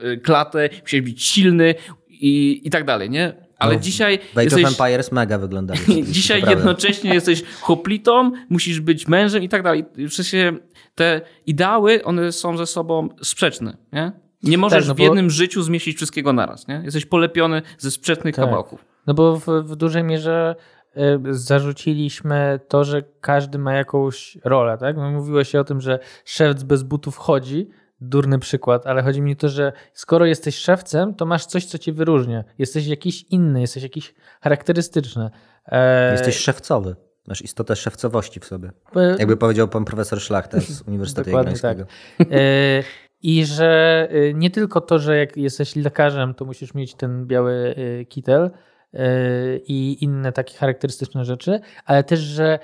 y, 0.04 0.18
klatę, 0.18 0.70
musiałeś 0.82 1.06
być 1.06 1.24
silny 1.24 1.76
i, 2.10 2.62
i 2.64 2.70
tak 2.70 2.86
dalej, 2.86 3.10
nie? 3.10 3.34
Ale 3.62 3.76
no, 3.76 3.80
dzisiaj. 3.80 4.20
Age 4.34 4.44
jesteś... 4.44 4.64
of 4.64 4.70
Empires 4.70 5.12
mega 5.12 5.38
wygląda. 5.38 5.74
dzisiaj 6.04 6.44
jednocześnie 6.50 7.14
jesteś 7.14 7.44
hoplitą, 7.62 8.32
musisz 8.50 8.80
być 8.80 9.08
mężem 9.08 9.44
i 9.44 9.50
tak 9.50 9.64
dalej. 9.64 9.86
W 9.98 10.14
sensie 10.14 10.58
te 10.96 11.22
ideały, 11.46 12.04
one 12.04 12.32
są 12.32 12.58
ze 12.58 12.66
sobą 12.66 13.10
sprzeczne, 13.24 13.78
nie? 13.94 14.12
Nie 14.44 14.58
możesz 14.58 14.80
tak, 14.80 14.88
no 14.88 14.96
w 14.96 15.00
jednym 15.00 15.30
życiu 15.30 15.64
zmieścić 15.64 15.98
wszystkiego 15.98 16.34
naraz, 16.34 16.68
nie? 16.68 16.82
Jesteś 16.84 17.06
polepiony 17.06 17.62
ze 17.78 17.92
sprzecznych 17.92 18.36
tak. 18.36 18.46
kawałków. 18.46 18.86
No 19.08 19.14
bo 19.14 19.40
w, 19.40 19.46
w 19.46 19.76
dużej 19.76 20.04
mierze 20.04 20.56
e, 20.96 21.20
zarzuciliśmy 21.30 22.60
to, 22.68 22.84
że 22.84 23.04
każdy 23.22 23.58
ma 23.58 23.74
jakąś 23.74 24.38
rolę, 24.44 24.78
tak? 24.78 24.98
No 24.98 25.12
mówiłeś 25.12 25.56
o 25.56 25.64
tym, 25.64 25.82
że 25.82 26.00
szewc 26.26 26.64
bez 26.64 26.84
butów 26.84 27.18
chodzi, 27.18 27.70
durny 28.02 28.40
przykład, 28.40 28.88
ale 28.88 29.04
chodzi 29.04 29.22
mi 29.22 29.32
o 29.32 29.36
to, 29.36 29.50
że 29.50 29.72
skoro 29.94 30.26
jesteś 30.26 30.56
szewcem, 30.56 31.16
to 31.16 31.26
masz 31.26 31.46
coś, 31.46 31.66
co 31.66 31.78
cię 31.78 31.94
wyróżnia. 31.94 32.44
Jesteś 32.58 32.88
jakiś 32.88 33.24
inny, 33.24 33.62
jesteś 33.62 33.84
jakiś 33.84 34.14
charakterystyczny. 34.42 35.30
E... 35.66 36.12
Jesteś 36.12 36.38
szewcowy. 36.38 36.96
Masz 37.28 37.42
istotę 37.42 37.76
szewcowości 37.76 38.40
w 38.40 38.46
sobie. 38.46 38.72
Jakby 39.20 39.38
powiedział 39.38 39.68
pan 39.68 39.86
profesor 39.86 40.22
Szlachta 40.22 40.60
z 40.60 40.82
Uniwersytetu 40.82 41.30
Jagiellońskiego. 41.30 41.86
Tak. 42.18 42.28
E... 42.32 42.84
I 43.24 43.46
że 43.46 44.08
e, 44.12 44.34
nie 44.34 44.50
tylko 44.50 44.82
to, 44.82 45.00
że 45.00 45.18
jak 45.18 45.38
jesteś 45.38 45.76
lekarzem, 45.76 46.34
to 46.34 46.46
musisz 46.46 46.74
mieć 46.74 46.96
ten 46.96 47.28
biały 47.28 47.76
e, 48.02 48.06
kitel 48.06 48.52
i 49.68 49.98
inne 50.02 50.32
takie 50.32 50.58
charakterystyczne 50.58 51.26
rzeczy, 51.26 51.60
ale 51.86 52.04
też, 52.04 52.20
że 52.20 52.60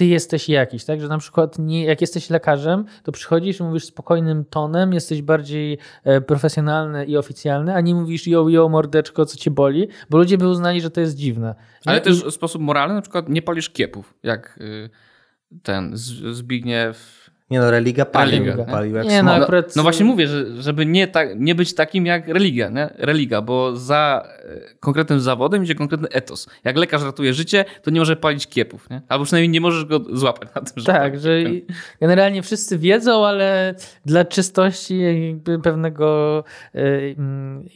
ty 0.00 0.06
jesteś 0.06 0.48
jakiś, 0.48 0.84
tak? 0.84 1.00
Że 1.00 1.08
na 1.08 1.18
przykład 1.18 1.58
nie, 1.58 1.84
jak 1.84 2.00
jesteś 2.00 2.30
lekarzem, 2.30 2.84
to 3.02 3.12
przychodzisz 3.12 3.60
i 3.60 3.62
mówisz 3.62 3.84
spokojnym 3.84 4.44
tonem, 4.44 4.92
jesteś 4.92 5.22
bardziej 5.22 5.78
e, 6.04 6.20
profesjonalny 6.20 7.04
i 7.04 7.16
oficjalny, 7.16 7.74
a 7.74 7.80
nie 7.80 7.94
mówisz 7.94 8.26
jo, 8.26 8.48
jo, 8.48 8.68
mordeczko, 8.68 9.26
co 9.26 9.36
cię 9.36 9.50
boli, 9.50 9.88
bo 10.10 10.18
ludzie 10.18 10.38
by 10.38 10.48
uznali, 10.48 10.80
że 10.80 10.90
to 10.90 11.00
jest 11.00 11.16
dziwne. 11.16 11.54
Ale 11.86 11.98
I... 11.98 12.02
też 12.02 12.24
w 12.24 12.30
sposób 12.30 12.62
moralny, 12.62 12.94
na 12.94 13.02
przykład 13.02 13.28
nie 13.28 13.42
palisz 13.42 13.70
kiepów, 13.70 14.14
jak 14.22 14.58
y, 14.60 14.90
ten 15.62 15.92
Zbigniew 16.32 17.19
nie 17.50 17.60
no, 17.60 17.70
religia 17.70 18.04
pali, 18.04 18.38
religia, 18.38 18.64
palił 18.64 18.96
jak 18.96 19.06
nie, 19.06 19.22
no, 19.22 19.34
akurat... 19.34 19.76
no 19.76 19.82
właśnie 19.82 20.04
mówię, 20.04 20.28
że, 20.28 20.62
żeby 20.62 20.86
nie, 20.86 21.08
tak, 21.08 21.28
nie 21.40 21.54
być 21.54 21.74
takim 21.74 22.06
jak 22.06 22.28
religia, 22.28 22.68
nie? 22.68 22.90
religia, 22.98 23.42
bo 23.42 23.76
za 23.76 24.28
e, 24.44 24.74
konkretnym 24.80 25.20
zawodem 25.20 25.64
idzie 25.64 25.74
konkretny 25.74 26.08
etos. 26.08 26.48
Jak 26.64 26.76
lekarz 26.76 27.02
ratuje 27.02 27.34
życie, 27.34 27.64
to 27.82 27.90
nie 27.90 28.00
może 28.00 28.16
palić 28.16 28.46
kiepów, 28.46 28.90
nie? 28.90 29.02
albo 29.08 29.24
przynajmniej 29.24 29.48
nie 29.48 29.60
możesz 29.60 29.84
go 29.84 30.00
złapać 30.12 30.48
na 30.54 30.60
tym, 30.60 30.72
że 30.76 30.86
Tak, 30.86 31.20
że 31.20 31.30
generalnie 32.00 32.42
wszyscy 32.42 32.78
wiedzą, 32.78 33.26
ale 33.26 33.74
dla 34.06 34.24
czystości 34.24 35.00
jakby 35.28 35.58
pewnego 35.58 36.44
yy, 36.74 37.16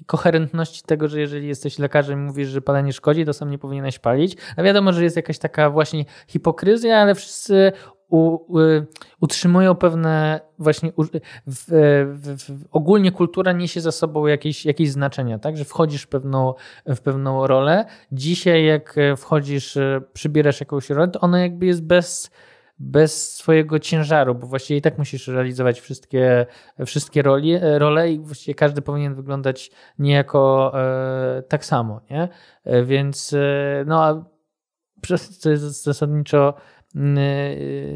koherentności 0.07 0.83
tego, 0.87 1.09
że 1.09 1.21
jeżeli 1.21 1.49
jesteś 1.49 1.79
lekarzem 1.79 2.21
i 2.21 2.23
mówisz, 2.23 2.49
że 2.49 2.61
palenie 2.61 2.93
szkodzi, 2.93 3.25
to 3.25 3.33
sam 3.33 3.51
nie 3.51 3.59
powinieneś 3.59 3.99
palić. 3.99 4.37
A 4.57 4.63
wiadomo, 4.63 4.93
że 4.93 5.05
jest 5.05 5.17
jakaś 5.17 5.39
taka 5.39 5.71
właśnie 5.71 6.05
hipokryzja, 6.29 6.99
ale 6.99 7.15
wszyscy 7.15 7.73
u, 8.09 8.39
utrzymują 9.21 9.75
pewne 9.75 10.41
właśnie 10.59 10.93
w, 10.97 11.05
w, 11.47 12.45
w, 12.45 12.65
ogólnie 12.71 13.13
kultura 13.13 13.53
niesie 13.53 13.81
za 13.81 13.93
sobą 13.93 14.27
jakieś, 14.27 14.67
jakieś 14.67 14.91
znaczenia, 14.91 15.39
tak? 15.39 15.57
Że 15.57 15.65
wchodzisz 15.65 16.03
w 16.03 16.09
pewną, 16.09 16.55
w 16.87 17.01
pewną 17.01 17.47
rolę. 17.47 17.85
Dzisiaj 18.13 18.65
jak 18.65 18.97
wchodzisz, 19.17 19.79
przybierasz 20.13 20.61
jakąś 20.61 20.91
rolę, 20.91 21.09
to 21.09 21.21
ona 21.21 21.41
jakby 21.41 21.67
jest 21.67 21.83
bez, 21.83 22.31
bez 22.79 23.35
swojego 23.35 23.79
ciężaru, 23.79 24.35
bo 24.35 24.47
właściwie 24.47 24.79
i 24.79 24.83
tak 24.83 24.99
musisz 24.99 25.29
realizować 25.29 25.81
wszystkie, 25.81 26.47
wszystkie 26.87 27.23
roli, 27.23 27.59
role 27.79 28.13
i 28.13 28.19
właściwie 28.21 28.55
każdy 28.55 28.83
powinien 28.83 29.15
wyglądać 29.15 29.71
niejako 29.99 30.73
e, 30.75 31.43
tak 31.43 31.65
samo, 31.65 32.01
nie? 32.11 32.29
E, 32.65 32.85
więc 32.85 33.33
e, 33.33 33.85
no 33.87 34.05
a 34.05 34.25
to 35.43 35.51
jest 35.51 35.83
zasadniczo 35.83 36.55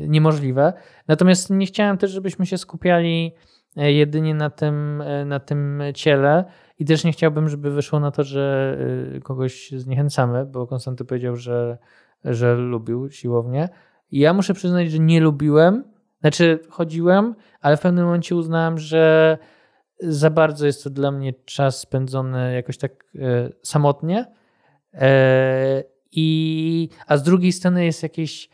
niemożliwe. 0.09 0.73
Natomiast 1.09 1.51
nie 1.51 1.67
chciałem 1.67 1.99
też, 1.99 2.11
żebyśmy 2.11 2.47
się 2.47 2.59
skupiali 2.59 3.35
e, 3.77 3.93
jedynie 3.93 4.35
na 4.35 4.51
tym, 4.51 5.01
e, 5.01 5.25
na 5.25 5.41
tym 5.41 5.83
ciele 5.95 6.45
i 6.79 6.85
też 6.85 7.05
nie 7.05 7.13
chciałbym, 7.13 7.49
żeby 7.49 7.71
wyszło 7.71 8.01
na 8.01 8.11
to, 8.11 8.25
że 8.25 8.77
y, 9.17 9.21
kogoś 9.21 9.71
zniechęcamy, 9.71 10.47
bo 10.47 10.67
Konstanty 10.67 11.05
powiedział, 11.05 11.37
że, 11.37 11.79
że 12.25 12.55
lubił 12.55 13.11
siłownię. 13.11 13.69
I 14.11 14.19
ja 14.19 14.33
muszę 14.33 14.55
przyznać, 14.55 14.91
że 14.91 14.99
nie 14.99 15.21
lubiłem, 15.21 15.85
znaczy 16.21 16.59
chodziłem, 16.71 17.35
ale 17.61 17.77
w 17.77 17.81
pewnym 17.81 18.05
momencie 18.05 18.37
uznałem, 18.37 18.79
że 18.79 19.39
za 20.01 20.31
bardzo 20.31 20.67
jest 20.67 20.85
to 20.85 20.91
dla 20.91 21.11
mnie 21.11 21.33
czas 21.45 21.81
spędzony 21.81 22.55
jakoś 22.55 22.79
tak 22.79 23.05
e, 23.15 23.51
samotnie. 23.63 24.27
I, 26.13 26.89
a 27.07 27.17
z 27.17 27.23
drugiej 27.23 27.53
strony 27.53 27.85
jest 27.85 28.03
jakieś 28.03 28.49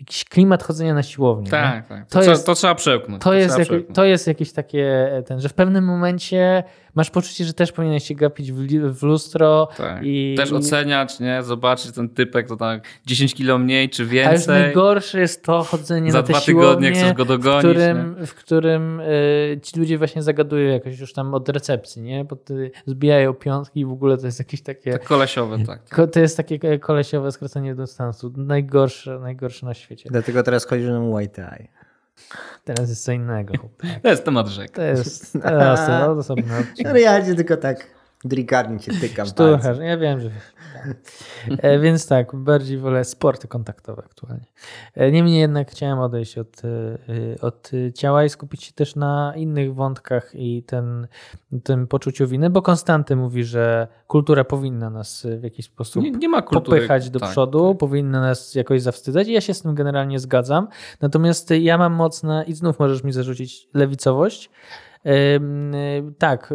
jakiś 0.00 0.24
klimat 0.24 0.62
chodzenia 0.62 0.94
na 0.94 1.02
siłownię. 1.02 1.50
Tak, 1.50 1.88
tak. 1.88 2.08
To, 2.08 2.20
to, 2.20 2.30
jest, 2.30 2.46
to 2.46 2.54
trzeba 2.54 2.74
przełknąć. 2.74 3.22
To, 3.22 3.30
to 3.30 3.34
jest, 3.34 3.58
jak, 3.58 3.68
to 3.94 4.04
jest 4.04 4.26
jakieś 4.26 4.52
takie, 4.52 5.10
ten, 5.26 5.40
że 5.40 5.48
w 5.48 5.54
pewnym 5.54 5.84
momencie 5.84 6.64
masz 6.98 7.10
poczucie, 7.10 7.44
że 7.44 7.52
też 7.52 7.72
powinieneś 7.72 8.04
się 8.04 8.14
gapić 8.14 8.52
w, 8.52 8.66
w 8.98 9.02
lustro. 9.02 9.68
Tak. 9.76 10.00
I, 10.02 10.34
też 10.36 10.52
oceniać, 10.52 11.20
nie? 11.20 11.42
Zobaczyć 11.42 11.92
ten 11.92 12.08
typek, 12.08 12.48
to 12.48 12.56
tam 12.56 12.80
10 13.06 13.34
kilo 13.34 13.58
mniej 13.58 13.90
czy 13.90 14.06
więcej. 14.06 14.30
A 14.30 14.32
już 14.34 14.46
najgorsze 14.46 15.20
jest 15.20 15.44
to 15.44 15.62
chodzenie 15.62 16.12
Za 16.12 16.18
na 16.18 16.26
te 16.26 16.32
dwa 16.32 16.40
tygodnie 16.40 16.92
chcesz 16.92 17.12
go 17.12 17.24
dogonić. 17.24 17.62
W 17.62 17.70
którym, 17.70 18.26
w 18.26 18.34
którym 18.34 19.00
y, 19.00 19.60
ci 19.62 19.78
ludzie 19.80 19.98
właśnie 19.98 20.22
zagadują 20.22 20.72
jakoś 20.72 20.98
już 20.98 21.12
tam 21.12 21.34
od 21.34 21.48
recepcji, 21.48 22.02
nie? 22.02 22.24
Bo 22.24 22.36
zbijają 22.86 23.34
piątki 23.34 23.80
i 23.80 23.84
w 23.84 23.92
ogóle 23.92 24.16
to 24.18 24.26
jest 24.26 24.38
jakieś 24.38 24.62
takie... 24.62 24.92
Tak 24.92 25.04
kolesiowe, 25.04 25.58
tak. 25.66 26.10
To 26.12 26.20
jest 26.20 26.36
takie 26.36 26.78
kolesiowe 26.78 27.32
skracanie 27.32 27.74
dystansu. 27.74 28.32
Najgorsze, 28.36 29.18
najgorsze 29.18 29.66
na 29.66 29.74
świecie. 29.74 30.08
Dlatego 30.12 30.42
teraz 30.42 30.66
chodzi 30.66 30.84
na 30.84 31.00
Muay 31.00 31.28
Thai. 31.28 31.68
Teraz 32.64 32.88
jest 32.88 33.04
co 33.04 33.12
innego. 33.12 33.54
To 34.02 34.08
jest 34.08 34.24
temat 34.24 34.48
rzek. 34.48 34.70
To 34.70 34.82
jest 34.82 35.32
teraz 35.42 35.86
to 35.86 36.10
osobny 36.10 36.58
odcinek. 36.60 36.92
No 36.92 36.98
ja 36.98 37.22
tylko 37.22 37.56
tak 37.56 37.97
Delikatnie 38.24 38.78
cię 38.80 38.92
tykam 39.00 39.26
Sztucha, 39.26 39.72
ja 39.72 39.96
wiem, 39.96 40.20
że 40.20 40.30
e, 41.58 41.78
Więc 41.78 42.06
tak, 42.06 42.36
bardziej 42.36 42.78
wolę 42.78 43.04
sporty 43.04 43.48
kontaktowe 43.48 44.02
aktualnie. 44.04 44.46
E, 44.94 45.12
niemniej 45.12 45.40
jednak 45.40 45.70
chciałem 45.70 45.98
odejść 45.98 46.38
od, 46.38 46.62
e, 46.64 47.40
od 47.40 47.70
ciała 47.94 48.24
i 48.24 48.28
skupić 48.28 48.64
się 48.64 48.72
też 48.72 48.96
na 48.96 49.32
innych 49.36 49.74
wątkach 49.74 50.30
i 50.34 50.62
ten, 50.62 51.08
tym 51.64 51.86
poczuciu 51.86 52.26
winy, 52.26 52.50
bo 52.50 52.62
Konstanty 52.62 53.16
mówi, 53.16 53.44
że 53.44 53.88
kultura 54.06 54.44
powinna 54.44 54.90
nas 54.90 55.26
w 55.40 55.42
jakiś 55.42 55.66
sposób 55.66 56.02
nie, 56.02 56.10
nie 56.10 56.28
ma 56.28 56.42
kultury, 56.42 56.76
popychać 56.76 57.10
do 57.10 57.20
tak, 57.20 57.30
przodu, 57.30 57.68
tak. 57.68 57.78
powinna 57.78 58.20
nas 58.20 58.54
jakoś 58.54 58.82
zawstydzać 58.82 59.28
i 59.28 59.32
ja 59.32 59.40
się 59.40 59.54
z 59.54 59.62
tym 59.62 59.74
generalnie 59.74 60.18
zgadzam. 60.18 60.68
Natomiast 61.00 61.50
ja 61.50 61.78
mam 61.78 61.92
mocne, 61.92 62.44
i 62.46 62.54
znów 62.54 62.78
możesz 62.78 63.04
mi 63.04 63.12
zarzucić 63.12 63.68
lewicowość, 63.74 64.50
tak, 66.18 66.54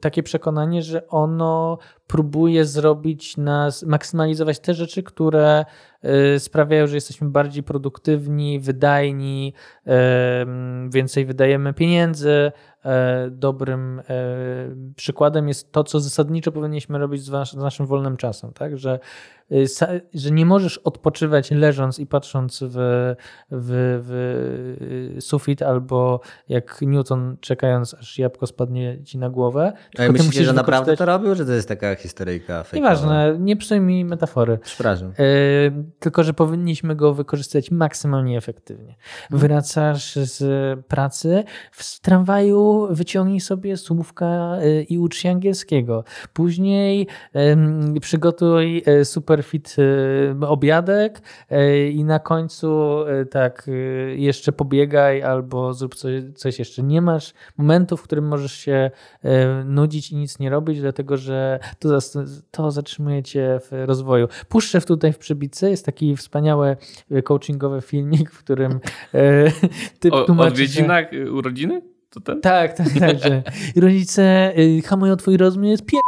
takie 0.00 0.22
przekonanie, 0.22 0.82
że 0.82 1.08
ono 1.08 1.78
próbuje 2.06 2.64
zrobić 2.64 3.36
nas, 3.36 3.82
maksymalizować 3.82 4.60
te 4.60 4.74
rzeczy, 4.74 5.02
które 5.02 5.64
y, 6.34 6.40
sprawiają, 6.40 6.86
że 6.86 6.94
jesteśmy 6.94 7.28
bardziej 7.28 7.62
produktywni, 7.62 8.60
wydajni, 8.60 9.52
więcej 10.88 11.26
wydajemy 11.26 11.74
pieniędzy. 11.74 12.52
E, 12.84 13.30
dobrym 13.30 14.00
e, 14.00 14.04
przykładem 14.96 15.48
jest 15.48 15.72
to, 15.72 15.84
co 15.84 16.00
zasadniczo 16.00 16.52
powinniśmy 16.52 16.98
robić 16.98 17.22
z 17.22 17.54
naszym 17.56 17.86
wolnym 17.86 18.16
czasem, 18.16 18.52
tak? 18.52 18.78
Że 18.78 18.98
Y, 19.52 19.66
że 20.14 20.30
nie 20.30 20.46
możesz 20.46 20.78
odpoczywać 20.78 21.50
leżąc 21.50 21.98
i 21.98 22.06
patrząc 22.06 22.58
w, 22.62 22.74
w, 23.50 24.00
w 24.06 25.22
sufit 25.22 25.62
albo 25.62 26.20
jak 26.48 26.78
Newton 26.82 27.36
czekając 27.40 27.94
aż 27.94 28.18
jabłko 28.18 28.46
spadnie 28.46 29.04
ci 29.04 29.18
na 29.18 29.30
głowę. 29.30 29.72
A 29.98 30.02
ja 30.02 30.12
myślicie, 30.12 30.44
że 30.44 30.52
naprawdę 30.52 30.96
to 30.96 31.04
robił, 31.04 31.34
że 31.34 31.46
to 31.46 31.52
jest 31.52 31.68
taka 31.68 31.93
historyjka 31.94 32.62
fejkowa? 32.62 32.76
Nieważne, 32.76 33.36
nie 33.38 33.56
psuj 33.56 33.80
mi 33.80 34.04
metafory. 34.04 34.58
Przepraszam. 34.62 35.08
Y, 35.08 35.14
tylko, 35.98 36.22
że 36.22 36.34
powinniśmy 36.34 36.96
go 36.96 37.14
wykorzystać 37.14 37.70
maksymalnie 37.70 38.38
efektywnie. 38.38 38.94
Mhm. 39.22 39.40
Wracasz 39.40 40.14
z 40.14 40.44
pracy, 40.84 41.44
w 41.72 42.00
tramwaju 42.00 42.88
wyciągnij 42.90 43.40
sobie 43.40 43.76
słówka 43.76 44.58
y, 44.62 44.82
i 44.82 44.98
ucz 44.98 45.16
się 45.16 45.30
angielskiego. 45.30 46.04
Później 46.32 47.06
przygotuj 48.00 48.84
super 49.04 49.34
super 49.34 49.44
fit 49.44 49.76
y, 49.78 50.46
obiadek 50.46 51.22
y, 51.52 51.90
i 51.90 52.04
na 52.04 52.18
końcu 52.18 52.98
tak 53.30 53.70
jeszcze 54.16 54.52
pobiegaj 54.52 55.22
albo 55.22 55.74
zrób 55.74 55.94
coś, 55.94 56.22
coś 56.34 56.58
jeszcze. 56.58 56.82
Nie 56.82 57.02
masz 57.02 57.34
momentu, 57.56 57.96
w 57.96 58.02
którym 58.02 58.28
możesz 58.28 58.52
się 58.52 58.90
nudzić 59.64 60.12
i 60.12 60.16
nic 60.16 60.38
nie 60.38 60.50
robić, 60.50 60.80
dlatego 60.80 61.16
że 61.16 61.58
to, 61.88 62.24
to 62.50 62.70
zatrzymuje 62.70 63.22
cię 63.22 63.60
w 63.60 63.84
rozwoju. 63.86 64.28
Puszczę 64.48 64.80
tutaj 64.80 65.12
w 65.12 65.18
przybicy, 65.18 65.70
jest 65.70 65.86
taki 65.86 66.16
wspaniały 66.16 66.76
coachingowy 67.24 67.80
filmik, 67.80 68.30
w 68.30 68.38
którym 68.38 68.80
ty 70.00 70.10
o, 70.10 70.24
tłumaczysz... 70.24 70.52
Odwiedzinach 70.52 71.06
urodziny? 71.32 71.82
Tak, 72.42 72.76
tak, 72.76 72.88
tak, 72.98 73.18
że 73.18 73.42
rodzice 73.76 74.52
hamują 74.84 75.16
twój 75.16 75.36
rozum, 75.36 75.64
jest 75.64 75.86
pier 75.86 76.00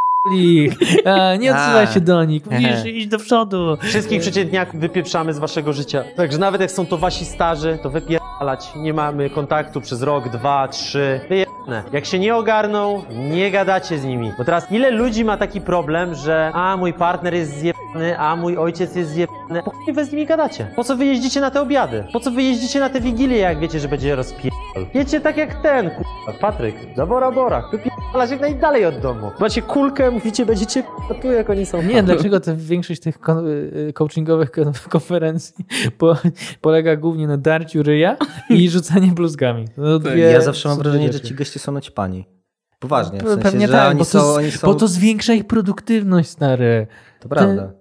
nie 1.38 1.54
odzywaj 1.54 1.86
się 1.86 2.00
do 2.00 2.24
nich, 2.24 2.42
musisz 2.50 2.84
iść 2.84 3.06
do 3.06 3.18
przodu. 3.18 3.76
Wszystkich 3.82 4.20
przeciętniaków 4.20 4.80
wypieprzamy 4.80 5.32
z 5.32 5.38
waszego 5.38 5.72
życia. 5.72 6.04
Także 6.16 6.38
nawet 6.38 6.60
jak 6.60 6.70
są 6.70 6.86
to 6.86 6.98
wasi 6.98 7.24
starzy, 7.24 7.78
to 7.82 7.90
wypierdalać. 7.90 8.68
Nie 8.76 8.92
mamy 8.92 9.30
kontaktu 9.30 9.80
przez 9.80 10.02
rok, 10.02 10.28
dwa, 10.28 10.68
trzy. 10.68 11.20
Wyjebane. 11.28 11.82
Jak 11.92 12.04
się 12.06 12.18
nie 12.18 12.36
ogarną, 12.36 13.02
nie 13.10 13.50
gadacie 13.50 13.98
z 13.98 14.04
nimi. 14.04 14.32
Bo 14.38 14.44
teraz 14.44 14.72
ile 14.72 14.90
ludzi 14.90 15.24
ma 15.24 15.36
taki 15.36 15.60
problem, 15.60 16.14
że 16.14 16.50
a 16.54 16.76
mój 16.76 16.92
partner 16.92 17.34
jest 17.34 17.58
zjebany, 17.58 18.18
a 18.18 18.36
mój 18.36 18.56
ojciec 18.56 18.96
jest 18.96 19.10
zjebany. 19.10 19.62
Po 19.64 19.70
chuj 19.70 19.94
wy 19.94 20.04
z 20.04 20.12
nimi 20.12 20.26
gadacie? 20.26 20.66
Po 20.76 20.84
co 20.84 20.96
wy 20.96 21.04
jeździcie 21.04 21.40
na 21.40 21.50
te 21.50 21.60
obiady? 21.60 22.04
Po 22.12 22.20
co 22.20 22.30
wy 22.30 22.42
jeździcie 22.42 22.80
na 22.80 22.88
te 22.88 23.00
wigilie, 23.00 23.38
jak 23.38 23.58
wiecie, 23.58 23.80
że 23.80 23.88
będzie 23.88 24.16
rozpierdol? 24.16 24.86
Wiecie 24.94 25.20
tak 25.20 25.36
jak 25.36 25.62
ten, 25.62 25.90
kurwa, 25.90 26.40
Patryk, 26.40 26.76
za 26.96 27.06
Bora 27.06 27.30
Bora. 27.30 27.62
Jak 28.31 28.40
najdalej 28.40 28.87
od 28.87 28.98
domu. 28.98 29.31
Macie 29.40 29.62
kulkę, 29.62 30.11
mówicie, 30.11 30.46
będziecie 30.46 30.83
tu 31.22 31.33
jak 31.33 31.50
oni 31.50 31.66
są. 31.66 31.83
Nie, 31.83 32.02
dlaczego 32.02 32.40
to 32.40 32.57
większość 32.57 33.00
tych 33.00 33.18
y, 33.88 33.92
coachingowych 33.92 34.50
konferencji 34.88 35.64
po, 35.98 36.16
polega 36.61 36.96
głównie 36.96 37.26
na 37.26 37.37
darciu 37.37 37.83
ryja 37.83 38.16
i 38.50 38.68
rzucaniu 38.70 39.14
bluzgami. 39.14 39.64
No, 39.76 39.98
dwie, 39.98 40.18
ja 40.18 40.40
zawsze 40.40 40.68
mam 40.68 40.79
wrażenie, 40.79 41.12
że 41.12 41.20
ci 41.20 41.35
goście 41.35 41.59
są 41.59 41.72
naćpani. 41.72 42.26
Poważnie. 42.79 43.20
W 43.20 43.22
sensie, 43.22 43.42
Pewnie 43.42 43.68
tak, 43.68 43.96
bo 43.96 44.05
to, 44.05 44.35
oni 44.35 44.50
są... 44.50 44.66
bo 44.66 44.74
to 44.74 44.88
zwiększa 44.88 45.33
ich 45.33 45.46
produktywność, 45.46 46.29
stary. 46.31 46.87
To 47.20 47.29
prawda. 47.29 47.72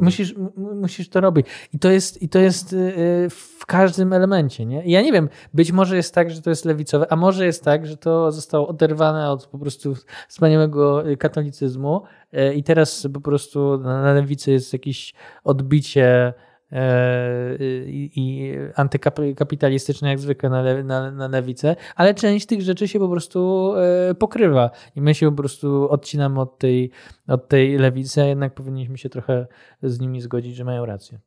Musisz, 0.00 0.34
musisz 0.56 1.08
to 1.08 1.20
robić. 1.20 1.46
I 1.74 1.78
to 1.78 1.90
jest, 1.90 2.22
i 2.22 2.28
to 2.28 2.38
jest 2.38 2.72
y, 2.72 2.76
y, 2.76 3.30
w 3.30 3.66
każdym 3.66 4.12
elemencie. 4.12 4.66
Nie? 4.66 4.82
ja 4.86 5.02
nie 5.02 5.12
wiem, 5.12 5.28
być 5.54 5.72
może 5.72 5.96
jest 5.96 6.14
tak, 6.14 6.30
że 6.30 6.42
to 6.42 6.50
jest 6.50 6.64
lewicowe, 6.64 7.12
a 7.12 7.16
może 7.16 7.46
jest 7.46 7.64
tak, 7.64 7.86
że 7.86 7.96
to 7.96 8.32
zostało 8.32 8.68
oderwane 8.68 9.30
od 9.30 9.46
po 9.46 9.58
prostu 9.58 9.94
wspaniałego 10.28 11.02
katolicyzmu 11.18 12.02
y, 12.34 12.54
i 12.54 12.62
teraz 12.62 13.08
po 13.14 13.20
prostu 13.20 13.78
na 13.78 14.12
lewicy 14.12 14.50
jest 14.50 14.72
jakieś 14.72 15.14
odbicie 15.44 16.34
E, 16.72 17.56
i 17.90 18.54
antykapitalistyczne 18.74 20.08
jak 20.08 20.18
zwykle 20.18 20.50
na, 20.50 20.62
le, 20.62 20.84
na, 20.84 21.10
na 21.10 21.28
lewicę, 21.28 21.76
ale 21.96 22.14
część 22.14 22.46
tych 22.46 22.62
rzeczy 22.62 22.88
się 22.88 22.98
po 22.98 23.08
prostu 23.08 23.72
e, 23.76 24.14
pokrywa 24.14 24.70
i 24.96 25.00
my 25.00 25.14
się 25.14 25.30
po 25.30 25.36
prostu 25.36 25.90
odcinamy 25.90 26.40
od 26.40 26.58
tej, 26.58 26.90
od 27.28 27.48
tej 27.48 27.78
lewicy, 27.78 28.22
a 28.22 28.24
jednak 28.24 28.54
powinniśmy 28.54 28.98
się 28.98 29.08
trochę 29.08 29.46
z 29.82 30.00
nimi 30.00 30.20
zgodzić, 30.20 30.56
że 30.56 30.64
mają 30.64 30.86
rację. 30.86 31.20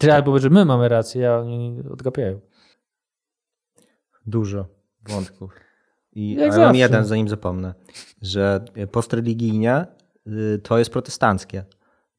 Czy 0.00 0.12
albo, 0.12 0.38
że 0.38 0.50
my 0.50 0.64
mamy 0.64 0.88
rację, 0.88 1.30
a 1.30 1.38
oni 1.38 1.82
odgapiają. 1.90 2.40
Dużo 4.26 4.66
wątków. 5.08 5.54
I 6.12 6.34
jak 6.34 6.56
mam 6.56 6.76
jeden, 6.76 7.04
zanim 7.04 7.28
zapomnę, 7.28 7.74
że 8.22 8.64
postreligijnie 8.92 9.86
y, 10.26 10.60
to 10.62 10.78
jest 10.78 10.90
protestanckie 10.90 11.64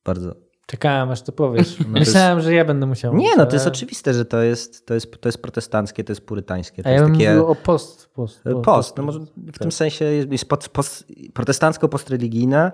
bardzo. 0.05 0.48
Czekałem, 0.69 1.11
aż 1.11 1.21
to 1.21 1.31
powiesz. 1.31 1.79
No 1.79 1.85
Myślałem, 1.99 2.37
jest... 2.37 2.47
że 2.47 2.53
ja 2.53 2.65
będę 2.65 2.85
musiał. 2.85 3.15
Nie, 3.15 3.35
no 3.37 3.45
to 3.45 3.55
jest 3.55 3.67
oczywiste, 3.67 4.13
że 4.13 4.25
to 4.25 4.41
jest, 4.41 4.85
to 4.85 4.93
jest, 4.93 5.21
to 5.21 5.29
jest 5.29 5.41
protestanckie, 5.41 6.03
to 6.03 6.11
jest 6.11 6.25
purytańskie. 6.25 6.83
To 6.83 6.89
A 6.89 6.91
ja 6.91 7.03
bym 7.03 7.11
takie... 7.11 7.41
o 7.41 7.55
post. 7.55 8.09
Post, 8.13 8.43
post, 8.43 8.65
post 8.65 8.97
no 8.97 9.03
może 9.03 9.19
w 9.19 9.45
tak. 9.45 9.57
tym 9.57 9.71
sensie 9.71 10.05
jest 10.05 10.45
post, 10.45 10.69
post, 10.69 11.05
protestancko-postreligijne, 11.33 12.71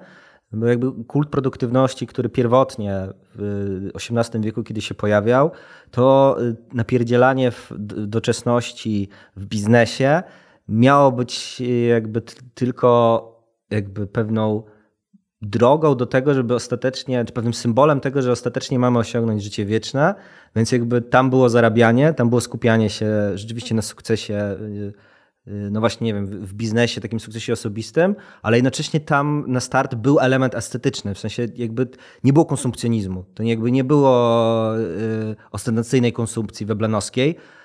bo 0.52 0.66
jakby 0.66 1.04
kult 1.04 1.30
produktywności, 1.30 2.08
który 2.08 2.30
pierwotnie 2.30 3.08
w 3.36 3.90
XVIII 3.96 4.44
wieku, 4.44 4.64
kiedy 4.64 4.82
się 4.82 4.96
pojawiał, 4.96 5.52
to 5.92 6.36
y, 6.42 6.56
napierdzielanie 6.74 7.52
w 7.52 7.72
doczesności 8.08 9.10
w 9.36 9.46
biznesie 9.46 10.24
miało 10.68 11.12
być 11.12 11.62
jakby 11.90 12.22
tylko 12.54 13.32
jakby 13.70 14.08
pewną 14.08 14.64
drogą 15.50 15.96
do 15.96 16.06
tego, 16.06 16.34
żeby 16.34 16.56
ostatecznie, 16.56 17.26
czy 17.26 17.34
pewnym 17.34 17.54
symbolem 17.54 18.00
tego, 18.00 18.22
że 18.22 18.32
ostatecznie 18.32 18.80
mamy 18.80 19.00
osiągnąć 19.00 19.44
życie 19.44 19.66
wieczne, 19.66 20.16
więc 20.56 20.72
jakby 20.72 21.02
tam 21.02 21.30
było 21.30 21.50
zarabianie, 21.50 22.14
tam 22.14 22.30
było 22.30 22.42
skupianie 22.42 22.90
się 22.90 23.08
rzeczywiście 23.36 23.76
na 23.76 23.82
sukcesie, 23.82 24.58
y, 24.62 24.94
y, 25.48 25.70
no 25.72 25.80
właśnie, 25.80 26.06
nie 26.06 26.14
wiem, 26.14 26.28
w 26.28 26.54
biznesie, 26.54 27.02
takim 27.02 27.20
sukcesie 27.20 27.54
osobistym, 27.54 28.16
ale 28.42 28.58
jednocześnie 28.58 29.00
tam 29.00 29.44
na 29.48 29.60
start 29.60 29.96
był 29.96 30.20
element 30.20 30.56
estetyczny, 30.56 31.14
w 31.14 31.20
sensie 31.20 31.48
jakby 31.56 31.88
nie 32.24 32.34
było 32.34 32.46
konsumpcjonizmu, 32.46 33.26
to 33.34 33.44
jakby 33.44 33.72
nie 33.72 33.84
było 33.84 34.78
y, 34.78 35.36
ostentacyjnej 35.52 36.14
konsumpcji 36.14 36.66
weblanowskiej, 36.66 37.36
Y, 37.36 37.64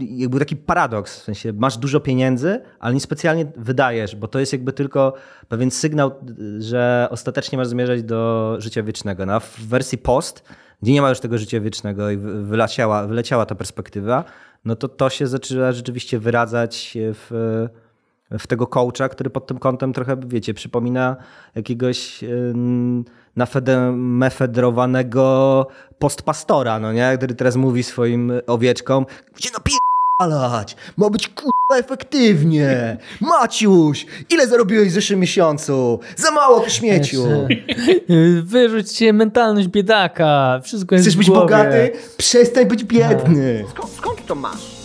jakby 0.00 0.38
taki 0.38 0.56
paradoks, 0.56 1.20
w 1.20 1.22
sensie 1.22 1.52
masz 1.52 1.78
dużo 1.78 2.00
pieniędzy, 2.00 2.60
ale 2.78 2.94
niespecjalnie 2.94 3.46
wydajesz, 3.56 4.16
bo 4.16 4.28
to 4.28 4.38
jest 4.38 4.52
jakby 4.52 4.72
tylko 4.72 5.14
pewien 5.48 5.70
sygnał, 5.70 6.10
że 6.58 7.08
ostatecznie 7.10 7.58
masz 7.58 7.68
zmierzać 7.68 8.02
do 8.02 8.56
życia 8.58 8.82
wiecznego. 8.82 9.26
No, 9.26 9.40
w 9.40 9.60
wersji 9.60 9.98
post, 9.98 10.42
gdzie 10.82 10.92
nie 10.92 11.02
ma 11.02 11.08
już 11.08 11.20
tego 11.20 11.38
życia 11.38 11.60
wiecznego 11.60 12.10
i 12.10 12.16
wyleciała, 12.16 13.06
wyleciała 13.06 13.46
ta 13.46 13.54
perspektywa, 13.54 14.24
no 14.64 14.76
to 14.76 14.88
to 14.88 15.10
się 15.10 15.26
zaczyna 15.26 15.72
rzeczywiście 15.72 16.18
wyradzać 16.18 16.98
w 17.00 17.66
w 18.30 18.46
tego 18.46 18.66
coacha, 18.66 19.08
który 19.08 19.30
pod 19.30 19.46
tym 19.46 19.58
kątem 19.58 19.92
trochę, 19.92 20.16
wiecie, 20.26 20.54
przypomina 20.54 21.16
jakiegoś 21.54 22.24
nafedrowanego 23.96 25.66
postpastora, 25.98 26.78
no 26.78 26.92
nie? 26.92 27.14
Który 27.16 27.34
teraz 27.34 27.56
mówi 27.56 27.82
swoim 27.82 28.32
owieczkom, 28.46 29.06
gdzie 29.36 29.50
napierdalać, 29.50 30.76
ma 30.96 31.10
być 31.10 31.28
kurwa 31.28 31.76
efektywnie. 31.78 32.96
Maciuś, 33.20 34.06
ile 34.30 34.46
zarobiłeś 34.46 34.88
w 34.88 34.92
zeszłym 34.92 35.20
miesiącu? 35.20 36.00
Za 36.16 36.30
mało 36.30 36.60
ty 36.60 36.70
śmieciu. 36.70 37.24
Wyrzuć 38.42 38.92
się 38.92 39.12
mentalność 39.12 39.68
biedaka, 39.68 40.60
wszystko 40.64 40.94
jest 40.94 41.06
Chcesz 41.06 41.16
być 41.16 41.30
bogaty? 41.30 41.92
Przestań 42.16 42.66
być 42.66 42.84
biedny. 42.84 43.64
Skąd, 43.70 43.92
skąd 43.92 44.26
to 44.26 44.34
masz? 44.34 44.76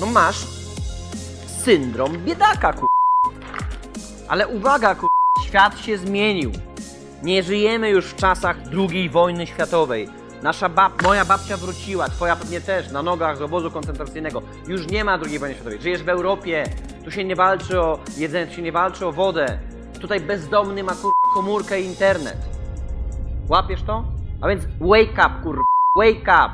No 0.00 0.06
masz 0.06 0.53
syndrom 1.64 2.12
biedaka, 2.24 2.72
ku... 2.72 2.86
Ale 4.28 4.48
uwaga, 4.48 4.94
ku... 4.94 5.06
Świat 5.44 5.78
się 5.78 5.98
zmienił. 5.98 6.52
Nie 7.22 7.42
żyjemy 7.42 7.90
już 7.90 8.06
w 8.06 8.16
czasach 8.16 8.56
II 8.72 9.08
wojny 9.08 9.46
światowej. 9.46 10.08
Nasza 10.42 10.68
bab, 10.68 11.02
moja 11.02 11.24
babcia 11.24 11.56
wróciła, 11.56 12.08
twoja 12.08 12.36
pewnie 12.36 12.60
też, 12.60 12.90
na 12.90 13.02
nogach 13.02 13.36
z 13.36 13.42
obozu 13.42 13.70
koncentracyjnego. 13.70 14.42
Już 14.68 14.86
nie 14.86 15.04
ma 15.04 15.18
II 15.18 15.38
wojny 15.38 15.54
światowej. 15.54 15.80
Żyjesz 15.82 16.02
w 16.02 16.08
Europie, 16.08 16.64
tu 17.04 17.10
się 17.10 17.24
nie 17.24 17.36
walczy 17.36 17.80
o 17.80 17.98
jedzenie, 18.16 18.46
tu 18.46 18.56
się 18.56 18.62
nie 18.62 18.72
walczy 18.72 19.06
o 19.06 19.12
wodę. 19.12 19.58
Tutaj 20.00 20.20
bezdomny 20.20 20.82
ma 20.84 20.94
kur... 20.94 21.12
komórkę 21.34 21.80
i 21.80 21.84
internet. 21.84 22.38
Łapiesz 23.48 23.82
to? 23.82 24.04
A 24.40 24.48
więc 24.48 24.64
wake 24.80 25.26
up, 25.26 25.42
kur... 25.42 25.64
wake 25.96 26.46
up. 26.46 26.52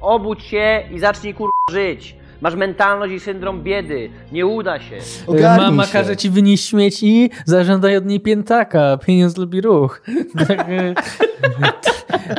Obudź 0.00 0.42
się 0.42 0.88
i 0.90 0.98
zacznij 0.98 1.34
kur... 1.34 1.50
żyć. 1.70 2.16
Masz 2.40 2.54
mentalność 2.54 3.14
i 3.14 3.20
syndrom 3.20 3.62
biedy. 3.62 4.10
Nie 4.32 4.46
uda 4.46 4.80
się. 4.80 4.96
Ogarnij 5.26 5.66
Mama 5.66 5.86
się. 5.86 5.92
każe 5.92 6.16
ci 6.16 6.30
wynieść 6.30 6.68
śmieci, 6.68 7.30
zażądaj 7.44 7.96
od 7.96 8.06
niej 8.06 8.20
piętaka. 8.20 8.98
Pieniądz 9.06 9.36
lubi 9.36 9.60
ruch. 9.60 10.02
Tak, 10.48 10.66
e, 10.68 10.94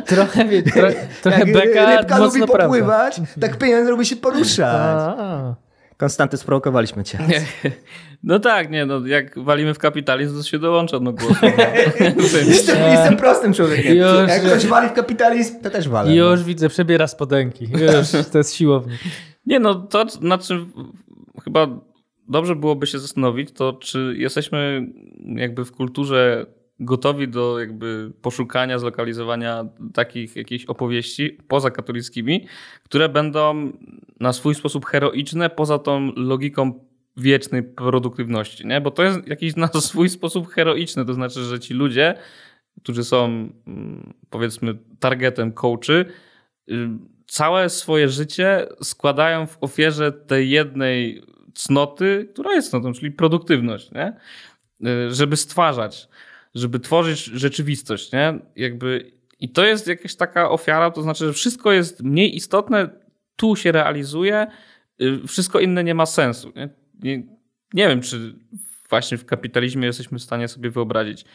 trochę, 0.06 0.46
wie, 0.46 0.64
tro, 0.64 0.88
trochę 1.22 1.40
Jak 1.40 1.54
beka, 1.54 1.98
rybka 1.98 2.20
mocno 2.20 2.40
lubi 2.40 2.52
prawda. 2.52 2.64
popływać, 2.64 3.22
tak 3.42 3.58
pieniądz 3.58 3.90
lubi 3.90 4.06
się 4.06 4.16
poruszać. 4.16 4.60
A, 4.60 5.56
Konstanty, 5.98 6.38
sprowokowaliśmy 6.38 7.04
cię. 7.04 7.20
No 8.24 8.40
tak, 8.40 8.70
nie, 8.72 8.86
no 8.86 9.08
jak 9.08 9.40
walimy 9.40 9.74
w 9.74 9.80
kapitalizm, 9.80 10.38
to 10.38 10.44
się 10.44 10.60
dołącza 10.60 11.00
do 11.00 11.14
głosu. 11.14 11.46
Jestem, 12.48 12.92
jestem 12.92 13.18
prostym 13.18 13.54
człowiekiem. 13.54 13.98
Już. 13.98 14.30
Jak 14.30 14.42
ktoś 14.42 14.68
wali 14.68 14.90
w 14.90 14.94
kapitalizm, 14.94 15.62
to 15.62 15.70
też 15.70 15.90
walę. 15.90 16.16
Już 16.16 16.44
widzę, 16.44 16.70
przebiera 16.70 17.08
spodenki. 17.08 17.68
Już, 17.72 18.26
to 18.32 18.38
jest 18.38 18.56
siłownik. 18.56 19.00
Nie, 19.48 19.60
no 19.60 19.76
to 19.76 20.06
nad 20.22 20.48
czym 20.48 20.74
chyba 21.44 21.68
dobrze 22.28 22.56
byłoby 22.56 22.88
się 22.88 23.00
zastanowić, 23.00 23.52
to 23.52 23.74
czy 23.74 24.16
jesteśmy 24.18 24.88
jakby 25.36 25.66
w 25.66 25.72
kulturze 25.72 26.46
gotowi 26.80 27.28
do 27.28 27.60
jakby 27.60 28.12
poszukania, 28.22 28.80
zlokalizowania 28.80 29.66
takich 29.94 30.36
jakichś 30.36 30.66
opowieści 30.66 31.38
poza 31.48 31.72
katolickimi, 31.72 32.48
które 32.84 33.10
będą 33.10 33.72
na 34.20 34.34
swój 34.34 34.56
sposób 34.56 34.86
heroiczne, 34.86 35.50
poza 35.50 35.80
tą 35.80 36.12
logiką 36.16 36.88
wiecznej 37.18 37.64
produktywności, 37.64 38.68
nie? 38.68 38.82
Bo 38.82 38.92
to 38.92 39.04
jest 39.04 39.28
jakiś 39.28 39.56
na 39.56 39.68
swój 39.68 40.10
sposób 40.10 40.48
heroiczny, 40.48 41.06
to 41.06 41.14
znaczy, 41.14 41.44
że 41.44 41.60
ci 41.60 41.74
ludzie, 41.74 42.16
którzy 42.84 43.04
są 43.04 43.26
mm, 43.26 44.14
powiedzmy 44.30 44.78
targetem 45.00 45.52
coachy, 45.52 46.06
całe 47.28 47.70
swoje 47.70 48.10
życie 48.10 48.68
składają 48.84 49.48
w 49.48 49.58
ofierze 49.62 50.12
tej 50.12 50.50
jednej 50.50 51.24
cnoty, 51.54 52.30
która 52.34 52.54
jest 52.54 52.70
cnotą, 52.70 52.94
czyli 52.94 53.12
produktywność, 53.12 53.92
nie? 53.92 54.14
Y, 54.90 55.16
żeby 55.16 55.38
stwarzać, 55.38 56.08
żeby 56.56 56.80
tworzyć 56.80 57.24
rzeczywistość, 57.24 58.12
nie? 58.12 58.40
Jakby, 58.56 59.12
I 59.40 59.50
to 59.50 59.66
jest 59.66 59.88
jakaś 59.88 60.16
taka 60.16 60.50
ofiara, 60.50 60.92
to 60.92 61.02
znaczy, 61.02 61.26
że 61.26 61.34
wszystko 61.34 61.72
jest 61.72 62.04
mniej 62.04 62.36
istotne, 62.36 62.90
tu 63.36 63.56
się 63.56 63.72
realizuje, 63.72 64.48
y, 65.02 65.28
wszystko 65.28 65.60
inne 65.60 65.84
nie 65.84 65.96
ma 65.96 66.06
sensu. 66.06 66.52
Nie, 66.56 66.70
nie, 67.04 67.24
nie 67.74 67.88
wiem, 67.88 68.02
czy 68.02 68.36
właśnie 68.90 69.18
w 69.18 69.26
kapitalizmie 69.26 69.88
jesteśmy 69.88 70.20
w 70.20 70.24
stanie 70.24 70.48
sobie 70.48 70.70
wyobrazić 70.70 71.26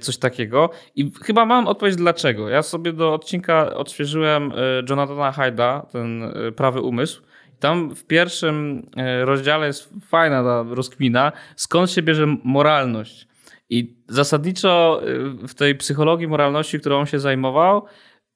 coś 0.00 0.18
takiego. 0.18 0.70
I 0.96 1.12
chyba 1.22 1.46
mam 1.46 1.66
odpowiedź 1.66 1.96
dlaczego. 1.96 2.48
Ja 2.48 2.62
sobie 2.62 2.92
do 2.92 3.14
odcinka 3.14 3.74
odświeżyłem 3.74 4.52
y, 4.52 4.54
Jonathana 4.90 5.32
Hyda, 5.32 5.86
ten 5.92 6.22
y, 6.22 6.52
prawy 6.52 6.80
umysł. 6.80 7.22
Tam 7.60 7.94
w 7.94 8.04
pierwszym 8.04 8.86
y, 9.22 9.24
rozdziale 9.24 9.66
jest 9.66 9.94
fajna 10.08 10.42
ta 10.42 10.64
rozkmina, 10.74 11.32
skąd 11.56 11.90
się 11.90 12.02
bierze 12.02 12.26
moralność. 12.44 13.28
I 13.70 13.96
zasadniczo 14.08 15.00
y, 15.42 15.48
w 15.48 15.54
tej 15.54 15.74
psychologii 15.74 16.28
moralności, 16.28 16.80
którą 16.80 16.98
on 16.98 17.06
się 17.06 17.18
zajmował, 17.18 17.86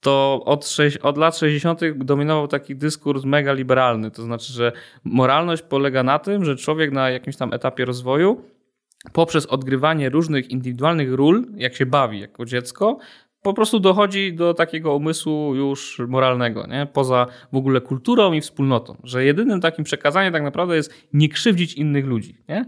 to 0.01 0.43
od, 0.45 0.77
od 1.03 1.19
lat 1.19 1.39
60. 1.39 1.81
dominował 1.95 2.49
taki 2.49 2.77
dyskurs 2.77 3.25
mega 3.25 3.53
liberalny. 3.53 4.11
To 4.11 4.23
znaczy, 4.23 4.53
że 4.53 4.73
moralność 5.05 5.63
polega 5.63 6.03
na 6.03 6.19
tym, 6.19 6.45
że 6.45 6.57
człowiek 6.57 6.93
na 6.93 7.11
jakimś 7.11 7.37
tam 7.37 7.53
etapie 7.53 7.85
rozwoju 7.85 8.45
poprzez 9.13 9.47
odgrywanie 9.47 10.11
różnych 10.11 10.51
indywidualnych 10.51 11.13
ról, 11.13 11.47
jak 11.57 11.75
się 11.75 11.87
bawi 11.87 12.21
jako 12.21 12.45
dziecko, 12.45 12.99
po 13.45 13.55
prostu 13.55 13.81
dochodzi 13.81 14.33
do 14.35 14.55
takiego 14.55 14.95
umysłu 14.95 15.55
już 15.55 16.03
moralnego, 16.09 16.67
nie? 16.67 16.87
poza 16.93 17.27
w 17.53 17.57
ogóle 17.57 17.81
kulturą 17.81 18.33
i 18.33 18.41
wspólnotą, 18.41 18.97
że 19.03 19.25
jedynym 19.25 19.61
takim 19.61 19.85
przekazaniem 19.85 20.33
tak 20.33 20.43
naprawdę 20.43 20.77
jest 20.77 20.95
nie 21.13 21.29
krzywdzić 21.29 21.75
innych 21.75 22.07
ludzi. 22.07 22.39
Nie? 22.49 22.65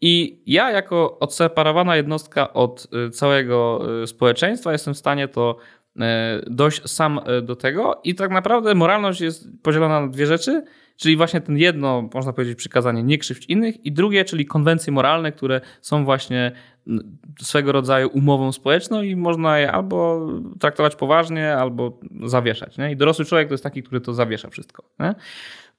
I 0.00 0.42
ja 0.46 0.70
jako 0.70 1.18
odseparowana 1.18 1.96
jednostka 1.96 2.52
od 2.52 2.88
y, 3.06 3.10
całego 3.10 3.80
y, 4.02 4.06
społeczeństwa 4.06 4.72
jestem 4.72 4.94
w 4.94 4.98
stanie 4.98 5.28
to 5.28 5.56
y, 5.96 6.00
dojść 6.46 6.88
sam 6.90 7.20
do 7.42 7.56
tego 7.56 8.00
i 8.04 8.14
tak 8.14 8.30
naprawdę 8.30 8.74
moralność 8.74 9.20
jest 9.20 9.48
podzielona 9.62 10.00
na 10.00 10.08
dwie 10.08 10.26
rzeczy, 10.26 10.62
czyli 10.98 11.16
właśnie 11.16 11.40
ten 11.40 11.58
jedno, 11.58 12.08
można 12.14 12.32
powiedzieć, 12.32 12.58
przykazanie 12.58 13.02
nie 13.02 13.18
krzywdź 13.18 13.46
innych 13.46 13.86
i 13.86 13.92
drugie, 13.92 14.24
czyli 14.24 14.46
konwencje 14.46 14.92
moralne, 14.92 15.32
które 15.32 15.60
są 15.80 16.04
właśnie 16.04 16.52
mm, 16.86 17.18
swego 17.40 17.72
rodzaju 17.72 18.08
umową 18.08 18.52
społeczną 18.52 19.02
i 19.02 19.16
można 19.16 19.58
je 19.58 19.72
albo 19.72 20.28
traktować 20.60 20.96
poważnie, 20.96 21.54
albo 21.54 22.00
zawieszać. 22.24 22.78
Nie? 22.78 22.92
I 22.92 22.96
dorosły 22.96 23.24
człowiek 23.24 23.48
to 23.48 23.54
jest 23.54 23.64
taki, 23.64 23.82
który 23.82 24.00
to 24.00 24.14
zawiesza 24.14 24.50
wszystko. 24.50 24.84
Nie? 25.00 25.14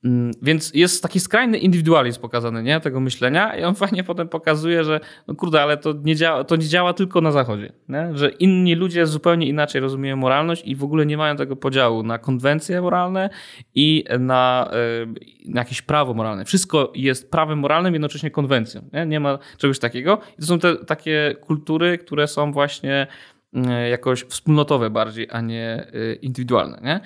Mm, 0.03 0.31
Więc 0.41 0.71
jest 0.73 1.03
taki 1.03 1.19
skrajny 1.19 1.57
indywidualizm 1.57 2.21
pokazany, 2.21 2.63
nie? 2.63 2.79
Tego 2.79 2.99
myślenia 2.99 3.55
i 3.55 3.63
on 3.63 3.75
fajnie 3.85 4.03
potem 4.03 4.29
pokazuje, 4.29 4.83
że 4.83 4.99
no 5.27 5.35
kurde, 5.35 5.61
ale 5.61 5.77
to 5.77 5.93
nie 6.03 6.15
działa, 6.15 6.43
to 6.43 6.55
nie 6.55 6.65
działa 6.67 6.93
tylko 6.93 7.21
na 7.21 7.31
zachodzie, 7.31 7.71
nie? 7.89 8.09
Że 8.13 8.29
inni 8.29 8.75
ludzie 8.75 9.05
zupełnie 9.05 9.47
inaczej 9.47 9.81
rozumieją 9.81 10.15
moralność 10.15 10.63
i 10.65 10.75
w 10.75 10.83
ogóle 10.83 11.05
nie 11.05 11.17
mają 11.17 11.35
tego 11.35 11.55
podziału 11.55 12.03
na 12.03 12.17
konwencje 12.17 12.81
moralne 12.81 13.29
i 13.75 14.05
na, 14.19 14.71
y, 15.03 15.07
na 15.49 15.61
jakieś 15.61 15.81
prawo 15.81 16.13
moralne. 16.13 16.45
Wszystko 16.45 16.91
jest 16.95 17.31
prawem 17.31 17.59
moralnym, 17.59 17.93
jednocześnie 17.93 18.31
konwencją, 18.31 18.89
nie? 18.93 19.05
Nie 19.05 19.19
ma 19.19 19.39
czegoś 19.57 19.79
takiego. 19.79 20.19
I 20.37 20.41
to 20.41 20.47
są 20.47 20.59
te 20.59 20.75
takie 20.75 21.35
kultury, 21.41 21.97
które 21.97 22.27
są 22.27 22.51
właśnie 22.51 23.07
y, 23.53 23.89
jakoś 23.89 24.23
wspólnotowe 24.23 24.89
bardziej, 24.89 25.27
a 25.31 25.41
nie 25.41 25.87
y, 25.93 26.19
indywidualne, 26.21 26.79
nie? 26.83 26.99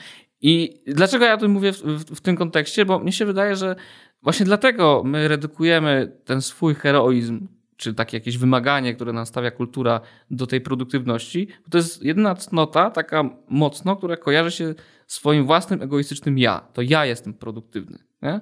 I 0.43 0.82
dlaczego 0.88 1.25
ja 1.25 1.34
o 1.34 1.38
tym 1.38 1.51
mówię 1.51 1.71
w, 1.71 1.82
w, 1.82 2.15
w 2.15 2.21
tym 2.21 2.36
kontekście? 2.36 2.86
Bo 2.86 2.99
mnie 2.99 3.12
się 3.12 3.25
wydaje, 3.25 3.56
że 3.56 3.75
właśnie 4.21 4.45
dlatego 4.45 5.01
my 5.06 5.27
redukujemy 5.27 6.17
ten 6.25 6.41
swój 6.41 6.75
heroizm, 6.75 7.47
czy 7.77 7.93
takie 7.93 8.17
jakieś 8.17 8.38
wymaganie, 8.38 8.95
które 8.95 9.13
nam 9.13 9.25
stawia 9.25 9.51
kultura 9.51 10.01
do 10.32 10.47
tej 10.47 10.62
produktywności. 10.62 11.47
Bo 11.63 11.69
to 11.69 11.77
jest 11.77 12.03
jedna 12.03 12.36
cnota, 12.36 12.89
taka 12.91 13.29
mocno, 13.47 13.95
która 13.95 14.17
kojarzy 14.17 14.51
się 14.51 14.73
swoim 15.08 15.45
własnym 15.45 15.82
egoistycznym 15.82 16.38
ja. 16.38 16.67
To 16.73 16.82
ja 16.82 17.06
jestem 17.06 17.34
produktywny. 17.34 17.99
Nie? 18.21 18.41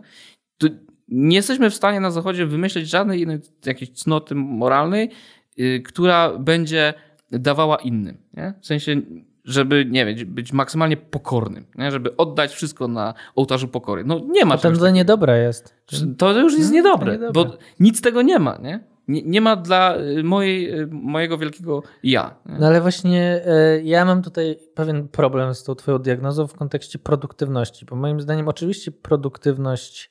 To 0.58 0.68
nie 1.08 1.36
jesteśmy 1.36 1.70
w 1.70 1.76
stanie 1.76 2.00
na 2.00 2.12
Zachodzie 2.12 2.46
wymyśleć 2.46 2.90
żadnej 2.90 3.22
innej 3.22 3.40
jakiejś 3.66 3.92
cnoty 3.92 4.36
moralnej, 4.36 5.10
yy, 5.58 5.82
która 5.82 6.38
będzie 6.38 6.94
dawała 7.32 7.78
innym. 7.78 8.18
Nie? 8.34 8.54
W 8.62 8.66
sensie 8.66 9.02
żeby, 9.46 9.86
nie 9.90 10.06
wiem, 10.06 10.34
być 10.34 10.54
maksymalnie 10.54 10.98
pokornym, 10.98 11.66
nie? 11.76 11.92
żeby 11.92 12.18
oddać 12.18 12.52
wszystko 12.52 12.88
na 12.88 13.14
ołtarzu 13.36 13.68
pokory. 13.68 14.04
No 14.04 14.20
nie 14.30 14.46
ma 14.46 14.56
Potem 14.56 14.78
to 14.78 14.90
niedobra 14.90 15.38
jest. 15.38 15.76
To 16.18 16.40
już 16.40 16.58
jest 16.58 16.70
No, 16.70 16.76
niedobre, 16.76 17.12
niedobre. 17.12 17.34
bo 17.34 17.58
nic 17.80 18.02
tego 18.02 18.22
nie 18.22 18.40
ma, 18.40 18.58
nie? 18.58 18.92
Nie, 19.08 19.22
nie 19.22 19.42
ma 19.42 19.56
dla 19.56 19.98
y, 19.98 20.24
mojej, 20.24 20.80
y, 20.80 20.88
mojego 20.92 21.38
wielkiego 21.38 21.84
ja. 22.04 22.36
Nie? 22.46 22.56
No 22.60 22.68
ale 22.68 22.82
właśnie 22.82 23.42
e, 23.46 23.82
ja 23.82 24.06
mam 24.06 24.22
tutaj 24.22 24.58
pewien 24.76 25.08
problem 25.08 25.56
z 25.56 25.64
tą 25.64 25.76
twoją 25.76 26.00
diagnozą 26.00 26.48
w 26.48 26.54
kontekście 26.54 27.00
produktywności, 27.00 27.86
bo 27.86 27.96
moim 27.96 28.22
zdaniem 28.22 28.48
oczywiście 28.48 28.92
produktywność 28.92 30.10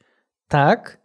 tak, 0.48 0.98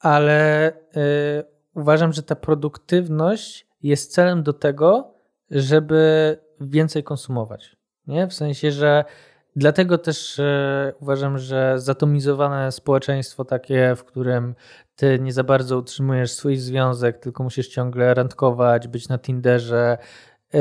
ale 0.00 0.68
e, 0.68 1.44
uważam, 1.74 2.12
że 2.12 2.22
ta 2.22 2.36
produktywność 2.36 3.66
jest 3.82 4.12
celem 4.12 4.42
do 4.42 4.52
tego, 4.52 5.14
żeby 5.50 6.36
więcej 6.66 7.04
konsumować. 7.04 7.76
Nie? 8.06 8.26
W 8.26 8.34
sensie, 8.34 8.70
że 8.70 9.04
dlatego 9.56 9.98
też 9.98 10.38
e, 10.38 10.92
uważam, 11.00 11.38
że 11.38 11.74
zatomizowane 11.76 12.72
społeczeństwo 12.72 13.44
takie, 13.44 13.94
w 13.96 14.04
którym 14.04 14.54
ty 14.96 15.18
nie 15.18 15.32
za 15.32 15.44
bardzo 15.44 15.78
utrzymujesz 15.78 16.32
swój 16.32 16.56
związek, 16.56 17.18
tylko 17.18 17.42
musisz 17.42 17.68
ciągle 17.68 18.14
randkować, 18.14 18.88
być 18.88 19.08
na 19.08 19.18
Tinderze, 19.18 19.98
yy, 20.52 20.60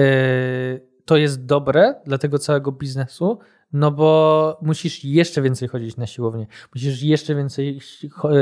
to 1.06 1.18
jest 1.18 1.46
dobre 1.46 1.96
dla 2.06 2.18
tego 2.18 2.40
całego 2.40 2.72
biznesu, 2.72 3.40
no 3.74 3.92
bo 3.92 4.58
musisz 4.62 5.04
jeszcze 5.04 5.42
więcej 5.42 5.68
chodzić 5.68 5.98
na 5.98 6.08
siłownię, 6.08 6.48
musisz 6.76 7.04
jeszcze 7.04 7.36
więcej 7.36 7.80
cho- 8.10 8.34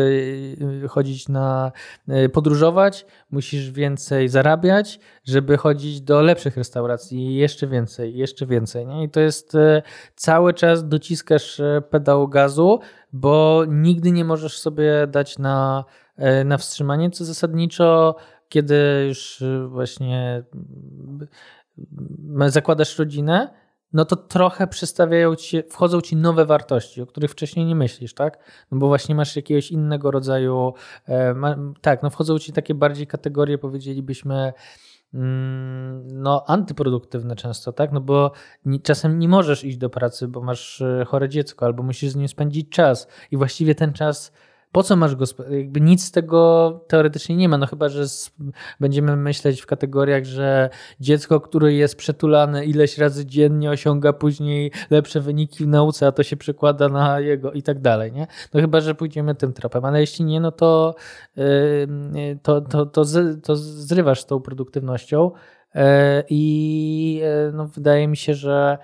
yy, 0.82 0.88
chodzić 0.88 1.30
na, 1.30 1.72
yy, 2.08 2.30
podróżować, 2.30 3.06
musisz 3.32 3.72
więcej 3.72 4.30
zarabiać, 4.30 5.00
żeby 5.24 5.58
chodzić 5.58 6.02
do 6.02 6.22
lepszych 6.22 6.58
restauracji 6.58 7.36
jeszcze 7.36 7.68
więcej, 7.68 8.16
jeszcze 8.16 8.46
więcej. 8.46 8.88
Nie? 8.88 9.04
I 9.04 9.10
to 9.10 9.20
jest 9.20 9.58
cały 10.16 10.54
czas 10.54 10.88
dociskasz 10.88 11.62
pedał 11.90 12.28
gazu, 12.28 12.80
bo 13.14 13.64
nigdy 13.68 14.12
nie 14.12 14.26
możesz 14.26 14.58
sobie 14.58 15.08
dać 15.08 15.38
na, 15.40 15.86
na 16.46 16.58
wstrzymanie, 16.58 17.10
co 17.10 17.26
zasadniczo 17.26 18.16
kiedy 18.52 19.06
już 19.08 19.44
właśnie 19.68 20.44
zakładasz 22.48 23.00
rodzinę, 23.00 23.54
no 23.94 24.06
to 24.06 24.16
trochę 24.16 24.68
przedstawiają 24.68 25.36
ci, 25.36 25.64
wchodzą 25.70 26.02
ci 26.02 26.16
nowe 26.16 26.46
wartości, 26.46 27.02
o 27.02 27.06
których 27.06 27.32
wcześniej 27.32 27.66
nie 27.66 27.76
myślisz, 27.76 28.14
tak? 28.14 28.40
No 28.72 28.78
bo 28.78 28.88
właśnie 28.88 29.16
masz 29.16 29.36
jakiegoś 29.36 29.72
innego 29.72 30.12
rodzaju, 30.12 30.74
e, 31.06 31.34
ma, 31.34 31.56
tak, 31.82 32.04
no 32.04 32.10
wchodzą 32.10 32.40
ci 32.40 32.54
takie 32.54 32.76
bardziej 32.76 33.08
kategorie, 33.08 33.58
powiedzielibyśmy, 33.58 34.54
mm, 35.14 36.22
no, 36.22 36.44
antyproduktywne 36.48 37.36
często, 37.36 37.74
tak? 37.74 37.92
No 37.92 38.02
bo 38.02 38.32
czasem 38.84 39.20
nie 39.20 39.28
możesz 39.28 39.64
iść 39.64 39.78
do 39.78 39.90
pracy, 39.90 40.28
bo 40.28 40.42
masz 40.42 40.82
e, 40.82 41.06
chore 41.08 41.30
dziecko, 41.30 41.66
albo 41.66 41.84
musisz 41.84 42.10
z 42.12 42.16
nim 42.16 42.28
spędzić 42.28 42.70
czas 42.70 43.08
i 43.32 43.38
właściwie 43.38 43.76
ten 43.76 43.94
czas 43.94 44.32
po 44.72 44.84
co 44.84 44.96
masz 44.96 45.16
gospodarkę? 45.16 45.58
Jakby 45.58 45.82
nic 45.82 46.06
z 46.06 46.12
tego 46.12 46.72
teoretycznie 46.88 47.36
nie 47.36 47.50
ma, 47.50 47.58
no 47.58 47.68
chyba, 47.68 47.90
że 47.90 48.06
będziemy 48.80 49.16
myśleć 49.16 49.62
w 49.62 49.66
kategoriach, 49.66 50.26
że 50.26 50.70
dziecko, 51.00 51.42
które 51.42 51.74
jest 51.74 51.96
przetulane 51.96 52.66
ileś 52.66 52.98
razy 52.98 53.26
dziennie 53.26 53.70
osiąga 53.70 54.14
później 54.14 54.72
lepsze 54.90 55.20
wyniki 55.20 55.64
w 55.64 55.68
nauce, 55.68 56.08
a 56.08 56.12
to 56.12 56.24
się 56.24 56.38
przekłada 56.38 56.90
na 56.90 57.20
jego 57.20 57.52
i 57.52 57.64
tak 57.64 57.80
dalej, 57.80 58.12
nie? 58.12 58.28
No 58.54 58.62
chyba, 58.62 58.82
że 58.82 58.96
pójdziemy 58.96 59.36
tym 59.36 59.54
tropem, 59.54 59.86
ale 59.86 60.00
jeśli 60.00 60.26
nie, 60.26 60.40
no 60.40 60.52
to, 60.52 60.96
to, 62.44 62.62
to, 62.62 62.86
to, 62.86 63.04
to 63.44 63.56
zrywasz 63.56 64.22
z 64.22 64.26
tą 64.26 64.40
produktywnością 64.40 65.32
yy, 65.76 65.82
i 66.30 67.22
yy, 67.22 67.52
no 67.54 67.68
wydaje 67.68 68.08
mi 68.08 68.18
się, 68.18 68.34
że 68.34 68.78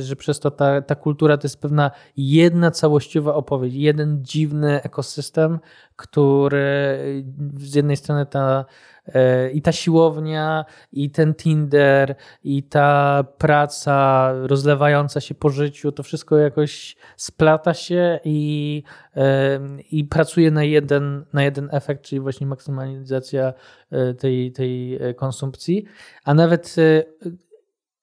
że 0.00 0.16
przez 0.16 0.40
to 0.40 0.50
ta, 0.50 0.82
ta 0.82 0.94
kultura 0.94 1.36
to 1.36 1.46
jest 1.46 1.60
pewna 1.60 1.90
jedna 2.16 2.70
całościowa 2.70 3.34
opowieść, 3.34 3.76
jeden 3.76 4.24
dziwny 4.24 4.82
ekosystem, 4.82 5.58
który 5.96 7.24
z 7.56 7.74
jednej 7.74 7.96
strony 7.96 8.26
ta 8.26 8.64
e, 9.06 9.50
i 9.50 9.62
ta 9.62 9.72
siłownia, 9.72 10.64
i 10.92 11.10
ten 11.10 11.34
Tinder, 11.34 12.14
i 12.44 12.62
ta 12.62 13.24
praca 13.38 14.32
rozlewająca 14.32 15.20
się 15.20 15.34
po 15.34 15.48
życiu, 15.48 15.92
to 15.92 16.02
wszystko 16.02 16.36
jakoś 16.36 16.96
splata 17.16 17.74
się 17.74 18.20
i, 18.24 18.82
e, 19.16 19.60
i 19.90 20.04
pracuje 20.04 20.50
na 20.50 20.64
jeden, 20.64 21.24
na 21.32 21.42
jeden 21.42 21.68
efekt, 21.72 22.02
czyli 22.02 22.20
właśnie 22.20 22.46
maksymalizacja 22.46 23.52
e, 23.90 24.14
tej, 24.14 24.52
tej 24.52 24.98
konsumpcji. 25.16 25.84
A 26.24 26.34
nawet 26.34 26.76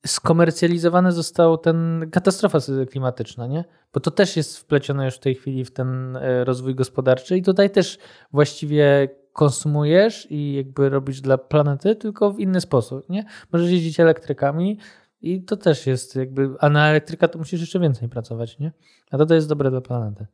skomercjalizowane 0.05 1.11
został 1.11 1.57
ten 1.57 2.05
katastrofa 2.11 2.59
klimatyczna, 2.89 3.47
nie? 3.47 3.65
Bo 3.93 3.99
to 3.99 4.11
też 4.11 4.37
jest 4.37 4.57
wplecione 4.57 5.05
już 5.05 5.15
w 5.15 5.19
tej 5.19 5.35
chwili 5.35 5.65
w 5.65 5.71
ten 5.71 6.17
e, 6.17 6.43
rozwój 6.43 6.75
gospodarczy 6.75 7.37
i 7.37 7.43
tutaj 7.43 7.69
też 7.69 7.97
właściwie 8.31 9.09
konsumujesz 9.33 10.27
i 10.31 10.53
jakby 10.53 10.89
robisz 10.89 11.21
dla 11.21 11.37
planety, 11.37 11.95
tylko 11.95 12.31
w 12.31 12.39
inny 12.39 12.61
sposób, 12.61 13.09
nie? 13.09 13.25
Możesz 13.51 13.71
jeździć 13.71 13.99
elektrykami 13.99 14.79
i 15.21 15.43
to 15.43 15.57
też 15.57 15.87
jest 15.87 16.15
jakby, 16.15 16.49
a 16.59 16.69
na 16.69 16.89
elektryka 16.89 17.27
to 17.27 17.39
musisz 17.39 17.61
jeszcze 17.61 17.79
więcej 17.79 18.09
pracować, 18.09 18.59
nie? 18.59 18.71
A 19.11 19.17
to 19.17 19.25
to 19.25 19.35
jest 19.35 19.49
dobre 19.49 19.71
dla 19.71 19.81
planety. 19.81 20.25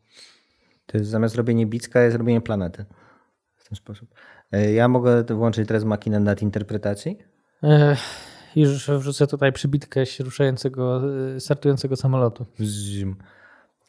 To 0.86 0.97
jest 0.97 1.09
zamiast 1.09 1.36
robienie 1.36 1.65
bicka 1.65 2.01
jest 2.01 2.17
robienie 2.17 2.41
planety 2.41 2.86
w 3.55 3.69
ten 3.69 3.76
sposób. 3.76 4.15
E, 4.51 4.74
ja 4.74 4.88
mogę 4.88 5.24
włączyć 5.24 5.67
teraz 5.67 5.84
makinę 5.84 6.19
nadinterpretacji? 6.19 7.17
Ech 7.63 8.31
już 8.56 8.89
wrzucę 8.89 9.28
tutaj 9.28 9.52
przybitkę 9.54 10.04
ruszającego, 10.20 11.02
y, 11.36 11.39
startującego 11.39 11.95
samolotu. 11.95 12.45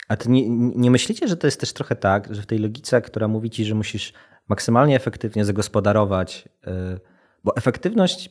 A 0.08 0.16
ty 0.16 0.30
nie, 0.30 0.48
nie 0.50 0.90
myślicie, 0.90 1.28
że 1.28 1.36
to 1.36 1.46
jest 1.46 1.60
też 1.60 1.72
trochę 1.72 1.96
tak, 1.96 2.34
że 2.34 2.42
w 2.42 2.46
tej 2.46 2.58
logice, 2.58 3.02
która 3.02 3.28
mówi 3.28 3.50
ci, 3.50 3.64
że 3.64 3.74
musisz 3.74 4.12
maksymalnie 4.48 4.96
efektywnie 4.96 5.44
zagospodarować, 5.44 6.48
y, 6.66 6.70
bo 7.44 7.56
efektywność 7.56 8.30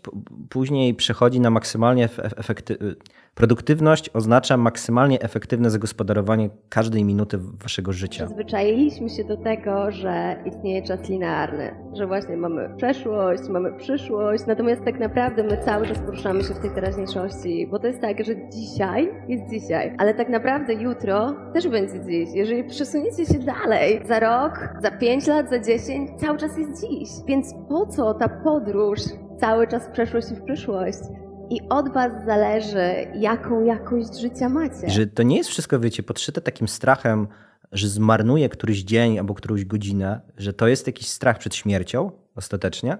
później 0.49 0.93
przechodzi 0.93 1.39
na 1.39 1.49
maksymalnie 1.49 2.09
efektywność 2.37 2.97
Produktywność 3.35 4.09
oznacza 4.13 4.57
maksymalnie 4.57 5.21
efektywne 5.21 5.69
zagospodarowanie 5.69 6.49
każdej 6.69 7.05
minuty 7.05 7.37
waszego 7.63 7.93
życia. 7.93 8.25
Przyzwyczailiśmy 8.25 9.09
się 9.09 9.23
do 9.23 9.37
tego, 9.37 9.91
że 9.91 10.43
istnieje 10.45 10.83
czas 10.83 11.09
linearny, 11.09 11.75
że 11.93 12.07
właśnie 12.07 12.37
mamy 12.37 12.69
przeszłość, 12.77 13.43
mamy 13.49 13.77
przyszłość, 13.77 14.43
natomiast 14.47 14.83
tak 14.85 14.99
naprawdę 14.99 15.43
my 15.43 15.57
cały 15.65 15.87
czas 15.87 15.99
poruszamy 15.99 16.43
się 16.43 16.53
w 16.53 16.59
tej 16.59 16.71
teraźniejszości, 16.71 17.67
bo 17.71 17.79
to 17.79 17.87
jest 17.87 18.01
tak, 18.01 18.25
że 18.25 18.49
dzisiaj 18.49 19.09
jest 19.27 19.49
dzisiaj, 19.49 19.95
ale 19.97 20.13
tak 20.13 20.29
naprawdę 20.29 20.73
jutro 20.73 21.35
też 21.53 21.67
będzie 21.67 22.05
dziś. 22.05 22.29
Jeżeli 22.33 22.63
przesuniecie 22.63 23.25
się 23.25 23.39
dalej, 23.39 24.01
za 24.07 24.19
rok, 24.19 24.69
za 24.81 24.91
pięć 24.91 25.27
lat, 25.27 25.49
za 25.49 25.59
dziesięć, 25.59 26.09
cały 26.17 26.37
czas 26.37 26.57
jest 26.57 26.87
dziś. 26.87 27.09
Więc 27.27 27.53
po 27.69 27.85
co 27.85 28.13
ta 28.13 28.29
podróż 28.29 28.99
cały 29.39 29.67
czas 29.67 29.87
w 29.87 29.91
przeszłość 29.91 30.31
i 30.31 30.35
w 30.35 30.43
przyszłość? 30.43 31.20
I 31.51 31.61
od 31.69 31.93
was 31.93 32.11
zależy, 32.25 33.07
jaką 33.15 33.63
jakość 33.63 34.19
życia 34.19 34.49
macie. 34.49 34.89
Że 34.89 35.07
to 35.07 35.23
nie 35.23 35.37
jest 35.37 35.49
wszystko, 35.49 35.79
wiecie, 35.79 36.03
podszyte 36.03 36.41
takim 36.41 36.67
strachem, 36.67 37.27
że 37.71 37.87
zmarnuje 37.87 38.49
któryś 38.49 38.83
dzień 38.83 39.19
albo 39.19 39.33
którąś 39.33 39.65
godzinę, 39.65 40.21
że 40.37 40.53
to 40.53 40.67
jest 40.67 40.87
jakiś 40.87 41.07
strach 41.07 41.37
przed 41.37 41.55
śmiercią 41.55 42.11
ostatecznie, 42.35 42.97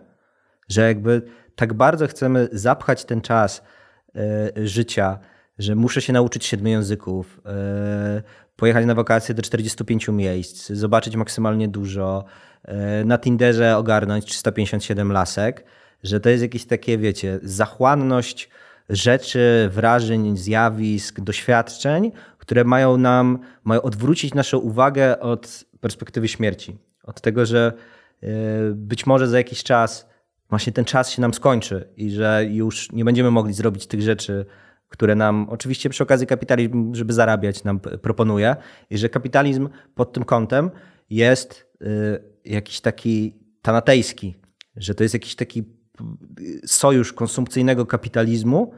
że 0.70 0.82
jakby 0.82 1.22
tak 1.56 1.74
bardzo 1.74 2.08
chcemy 2.08 2.50
zapchać 2.52 3.06
ten 3.06 3.22
czas 3.22 3.64
y, 4.56 4.68
życia, 4.68 5.20
że 5.58 5.76
muszę 5.76 6.02
się 6.02 6.14
nauczyć 6.14 6.46
siedmiu 6.46 6.70
języków, 6.70 7.42
y, 8.20 8.24
pojechać 8.56 8.86
na 8.86 8.96
wakacje 8.96 9.36
do 9.36 9.42
45 9.42 10.08
miejsc, 10.08 10.70
zobaczyć 10.70 11.16
maksymalnie 11.16 11.68
dużo, 11.68 12.26
y, 13.02 13.06
na 13.06 13.18
Tinderze 13.18 13.78
ogarnąć 13.78 14.26
357 14.26 15.12
lasek, 15.12 15.66
że 16.04 16.20
to 16.20 16.30
jest 16.30 16.42
jakieś 16.44 16.66
takie, 16.66 16.98
wiecie, 16.98 17.40
zachłanność 17.44 18.50
rzeczy, 18.90 19.70
wrażeń, 19.72 20.38
zjawisk, 20.38 21.20
doświadczeń, 21.20 22.12
które 22.38 22.64
mają 22.64 22.98
nam, 22.98 23.40
mają 23.64 23.82
odwrócić 23.82 24.34
naszą 24.34 24.58
uwagę 24.58 25.20
od 25.20 25.66
perspektywy 25.80 26.28
śmierci. 26.28 26.78
Od 27.04 27.22
tego, 27.22 27.46
że 27.46 27.74
e, 28.24 28.28
być 28.76 29.06
może 29.06 29.28
za 29.28 29.38
jakiś 29.38 29.64
czas 29.64 30.12
właśnie 30.52 30.74
ten 30.74 30.86
czas 30.86 31.10
się 31.10 31.22
nam 31.22 31.34
skończy 31.34 31.88
i 31.98 32.12
że 32.12 32.46
już 32.50 32.92
nie 32.92 33.06
będziemy 33.06 33.32
mogli 33.32 33.54
zrobić 33.54 33.88
tych 33.88 34.02
rzeczy, 34.02 34.46
które 34.90 35.16
nam 35.16 35.48
oczywiście 35.50 35.90
przy 35.90 36.04
okazji 36.04 36.28
kapitalizm, 36.28 36.96
żeby 36.96 37.14
zarabiać, 37.14 37.64
nam 37.64 37.80
proponuje 37.80 38.56
i 38.90 38.98
że 38.98 39.10
kapitalizm 39.10 39.70
pod 39.96 40.14
tym 40.14 40.24
kątem 40.24 40.72
jest 41.10 41.72
e, 41.82 41.86
jakiś 42.46 42.82
taki 42.82 43.36
tanatejski, 43.62 44.36
że 44.76 44.96
to 44.96 45.04
jest 45.04 45.14
jakiś 45.14 45.36
taki 45.36 45.64
sojusz 46.66 47.14
konsumpcyjnego 47.14 47.86
kapitalizmu 47.86 48.74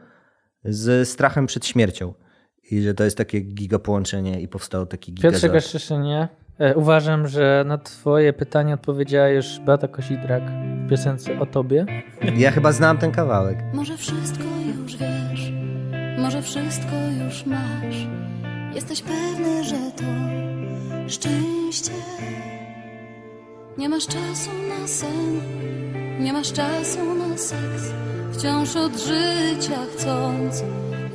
z 0.64 1.08
strachem 1.08 1.46
przed 1.46 1.66
śmiercią. 1.66 2.14
I 2.70 2.82
że 2.82 2.94
to 2.94 3.04
jest 3.04 3.16
takie 3.16 3.40
giga 3.40 3.78
połączenie 3.78 4.40
i 4.40 4.48
powstał 4.48 4.86
taki 4.86 5.12
giga. 5.12 5.30
Piotrze 5.30 5.48
Gaszczyszynie, 5.48 6.28
e, 6.58 6.76
uważam, 6.76 7.28
że 7.28 7.64
na 7.66 7.78
twoje 7.78 8.32
pytanie 8.32 8.74
odpowiedziała 8.74 9.28
już 9.28 9.60
Beata 9.60 9.88
Kosidrak 9.88 10.42
w 10.86 10.90
piosence 10.90 11.40
o 11.40 11.46
tobie. 11.46 11.86
Ja 12.36 12.50
chyba 12.50 12.72
znam 12.72 12.98
ten 12.98 13.12
kawałek. 13.12 13.58
Może 13.74 13.96
wszystko 13.96 14.44
już 14.78 14.96
wiesz, 14.96 15.52
może 16.18 16.42
wszystko 16.42 16.96
już 17.24 17.46
masz. 17.46 18.06
Jesteś 18.74 19.02
pewny, 19.02 19.64
że 19.64 19.76
to 19.96 20.04
szczęście. 21.08 21.92
Nie 23.78 23.88
masz 23.88 24.06
czasu 24.06 24.50
na 24.68 24.88
sen 24.88 25.40
nie 26.20 26.32
masz 26.32 26.52
czasu 26.52 27.14
na 27.14 27.36
seks, 27.36 27.92
wciąż 28.32 28.76
od 28.76 28.92
życia 28.96 29.78
chcąc 29.92 30.64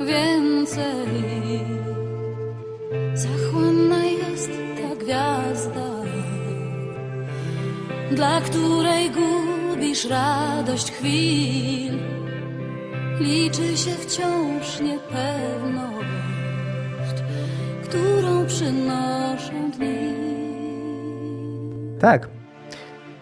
więcej. 0.06 1.64
Zachłanna 3.14 4.04
jest 4.04 4.50
ta 4.50 4.96
gwiazda, 4.96 5.90
dla 8.10 8.40
której 8.40 9.10
gubisz 9.10 10.04
radość 10.04 10.92
chwil. 10.92 11.98
Liczy 13.20 13.76
się 13.76 13.90
wciąż 13.90 14.80
niepewność, 14.80 15.96
którą 17.84 18.46
przynoszą 18.46 19.70
dni. 19.70 20.10
Tak, 22.00 22.28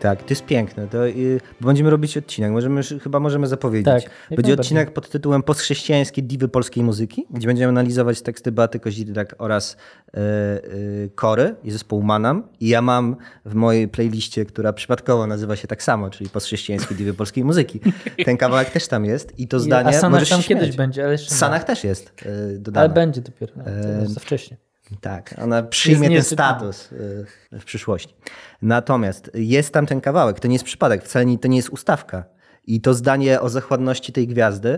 tak, 0.01 0.23
to 0.23 0.31
jest 0.31 0.45
piękne. 0.45 0.89
To, 0.89 1.07
yy, 1.07 1.41
będziemy 1.61 1.91
robić 1.91 2.17
odcinek, 2.17 2.53
możemy 2.53 2.83
chyba 2.83 3.21
możemy 3.21 3.47
zapowiedzieć. 3.47 4.05
Tak, 4.05 4.37
Będzie 4.37 4.55
odcinek 4.55 4.93
pod 4.93 5.09
tytułem 5.09 5.43
Postchrześcijańskie 5.43 6.23
diwy 6.23 6.49
polskiej 6.49 6.85
muzyki, 6.85 7.27
gdzie 7.31 7.47
będziemy 7.47 7.69
analizować 7.69 8.23
teksty 8.23 8.53
Beaty 8.53 8.81
Kozirak 8.81 9.35
oraz 9.39 9.77
yy, 10.15 10.21
yy, 10.23 11.11
Kory 11.15 11.55
i 11.65 11.71
zespołu 11.71 12.03
Manam. 12.03 12.49
I 12.61 12.69
ja 12.69 12.83
mam 12.83 13.17
w 13.45 13.55
mojej 13.55 13.89
playliście, 13.89 14.45
która 14.45 14.73
przypadkowo 14.73 15.27
nazywa 15.27 15.57
się 15.57 15.69
tak 15.69 15.83
samo, 15.83 16.11
czyli 16.11 16.31
Postchrześcijańskie 16.31 16.95
diwy 16.95 17.15
polskiej 17.15 17.45
muzyki. 17.45 17.81
Ten 18.25 18.37
kawałek 18.37 18.71
też 18.71 18.89
tam 18.89 19.05
jest 19.05 19.39
i 19.39 19.49
to 19.49 19.61
zdanie... 19.61 19.89
A 19.89 19.93
Sanach 19.93 20.29
tam 20.29 20.43
kiedyś 20.43 20.77
będzie, 20.77 21.03
ale 21.03 21.13
jeszcze 21.13 21.35
Sanach 21.35 21.65
też 21.65 21.85
jest, 21.85 22.13
yy, 22.25 22.59
dodane. 22.59 22.85
Ale 22.85 22.95
będzie 22.95 23.21
dopiero, 23.21 23.55
to 23.55 24.11
za 24.11 24.21
wcześnie. 24.21 24.68
Tak, 25.01 25.35
ona 25.43 25.63
przyjmie 25.63 26.09
ten 26.09 26.23
status 26.23 26.93
y, 26.93 27.27
w 27.53 27.65
przyszłości. 27.65 28.15
Natomiast 28.63 29.31
jest 29.35 29.73
tam 29.73 29.87
ten 29.87 30.01
kawałek, 30.01 30.41
to 30.41 30.49
nie 30.49 30.55
jest 30.55 30.65
przypadek, 30.65 31.05
wcale 31.05 31.27
nie, 31.27 31.39
to 31.39 31.49
nie 31.49 31.57
jest 31.57 31.69
ustawka. 31.69 32.25
I 32.67 32.81
to 32.81 32.95
zdanie 32.95 33.41
o 33.41 33.49
zachładności 33.49 34.13
tej 34.13 34.27
gwiazdy 34.27 34.77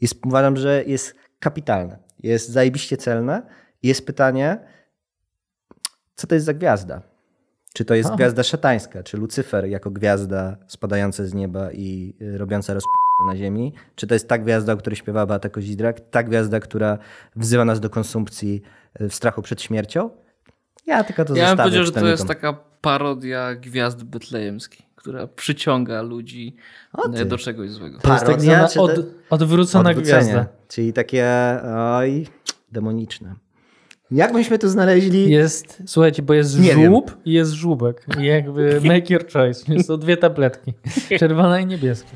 jest, 0.00 0.26
uważam, 0.26 0.56
że 0.56 0.84
jest 0.84 1.14
kapitalne. 1.40 1.98
Jest 2.18 2.48
zajebiście 2.48 2.96
celne. 2.96 3.42
Jest 3.82 4.06
pytanie, 4.06 4.58
co 6.14 6.26
to 6.26 6.34
jest 6.34 6.46
za 6.46 6.54
gwiazda? 6.54 7.02
Czy 7.74 7.84
to 7.84 7.94
jest 7.94 8.10
gwiazda 8.14 8.42
szatańska, 8.42 9.02
czy 9.02 9.16
Lucyfer 9.16 9.66
jako 9.66 9.90
gwiazda 9.90 10.56
spadająca 10.66 11.26
z 11.26 11.34
nieba 11.34 11.72
i 11.72 12.14
y, 12.22 12.38
robiąca 12.38 12.74
rozp... 12.74 12.86
na 13.22 13.36
ziemi? 13.36 13.72
Czy 13.94 14.06
to 14.06 14.14
jest 14.14 14.28
ta 14.28 14.38
gwiazda, 14.38 14.72
o 14.72 14.76
której 14.76 14.96
śpiewała 14.96 15.26
Beata 15.26 15.48
Kozidrak? 15.48 16.00
Ta 16.10 16.22
gwiazda, 16.22 16.60
która 16.60 16.98
wzywa 17.36 17.64
nas 17.64 17.80
do 17.80 17.90
konsumpcji 17.90 18.62
y, 19.00 19.08
w 19.08 19.14
strachu 19.14 19.42
przed 19.42 19.62
śmiercią? 19.62 20.10
Ja 20.86 21.04
tylko 21.04 21.24
to 21.24 21.34
Ja 21.34 21.42
bym 21.42 21.48
zostawię 21.48 21.62
powiedział, 21.62 21.84
że 21.84 21.92
to 21.92 22.06
jest 22.06 22.26
taka 22.28 22.52
parodia 22.80 23.54
gwiazd 23.54 24.04
betlejemskiej, 24.04 24.86
która 24.96 25.26
przyciąga 25.26 26.02
ludzi 26.02 26.56
e, 27.14 27.24
do 27.24 27.38
czegoś 27.38 27.70
złego. 27.70 27.98
To 27.98 28.12
jest 28.12 28.26
tak 28.26 28.34
Parodia, 28.36 28.68
to- 28.68 28.82
od, 28.82 28.92
odwrócona 29.30 29.94
gwiazda. 29.94 30.46
Czyli 30.68 30.92
takie, 30.92 31.26
oj, 31.76 32.26
demoniczne. 32.72 33.34
Jak 34.10 34.32
myśmy 34.32 34.58
tu 34.58 34.68
znaleźli? 34.68 35.30
Jest, 35.30 35.82
słuchajcie, 35.86 36.22
bo 36.22 36.34
jest 36.34 36.60
Nie 36.60 36.74
wiem. 36.74 36.92
żółb 36.92 37.16
i 37.24 37.32
jest 37.32 37.52
żółbek. 37.52 38.06
I 38.20 38.24
jakby 38.24 38.80
make 38.84 39.10
your 39.10 39.26
choice. 39.32 39.82
Są 39.82 39.96
dwie 39.96 40.16
tabletki. 40.16 40.74
Czerwona 41.18 41.60
i 41.60 41.66
niebieska. 41.66 42.10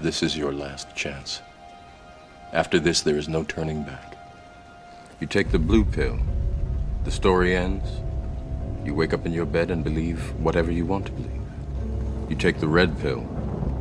This 0.00 0.22
is 0.22 0.34
your 0.34 0.50
last 0.50 0.96
chance. 0.96 1.42
After 2.54 2.78
this, 2.78 3.02
there 3.02 3.18
is 3.18 3.28
no 3.28 3.44
turning 3.44 3.82
back. 3.82 4.16
You 5.20 5.26
take 5.26 5.50
the 5.50 5.58
blue 5.58 5.84
pill, 5.84 6.18
the 7.04 7.10
story 7.10 7.54
ends. 7.54 7.86
You 8.82 8.94
wake 8.94 9.12
up 9.12 9.26
in 9.26 9.34
your 9.34 9.44
bed 9.44 9.70
and 9.70 9.84
believe 9.84 10.34
whatever 10.40 10.72
you 10.72 10.86
want 10.86 11.04
to 11.04 11.12
believe. 11.12 11.42
You 12.30 12.36
take 12.36 12.60
the 12.60 12.66
red 12.66 12.98
pill, 13.00 13.28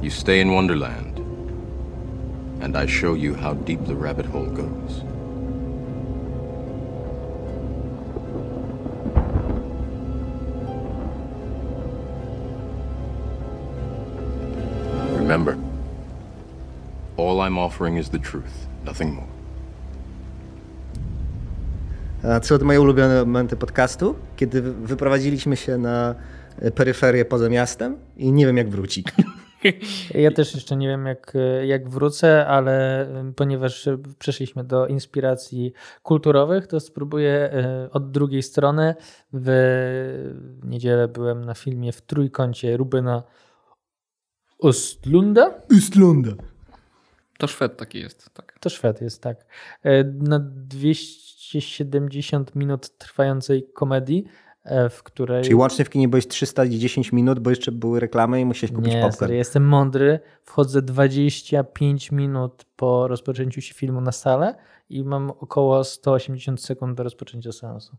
you 0.01 0.09
stay 0.09 0.41
in 0.41 0.51
Wonderland, 0.51 1.19
and 2.61 2.75
I 2.75 2.85
show 2.85 3.13
you 3.13 3.33
how 3.33 3.53
deep 3.53 3.85
the 3.85 3.95
rabbit 3.95 4.25
hole 4.25 4.45
goes. 4.45 5.03
Remember, 15.17 15.58
offering 17.69 17.97
is 17.99 18.09
the 18.09 18.19
truth, 18.19 18.67
nothing 18.85 19.13
more. 19.15 19.27
A 22.23 22.39
co 22.39 22.59
to 22.59 22.65
moje 22.65 22.81
ulubione 22.81 23.19
momenty 23.25 23.55
podcastu? 23.55 24.15
Kiedy 24.35 24.61
wy- 24.61 24.73
wyprowadziliśmy 24.73 25.57
się 25.57 25.77
na 25.77 26.15
e, 26.59 26.71
peryferię 26.71 27.25
poza 27.25 27.49
miastem 27.49 27.97
i 28.17 28.31
nie 28.31 28.45
wiem 28.45 28.57
jak 28.57 28.69
wrócić. 28.69 29.07
Ja 30.13 30.31
też 30.31 30.55
jeszcze 30.55 30.75
nie 30.75 30.87
wiem, 30.87 31.05
jak, 31.05 31.33
jak 31.65 31.89
wrócę, 31.89 32.47
ale 32.47 33.07
ponieważ 33.35 33.87
y, 33.87 33.97
przeszliśmy 34.19 34.63
do 34.63 34.87
inspiracji 34.87 35.73
kulturowych, 36.03 36.67
to 36.67 36.79
spróbuję 36.79 37.49
od 37.91 38.11
drugiej 38.11 38.43
strony. 38.43 38.95
W 39.33 39.49
niedzielę 40.63 41.07
byłem 41.07 41.45
na 41.45 41.53
filmie 41.53 41.91
w 41.91 42.01
trójkącie 42.01 42.77
Rubena 42.77 43.23
Ostlunda. 44.59 45.51
Istlunda. 45.69 46.31
To 47.39 47.47
Szwed 47.47 47.77
taki 47.77 47.99
jest. 47.99 48.29
Tak. 48.33 48.57
To 48.59 48.69
Szwed 48.69 49.01
jest, 49.01 49.21
tak. 49.21 49.45
E, 49.83 50.03
Na 50.03 50.39
270 50.39 52.55
minut 52.55 52.97
trwającej 52.97 53.67
komedii, 53.73 54.25
e, 54.63 54.89
w 54.89 55.03
której... 55.03 55.43
Czyli 55.43 55.55
łącznie 55.55 55.85
w 55.85 55.89
kinie 55.89 56.07
byłeś 56.07 56.27
310 56.27 57.11
minut, 57.11 57.39
bo 57.39 57.49
jeszcze 57.49 57.71
były 57.71 57.99
reklamy 57.99 58.41
i 58.41 58.45
musiałeś 58.45 58.75
kupić 58.75 58.93
Nie, 58.93 59.01
popcorn. 59.01 59.19
sorry, 59.19 59.35
jestem 59.35 59.67
mądry. 59.67 60.19
Wchodzę 60.43 60.81
25 60.81 62.11
minut 62.11 62.65
po 62.75 63.07
rozpoczęciu 63.07 63.61
się 63.61 63.73
filmu 63.73 64.01
na 64.01 64.11
salę 64.11 64.55
i 64.89 65.03
mam 65.03 65.29
około 65.29 65.83
180 65.83 66.61
sekund 66.63 66.97
do 66.97 67.03
rozpoczęcia 67.03 67.51
seansu. 67.51 67.97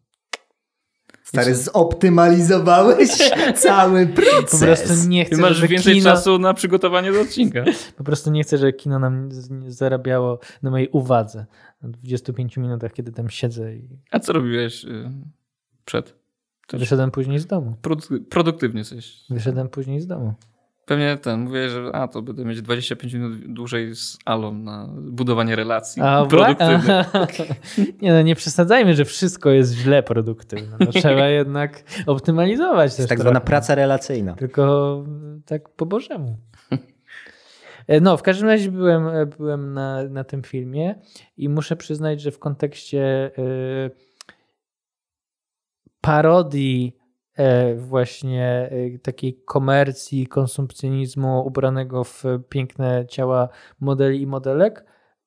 Stary, 1.23 1.55
zoptymalizowałeś 1.55 3.11
cały 3.57 4.07
Po 4.07 4.23
proces. 4.23 4.61
prostu 4.83 5.09
nie 5.09 5.25
chcę, 5.25 5.37
Ty 5.37 5.43
masz 5.43 5.57
żeby 5.57 5.69
więcej 5.69 5.95
kino, 5.95 6.11
czasu 6.11 6.39
na 6.39 6.55
przygotowanie 6.55 7.13
do 7.13 7.21
odcinka. 7.21 7.65
Po 7.97 8.05
prostu 8.05 8.31
nie 8.31 8.43
chcę, 8.43 8.59
żeby 8.59 8.73
kino 8.73 8.99
nam 8.99 9.29
zarabiało 9.69 10.39
na 10.63 10.71
mojej 10.71 10.89
uwadze. 10.89 11.47
Na 11.83 11.89
25 11.89 12.57
minutach, 12.57 12.93
kiedy 12.93 13.13
tam 13.13 13.31
siedzę 13.31 13.75
i 13.77 13.89
A 14.11 14.21
co 14.21 14.33
robiłeś 14.33 14.85
y, 14.85 15.11
przed? 15.85 16.15
Też 16.67 16.81
wyszedłem 16.81 17.11
później 17.11 17.39
z 17.39 17.47
domu. 17.47 17.75
produ- 17.83 18.25
produktywnie 18.29 18.85
coś. 18.85 19.17
Wyszedłem 19.31 19.69
później 19.69 20.01
z 20.01 20.07
domu. 20.07 20.35
Pewnie 20.91 21.17
ten, 21.17 21.41
mówię, 21.41 21.69
że 21.69 21.91
a 21.93 22.09
to 22.09 22.23
będę 22.23 22.45
mieć 22.45 22.63
25 22.63 23.15
minut 23.15 23.53
dłużej 23.53 23.95
z 23.97 24.19
Alą 24.25 24.55
na 24.55 24.89
budowanie 24.99 25.57
relacji 25.57 26.03
A, 26.03 26.27
produktywnych. 26.27 27.07
Nie 28.03 28.13
no, 28.13 28.23
nie 28.23 28.35
przesadzajmy, 28.35 28.95
że 28.95 29.05
wszystko 29.05 29.51
jest 29.51 29.73
źle 29.75 30.03
produktywne. 30.03 30.77
No, 30.81 30.87
trzeba 30.87 31.27
jednak 31.41 31.83
optymalizować 32.07 32.91
To 32.91 32.97
też 32.97 32.99
jest 32.99 33.09
tak 33.09 33.21
zwana 33.21 33.41
trochę. 33.41 33.47
praca 33.47 33.75
relacyjna. 33.75 34.35
Tylko 34.35 35.05
tak 35.47 35.69
po 35.69 35.87
bożemu. 35.87 36.37
E, 37.87 38.01
No, 38.01 38.17
w 38.17 38.23
każdym 38.23 38.49
razie 38.49 38.71
byłem, 38.71 39.09
e, 39.09 39.27
byłem 39.27 39.73
na, 39.75 40.03
na 40.05 40.25
tym 40.25 40.43
filmie 40.43 40.95
i 41.37 41.49
muszę 41.49 41.77
przyznać, 41.77 42.21
że 42.21 42.31
w 42.31 42.39
kontekście 42.39 43.31
y, 43.39 43.91
parodii 46.01 46.97
e, 46.97 47.00
właśnie 47.77 48.71
e, 48.95 48.99
takiej 48.99 49.43
komercji, 49.45 50.27
konsumpcjonizmu 50.27 51.47
ubranego 51.47 52.05
w 52.05 52.25
piękne 52.49 53.07
ciała 53.09 53.49
modeli 53.81 54.23
i 54.23 54.27
modelek, 54.27 54.85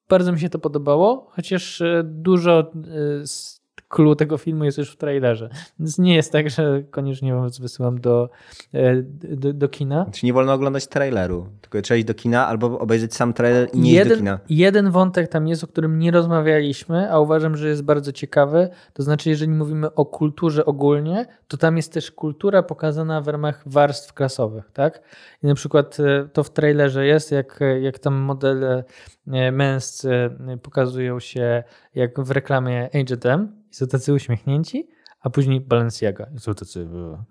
bardzo 0.10 0.32
mi 0.32 0.40
się 0.40 0.50
to 0.50 0.60
podobało, 0.60 1.28
chociaż 1.30 1.82
e, 1.82 2.02
dużo 2.06 2.60
e, 2.60 3.28
z 3.28 3.63
clue 3.94 4.16
tego 4.16 4.38
filmu 4.38 4.64
jest 4.64 4.78
już 4.78 4.92
w 4.92 4.98
trailerze. 4.98 5.50
Więc 5.80 6.00
nie 6.00 6.16
jest 6.16 6.32
tak, 6.32 6.50
że 6.50 6.84
koniecznie 6.92 7.34
was 7.34 7.60
wysyłam 7.60 8.02
do, 8.02 8.30
e, 8.74 9.02
do, 9.04 9.54
do 9.54 9.70
kina. 9.70 10.06
Czyli 10.12 10.28
nie 10.28 10.34
wolno 10.34 10.54
oglądać 10.54 10.88
traileru, 10.88 11.48
tylko 11.62 11.82
trzeba 11.82 11.98
iść 11.98 12.08
do 12.08 12.14
kina 12.14 12.48
albo 12.48 12.80
obejrzeć 12.80 13.16
sam 13.16 13.34
trailer 13.34 13.70
i 13.74 13.80
nie 13.80 13.92
iść 13.92 14.00
do 14.00 14.04
jeden, 14.04 14.18
kina. 14.18 14.40
jeden 14.50 14.92
wątek 14.92 15.28
tam 15.28 15.48
jest, 15.48 15.64
o 15.64 15.68
którym 15.68 16.00
nie 16.00 16.12
rozmawialiśmy, 16.12 17.12
a 17.12 17.20
uważam, 17.20 17.58
że 17.58 17.70
jest 17.70 17.84
bardzo 17.84 18.12
ciekawy. 18.12 18.70
To 18.94 19.04
znaczy, 19.04 19.30
jeżeli 19.30 19.52
mówimy 19.52 19.96
o 19.96 20.06
kulturze 20.06 20.66
ogólnie, 20.66 21.26
to 21.48 21.58
tam 21.58 21.78
jest 21.78 21.94
też 21.94 22.12
kultura 22.12 22.64
pokazana 22.64 23.22
w 23.22 23.28
ramach 23.28 23.64
warstw 23.66 24.14
klasowych, 24.14 24.72
tak? 24.74 25.02
I 25.44 25.48
na 25.48 25.56
przykład 25.56 25.98
e, 26.00 26.28
to 26.34 26.44
w 26.44 26.50
trailerze 26.50 27.06
jest, 27.06 27.32
jak, 27.32 27.60
jak 27.82 28.00
tam 28.00 28.14
modele 28.14 28.84
e, 29.28 29.52
męscy 29.52 30.30
pokazują 30.62 31.20
się 31.20 31.64
jak 31.96 32.20
w 32.20 32.32
reklamie 32.32 32.90
H&M 32.94 33.63
i 33.74 33.76
są 33.76 33.88
tacy 33.88 34.14
uśmiechnięci, 34.14 34.88
a 35.22 35.30
później 35.30 35.62
Balenciaga 35.62 36.28
i 36.36 36.40
są 36.40 36.54
tacy, 36.54 36.80
e, 36.82 37.24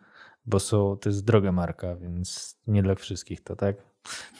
bo 0.46 0.60
są, 0.60 0.96
to 0.96 1.08
jest 1.08 1.24
droga 1.24 1.52
marka, 1.52 1.96
więc 1.96 2.58
nie 2.66 2.82
dla 2.82 2.94
wszystkich 2.94 3.40
to, 3.40 3.56
tak? 3.56 3.76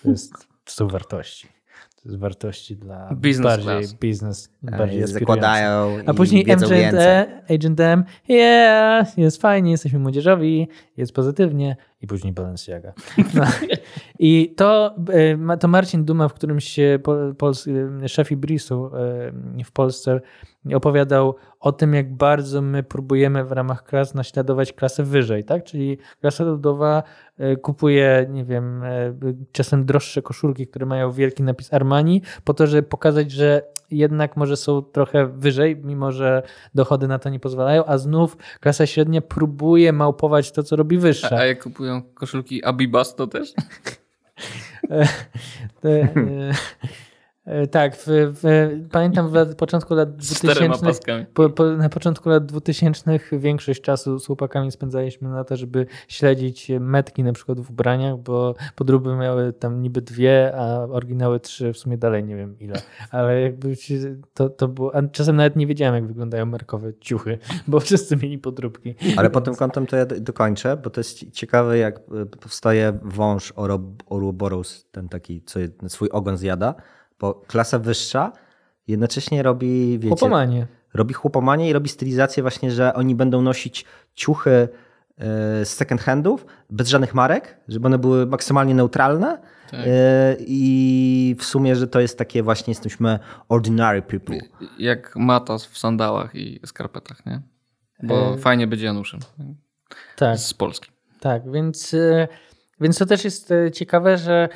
To, 0.03 0.11
jest, 0.11 0.33
to 0.65 0.73
są 0.73 0.89
wartości. 0.89 1.49
To 1.97 2.09
jest 2.09 2.19
wartości 2.21 2.77
dla 2.77 3.15
Business 3.15 3.43
bardziej 3.43 3.65
class. 3.65 3.95
biznes, 3.95 4.51
bardziej 4.63 5.03
aspirujących. 5.03 5.21
zakładają 5.21 5.99
A 6.07 6.15
później 6.15 6.45
więcej. 6.45 6.85
Agent, 7.51 7.81
M, 7.81 8.05
yeah, 8.29 9.19
jest 9.19 9.41
fajnie, 9.43 9.71
jesteśmy 9.71 9.99
młodzieżowi, 9.99 10.69
jest 10.97 11.13
pozytywnie 11.13 11.77
i 12.01 12.07
później 12.07 12.33
Balenciaga. 12.33 12.93
No. 13.35 13.45
I 14.19 14.55
to, 14.57 14.97
e, 15.53 15.57
to 15.57 15.69
Marcin 15.69 16.05
Duma 16.05 16.29
w 16.29 16.35
którymś 16.35 16.65
się 16.65 16.99
po- 17.03 17.35
pols, 17.39 17.69
e, 18.03 18.09
szefie 18.09 18.37
Brisu 18.37 18.91
e, 19.59 19.65
w 19.65 19.73
Polsce 19.73 20.21
opowiadał 20.75 21.35
o 21.61 21.73
tym, 21.73 21.95
jak 21.95 22.15
bardzo 22.15 22.63
my 22.63 22.83
próbujemy 22.83 23.45
w 23.45 23.53
ramach 23.53 23.85
klas 23.85 24.15
naśladować 24.15 24.73
klasę 24.73 25.03
wyżej, 25.03 25.45
tak? 25.45 25.65
Czyli 25.65 25.99
klasa 26.21 26.45
ludowa 26.45 27.03
e, 27.39 27.57
kupuje, 27.57 28.27
nie 28.31 28.45
wiem, 28.45 28.83
e, 28.83 29.15
czasem 29.53 29.85
droższe 29.85 30.23
koszulki, 30.23 30.67
które 30.67 30.87
mają 30.87 31.13
wielki 31.13 31.43
napis 31.43 31.75
Armani, 31.75 32.23
po 32.45 32.55
to, 32.55 32.67
żeby 32.67 32.83
pokazać, 32.83 33.31
że 33.31 33.63
jednak 33.91 34.37
może 34.37 34.57
są 34.57 34.83
trochę 34.83 35.27
wyżej, 35.27 35.77
mimo 35.77 36.13
że 36.13 36.43
dochody 36.75 37.09
na 37.09 37.19
to 37.19 37.29
nie 37.29 37.41
pozwalają, 37.41 37.85
a 37.85 37.99
znów 37.99 38.37
klasa 38.61 38.87
średnia 38.87 39.21
próbuje 39.21 39.93
małpować 39.93 40.53
to, 40.53 40.63
co 40.63 40.77
robi 40.77 40.97
A, 40.97 41.01
wyższa. 41.01 41.37
a 41.37 41.45
jak 41.45 41.63
kupują 41.63 42.03
koszulki 42.15 42.65
Abibas, 42.65 43.15
to 43.15 43.27
też? 43.27 43.53
E, 47.47 47.67
Tak, 47.67 47.97
w, 47.97 48.05
w, 48.07 48.43
pamiętam 48.91 49.29
w 49.29 49.35
lat, 49.35 49.55
początku 49.55 49.95
lat 49.95 50.09
Z 50.19 50.35
czterema 50.39 50.75
2000. 50.75 50.87
paskami. 50.87 51.27
Po, 51.35 51.51
po, 51.51 51.65
na 51.65 51.89
początku 51.89 52.29
lat 52.29 52.47
2000 52.47 53.19
większość 53.33 53.81
czasu 53.81 54.19
z 54.19 54.27
chłopakami 54.27 54.73
spędzaliśmy 54.73 55.29
na 55.29 55.45
to, 55.45 55.57
żeby 55.57 55.87
śledzić 56.09 56.71
metki 56.81 57.23
na 57.25 57.33
przykład 57.33 57.61
w 57.61 57.71
ubraniach, 57.71 58.17
bo 58.19 58.55
podróby 58.77 59.17
miały 59.17 59.53
tam 59.53 59.83
niby 59.83 60.03
dwie, 60.03 60.53
a 60.57 60.79
oryginały 60.85 61.41
trzy, 61.41 61.73
w 61.73 61.79
sumie 61.79 61.99
dalej 61.99 62.25
nie 62.25 62.37
wiem 62.37 62.59
ile. 62.59 62.75
Ale 63.11 63.41
jakby 63.41 63.77
się- 63.77 64.17
to, 64.35 64.49
to 64.51 64.69
było. 64.69 64.95
A 64.95 65.03
czasem 65.03 65.37
nawet 65.37 65.57
nie 65.57 65.67
wiedziałem, 65.67 65.95
jak 65.95 66.07
wyglądają 66.07 66.47
merkowe 66.47 66.93
ciuchy, 67.01 67.39
bo 67.69 67.81
wszyscy 67.81 68.17
mieli 68.17 68.39
podróbki. 68.39 68.95
Ale 69.17 69.31
pod 69.31 69.45
tym 69.45 69.55
kątem 69.55 69.87
to 69.87 69.97
ja 69.97 70.07
do- 70.07 70.21
dokończę, 70.21 70.77
bo 70.77 70.91
to 70.91 71.01
jest 71.01 71.31
ciekawe, 71.33 71.79
jak 71.79 71.99
e, 71.99 72.27
powstaje 72.27 72.99
wąż 73.03 73.53
Oro- 73.57 73.95
Ouroboros, 74.11 74.87
ten 74.91 75.09
taki, 75.09 75.43
co 75.43 75.61
swój 75.89 76.09
ogon 76.09 76.37
zjada, 76.37 76.75
bo 77.23 77.35
klasa 77.35 77.79
wyższa 77.79 78.33
jednocześnie 78.89 79.43
robi, 79.43 79.99
wiecie, 79.99 80.09
Chłopomanie. 80.09 80.67
robi 80.95 81.15
chłopomanię 81.15 81.69
i 81.71 81.73
robi 81.73 81.89
stylizację 81.89 82.43
właśnie, 82.43 82.71
że 82.71 82.95
oni 82.95 83.15
będą 83.15 83.43
nosić 83.43 83.85
ciuchy 84.15 84.51
e, 84.51 84.69
z 85.65 85.69
second 85.69 86.01
handów, 86.01 86.47
bez 86.71 86.89
żadnych 86.89 87.15
marek, 87.15 87.57
żeby 87.69 87.87
one 87.87 87.99
były 87.99 88.27
maksymalnie 88.27 88.75
neutralne 88.75 89.39
Tak. 89.71 89.81
e, 89.87 90.37
i 90.41 91.37
w 91.39 91.45
sumie, 91.45 91.77
że 91.77 91.87
to 91.87 92.01
jest 92.01 92.19
takie 92.19 92.43
właśnie 92.43 92.71
jesteśmy 92.71 93.19
ordinary 93.49 94.03
people. 94.03 94.39
Jak 94.79 95.17
mata 95.17 95.59
w 95.59 95.79
sandałach 95.79 96.35
i 96.35 96.61
skarpetach, 96.67 97.27
nie? 97.27 97.41
Bo 98.03 98.35
E. 98.35 98.39
fajnie 98.39 98.67
być 98.67 98.81
Januszem. 98.81 99.21
Tak. 100.17 100.39
Z 100.39 100.55
Polski. 100.55 100.91
Tak, 101.21 101.53
więc, 101.53 101.95
e, 101.95 102.29
więc 102.81 102.99
to 102.99 103.07
też 103.07 103.25
jest 103.25 103.53
ciekawe, 103.73 104.19
że 104.19 104.49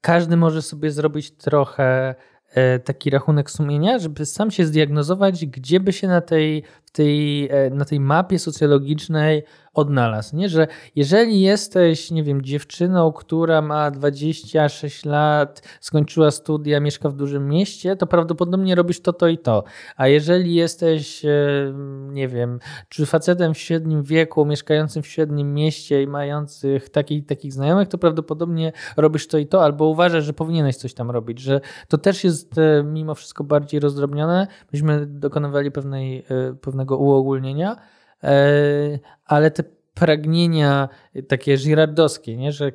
każdy 0.00 0.36
może 0.36 0.62
sobie 0.62 0.90
zrobić 0.90 1.30
trochę 1.30 2.14
e, 2.54 2.78
taki 2.78 3.10
rachunek 3.10 3.50
sumienia, 3.50 3.98
żeby 3.98 4.26
sam 4.26 4.50
się 4.50 4.66
zdiagnozować, 4.66 5.46
gdzie 5.46 5.80
by 5.80 5.92
się 5.92 6.08
na 6.08 6.20
tej, 6.20 6.62
tej, 6.92 7.48
e, 7.50 7.70
na 7.70 7.84
tej 7.84 8.00
mapie 8.00 8.38
socjologicznej 8.38 9.42
odnalazł. 9.74 10.36
Nie? 10.36 10.48
Że 10.48 10.66
jeżeli 10.96 11.40
jesteś, 11.40 12.10
nie 12.10 12.22
wiem, 12.22 12.42
dziewczyną, 12.42 13.12
która 13.12 13.62
ma 13.62 13.90
26 13.90 15.04
lat, 15.04 15.62
skończyła 15.80 16.30
studia, 16.30 16.80
mieszka 16.80 17.08
w 17.08 17.14
dużym 17.14 17.48
mieście, 17.48 17.96
to 17.96 18.06
prawdopodobnie 18.06 18.74
robisz 18.74 19.00
to, 19.00 19.12
to 19.12 19.28
i 19.28 19.38
to. 19.38 19.64
A 19.96 20.08
jeżeli 20.08 20.54
jesteś, 20.54 21.24
e, 21.24 21.28
nie 22.08 22.28
wiem, 22.28 22.58
czy 22.88 23.06
facetem 23.06 23.54
w 23.54 23.58
średnim 23.58 24.02
wieku, 24.02 24.44
mieszkającym 24.44 25.02
w 25.02 25.06
średnim 25.06 25.54
mieście 25.54 26.02
i 26.02 26.06
mających 26.06 26.88
takich, 26.88 27.26
takich 27.26 27.52
znajomych, 27.52 27.88
to 27.88 27.98
prawdopodobnie 27.98 28.72
robisz 28.96 29.26
to 29.26 29.38
i 29.38 29.46
to, 29.46 29.64
albo 29.64 29.84
uważasz, 29.84 30.24
że 30.24 30.32
powinieneś 30.32 30.76
coś 30.76 30.94
tam 30.94 31.10
robić, 31.10 31.40
że 31.40 31.60
to 31.88 31.98
też 31.98 32.24
jest 32.24 32.58
e, 32.58 32.82
mimo 32.84 33.14
wszystko 33.14 33.44
bardziej 33.44 33.80
rozdrobnione. 33.80 34.46
Myśmy 34.72 35.06
dokonywali 35.06 35.70
pewnej, 35.70 36.18
e, 36.18 36.54
pewnego 36.54 36.96
uogólnienia, 36.96 37.76
ale 39.24 39.50
te 39.50 39.64
pragnienia 39.94 40.88
takie 41.28 41.56
girardowskie, 41.56 42.36
nie? 42.36 42.52
że 42.52 42.72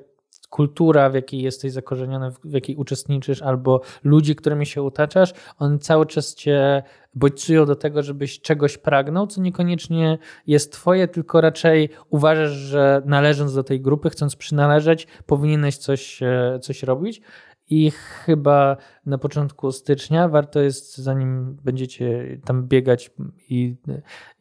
kultura, 0.49 1.09
w 1.09 1.13
jakiej 1.13 1.41
jesteś 1.41 1.71
zakorzeniony, 1.71 2.31
w- 2.31 2.53
jakiej 2.53 2.75
uczestniczysz, 2.75 3.41
albo 3.41 3.81
ludzie, 4.03 4.35
którymi 4.35 4.65
się 4.65 4.83
otaczasz, 4.83 5.33
one 5.59 5.79
cały 5.79 6.05
czas 6.05 6.35
cię 6.35 6.83
bodźcują 7.13 7.65
do 7.65 7.75
tego, 7.75 8.03
żebyś 8.03 8.41
czegoś 8.41 8.77
pragnął, 8.77 9.27
co 9.27 9.41
niekoniecznie 9.41 10.17
jest 10.47 10.71
twoje, 10.71 11.07
tylko 11.07 11.41
raczej 11.41 11.89
uważasz, 12.09 12.51
że 12.51 13.01
należąc 13.05 13.53
do 13.53 13.63
tej 13.63 13.81
grupy, 13.81 14.09
chcąc 14.09 14.35
przynależeć, 14.35 15.07
powinieneś 15.25 15.77
coś, 15.77 16.23
e, 16.23 16.59
coś 16.61 16.83
robić. 16.83 17.21
I 17.69 17.91
chyba 17.91 18.77
na 19.05 19.17
początku 19.17 19.71
stycznia 19.71 20.29
warto 20.29 20.59
jest, 20.59 20.97
zanim 20.97 21.55
będziecie 21.63 22.37
tam 22.45 22.67
biegać 22.67 23.11
i, 23.49 23.75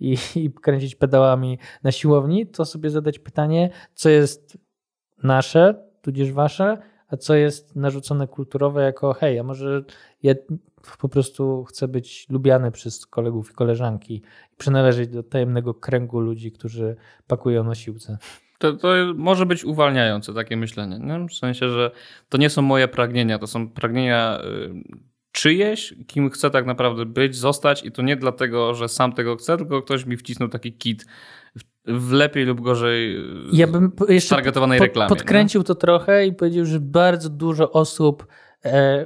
i, 0.01 0.16
i 0.37 0.53
kręcić 0.53 0.95
pedałami 0.95 1.59
na 1.83 1.93
siłowni, 1.93 2.47
to 2.47 2.64
sobie 2.64 2.91
zadać 2.91 3.18
pytanie, 3.18 3.70
co 3.95 4.09
jest 4.09 4.59
nasze, 5.22 5.89
tudzież 6.03 6.33
wasze, 6.33 6.79
a 7.09 7.16
co 7.16 7.35
jest 7.35 7.77
narzucone 7.77 8.29
kulturowe 8.29 8.83
jako 8.83 9.12
hej, 9.12 9.39
a 9.39 9.43
może 9.43 9.85
ja 10.22 10.35
po 10.99 11.09
prostu 11.09 11.64
chcę 11.64 11.89
być 11.89 12.27
lubiany 12.31 12.70
przez 12.70 13.07
kolegów 13.07 13.51
i 13.51 13.55
koleżanki 13.55 14.14
i 14.53 14.57
przynależeć 14.57 15.09
do 15.09 15.22
tajemnego 15.22 15.75
kręgu 15.75 16.20
ludzi, 16.20 16.53
którzy 16.53 16.97
pakują 17.27 17.64
na 17.64 17.75
siłce. 17.75 18.18
To, 18.59 18.72
to 18.72 18.88
może 19.14 19.46
być 19.46 19.64
uwalniające 19.64 20.34
takie 20.34 20.57
myślenie. 20.57 20.98
Nie? 20.98 21.26
W 21.28 21.34
sensie, 21.34 21.68
że 21.70 21.90
to 22.28 22.38
nie 22.38 22.50
są 22.50 22.62
moje 22.62 22.88
pragnienia, 22.88 23.38
to 23.38 23.46
są 23.46 23.68
pragnienia 23.68 24.38
y, 24.44 24.74
czyjeś, 25.32 25.94
kim 26.07 26.30
chcę 26.30 26.50
tak 26.50 26.66
naprawdę 26.66 27.07
być, 27.07 27.36
zostać 27.36 27.84
i 27.84 27.92
to 27.92 28.02
nie 28.02 28.16
dlatego, 28.16 28.74
że 28.74 28.88
sam 28.88 29.12
tego 29.12 29.36
chcę, 29.36 29.57
tylko 29.57 29.82
ktoś 29.82 30.07
mi 30.07 30.16
wcisnął 30.16 30.48
taki 30.48 30.72
kit 30.72 31.07
w, 31.86 32.12
lepiej 32.12 32.44
lub 32.44 32.61
gorzej 32.61 33.16
Ja 33.52 33.66
bym 33.66 33.92
jeszcze 34.09 34.34
targetowanej 34.34 34.78
po- 34.78 34.84
reklamie. 34.84 35.09
podkręcił 35.09 35.62
to 35.62 35.74
trochę 35.74 36.26
i 36.26 36.32
powiedział, 36.32 36.64
że 36.64 36.80
bardzo 36.80 37.28
dużo 37.28 37.72
osób 37.72 38.26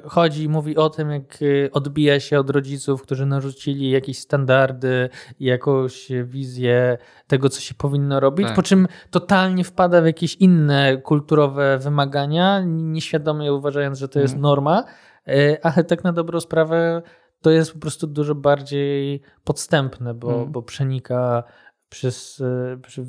chodzi 0.05 0.45
i 0.45 0.49
mówi 0.49 0.77
o 0.77 0.91
tym, 0.91 1.11
jak 1.11 1.39
e, 1.43 1.71
odbija 1.73 2.21
się 2.21 2.39
od 2.41 2.51
rodziców, 2.51 3.03
którzy 3.03 3.27
narzucili 3.27 3.91
jakieś 3.91 4.19
standardy, 4.19 5.09
jakąś 5.41 6.09
wizję 6.25 6.99
tego, 7.27 7.49
co 7.49 7.61
się 7.61 7.75
powinno 7.75 8.21
robić, 8.21 8.47
Tak. 8.47 8.57
po 8.57 8.63
czym 8.63 8.89
totalnie 9.11 9.65
wpada 9.65 10.03
w 10.03 10.07
jakieś 10.07 10.35
inne 10.35 10.97
kulturowe 10.97 11.79
wymagania, 11.79 12.63
nieświadomie 12.67 13.53
uważając, 13.53 13.99
że 13.99 14.09
to 14.09 14.21
jest 14.21 14.35
Mhm. 14.35 14.43
norma, 14.43 14.85
e, 15.29 15.59
ale 15.67 15.85
tak 15.85 16.05
na 16.05 16.13
dobrą 16.13 16.41
sprawę 16.41 17.03
to 17.41 17.51
jest 17.51 17.73
po 17.73 17.79
prostu 17.79 18.07
dużo 18.07 18.35
bardziej 18.35 19.21
podstępne, 19.45 20.15
bo, 20.15 20.29
Mhm. 20.33 20.53
bo 20.53 20.63
przenika 20.63 21.43
przez, 21.89 22.41
e, 22.41 22.77
przy, 22.87 23.05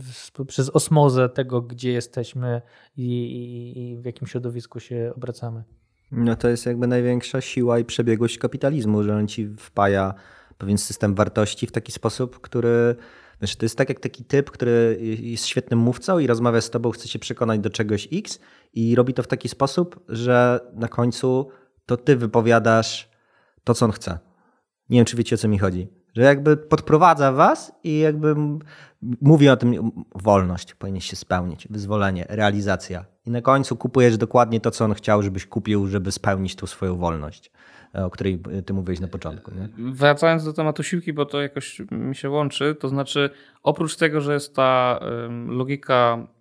przez 0.47 0.70
osmozę 0.70 1.30
tego, 1.30 1.62
gdzie 1.62 1.91
jesteśmy 1.91 2.62
i, 2.97 3.04
i, 3.04 3.91
i 3.91 3.97
w 3.97 4.06
jakim 4.06 4.28
środowisku 4.28 4.80
się 4.80 5.12
obracamy. 5.16 5.64
No 6.12 6.36
to 6.36 6.49
jest 6.49 6.66
jakby 6.66 6.88
największa 6.88 7.41
siła 7.41 7.80
i 7.80 7.86
przebiegłość 7.86 8.38
kapitalizmu, 8.38 9.03
że 9.03 9.16
on 9.16 9.28
ci 9.28 9.47
wpaja 9.47 10.14
pewien 10.57 10.78
system 10.78 11.16
wartości 11.16 11.68
w 11.68 11.72
taki 11.72 11.91
sposób, 11.91 12.39
który. 12.41 12.95
Wiesz, 13.41 13.55
to 13.55 13.66
jest 13.66 13.78
tak 13.78 13.89
jak 13.89 13.99
taki 13.99 14.26
typ, 14.26 14.51
który 14.51 14.97
jest 15.22 15.45
świetnym 15.45 15.80
mówcą 15.80 16.20
i 16.20 16.28
rozmawia 16.28 16.62
z 16.62 16.70
tobą, 16.70 16.91
chce 16.91 17.07
się 17.07 17.20
przekonać 17.20 17.60
do 17.60 17.70
czegoś 17.70 18.07
X 18.14 18.39
i 18.74 18.95
robi 18.95 19.14
to 19.14 19.24
w 19.24 19.28
taki 19.28 19.49
sposób, 19.49 19.99
że 20.10 20.60
na 20.74 20.88
końcu 20.88 21.49
to 21.86 21.97
ty 21.97 22.16
wypowiadasz 22.16 23.10
to, 23.64 23.74
co 23.74 23.86
on 23.86 23.91
chce. 23.91 24.20
Nie 24.89 24.99
wiem, 24.99 25.05
czy 25.05 25.18
wiecie, 25.18 25.36
o 25.36 25.38
co 25.38 25.47
mi 25.47 25.60
chodzi. 25.60 25.99
Że 26.16 26.22
jakby 26.22 26.57
podprowadza 26.57 27.32
was 27.32 27.72
i 27.84 27.99
jakby 27.99 28.36
mówi 29.01 29.49
o 29.49 29.57
tym, 29.57 29.91
wolność 30.16 30.76
powinien 30.76 31.01
się 31.01 31.16
spełnić, 31.16 31.68
wyzwolenie, 31.70 32.26
realizacja. 32.30 33.05
I 33.26 33.32
na 33.32 33.41
końcu 33.41 33.76
kupujesz 33.76 34.18
dokładnie 34.18 34.60
to, 34.60 34.72
co 34.72 34.86
on 34.86 34.93
chciał, 34.93 35.22
żebyś 35.22 35.45
kupił, 35.45 35.88
żeby 35.88 36.12
spełnić 36.12 36.55
tą 36.55 36.68
swoją 36.68 36.97
wolność, 36.97 37.51
e, 37.95 38.05
o 38.05 38.10
której 38.10 38.39
ty 38.66 38.74
mówiłeś 38.74 38.99
na 38.99 39.07
początku. 39.07 39.51
Nie? 39.51 39.70
Wracając 39.91 40.45
do 40.45 40.53
tematu 40.53 40.84
siłki, 40.84 41.14
bo 41.14 41.26
to 41.26 41.41
jakoś 41.41 41.82
mi 41.91 42.16
się 42.16 42.30
łączy, 42.30 42.76
to 42.80 42.89
znaczy 42.89 43.30
oprócz 43.64 43.95
tego, 43.95 44.22
że 44.22 44.34
jest 44.34 44.55
ta 44.55 44.99
logika 45.47 46.18
e, 46.18 46.38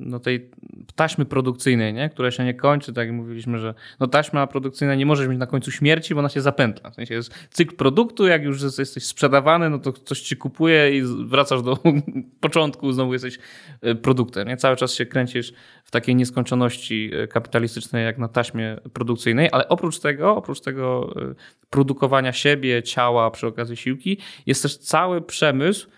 no 0.00 0.18
tej 0.18 0.50
taśmy 0.94 1.24
produkcyjnej, 1.24 1.94
nie? 1.94 2.08
która 2.08 2.30
się 2.30 2.44
nie 2.44 2.54
kończy, 2.54 2.92
tak 2.92 3.06
jak 3.06 3.16
mówiliśmy, 3.16 3.58
że 3.58 3.74
no 4.00 4.06
taśma 4.06 4.46
produkcyjna 4.46 4.94
nie 4.94 5.06
możesz 5.06 5.28
mieć 5.28 5.38
na 5.38 5.46
końcu 5.46 5.70
śmierci, 5.70 6.14
bo 6.14 6.20
ona 6.20 6.28
się 6.28 6.40
zapętla. 6.40 6.90
W 6.90 6.94
sensie 6.94 7.14
jest 7.14 7.48
cykl 7.50 7.76
produktu, 7.76 8.26
jak 8.26 8.42
już 8.42 8.62
jest- 8.62 8.78
jesteś 8.78 9.04
sprzedawany, 9.04 9.70
no 9.70 9.78
to 9.78 9.92
coś 9.92 10.20
ci 10.20 10.36
kupuje 10.36 10.98
i 10.98 11.02
wracasz 11.26 11.62
do 11.62 11.78
początku, 12.40 12.92
znowu 12.92 13.12
jesteś 13.12 13.38
e, 13.80 13.94
produktem. 13.94 14.48
Nie? 14.48 14.56
Cały 14.56 14.76
czas 14.76 14.94
się 14.94 15.06
kręcisz 15.06 15.52
w 15.84 15.90
takiej 15.90 16.14
nieskończoności 16.14 17.10
e, 17.14 17.28
kapitalistycznej, 17.28 18.04
jak 18.04 18.18
na 18.18 18.28
taśmie 18.28 18.76
produkcyjnej, 18.92 19.48
ale 19.52 19.68
oprócz 19.68 19.98
tego, 19.98 20.36
oprócz 20.36 20.60
tego 20.60 21.14
e, 21.16 21.34
produkowania 21.70 22.32
siebie, 22.32 22.82
ciała 22.82 23.30
przy 23.30 23.46
okazji 23.46 23.76
siłki, 23.76 24.18
jest 24.46 24.62
też 24.62 24.76
cały 24.76 25.22
przemysł, 25.22 25.88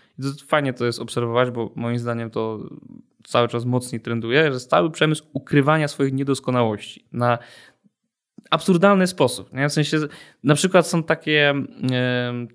fajnie 0.47 0.73
to 0.73 0.85
jest 0.85 0.99
obserwować, 0.99 1.51
bo 1.51 1.71
moim 1.75 1.99
zdaniem 1.99 2.29
to 2.29 2.59
cały 3.23 3.47
czas 3.47 3.65
mocniej 3.65 4.01
trenduje, 4.01 4.43
że 4.43 4.53
jest 4.53 4.69
cały 4.69 4.91
przemysł 4.91 5.23
ukrywania 5.33 5.87
swoich 5.87 6.13
niedoskonałości 6.13 7.05
na 7.11 7.37
absurdalny 8.51 9.07
sposób. 9.07 9.53
Nie? 9.53 9.69
W 9.69 9.73
sensie, 9.73 9.97
na 10.43 10.55
przykład 10.55 10.87
są 10.87 11.03
takie, 11.03 11.53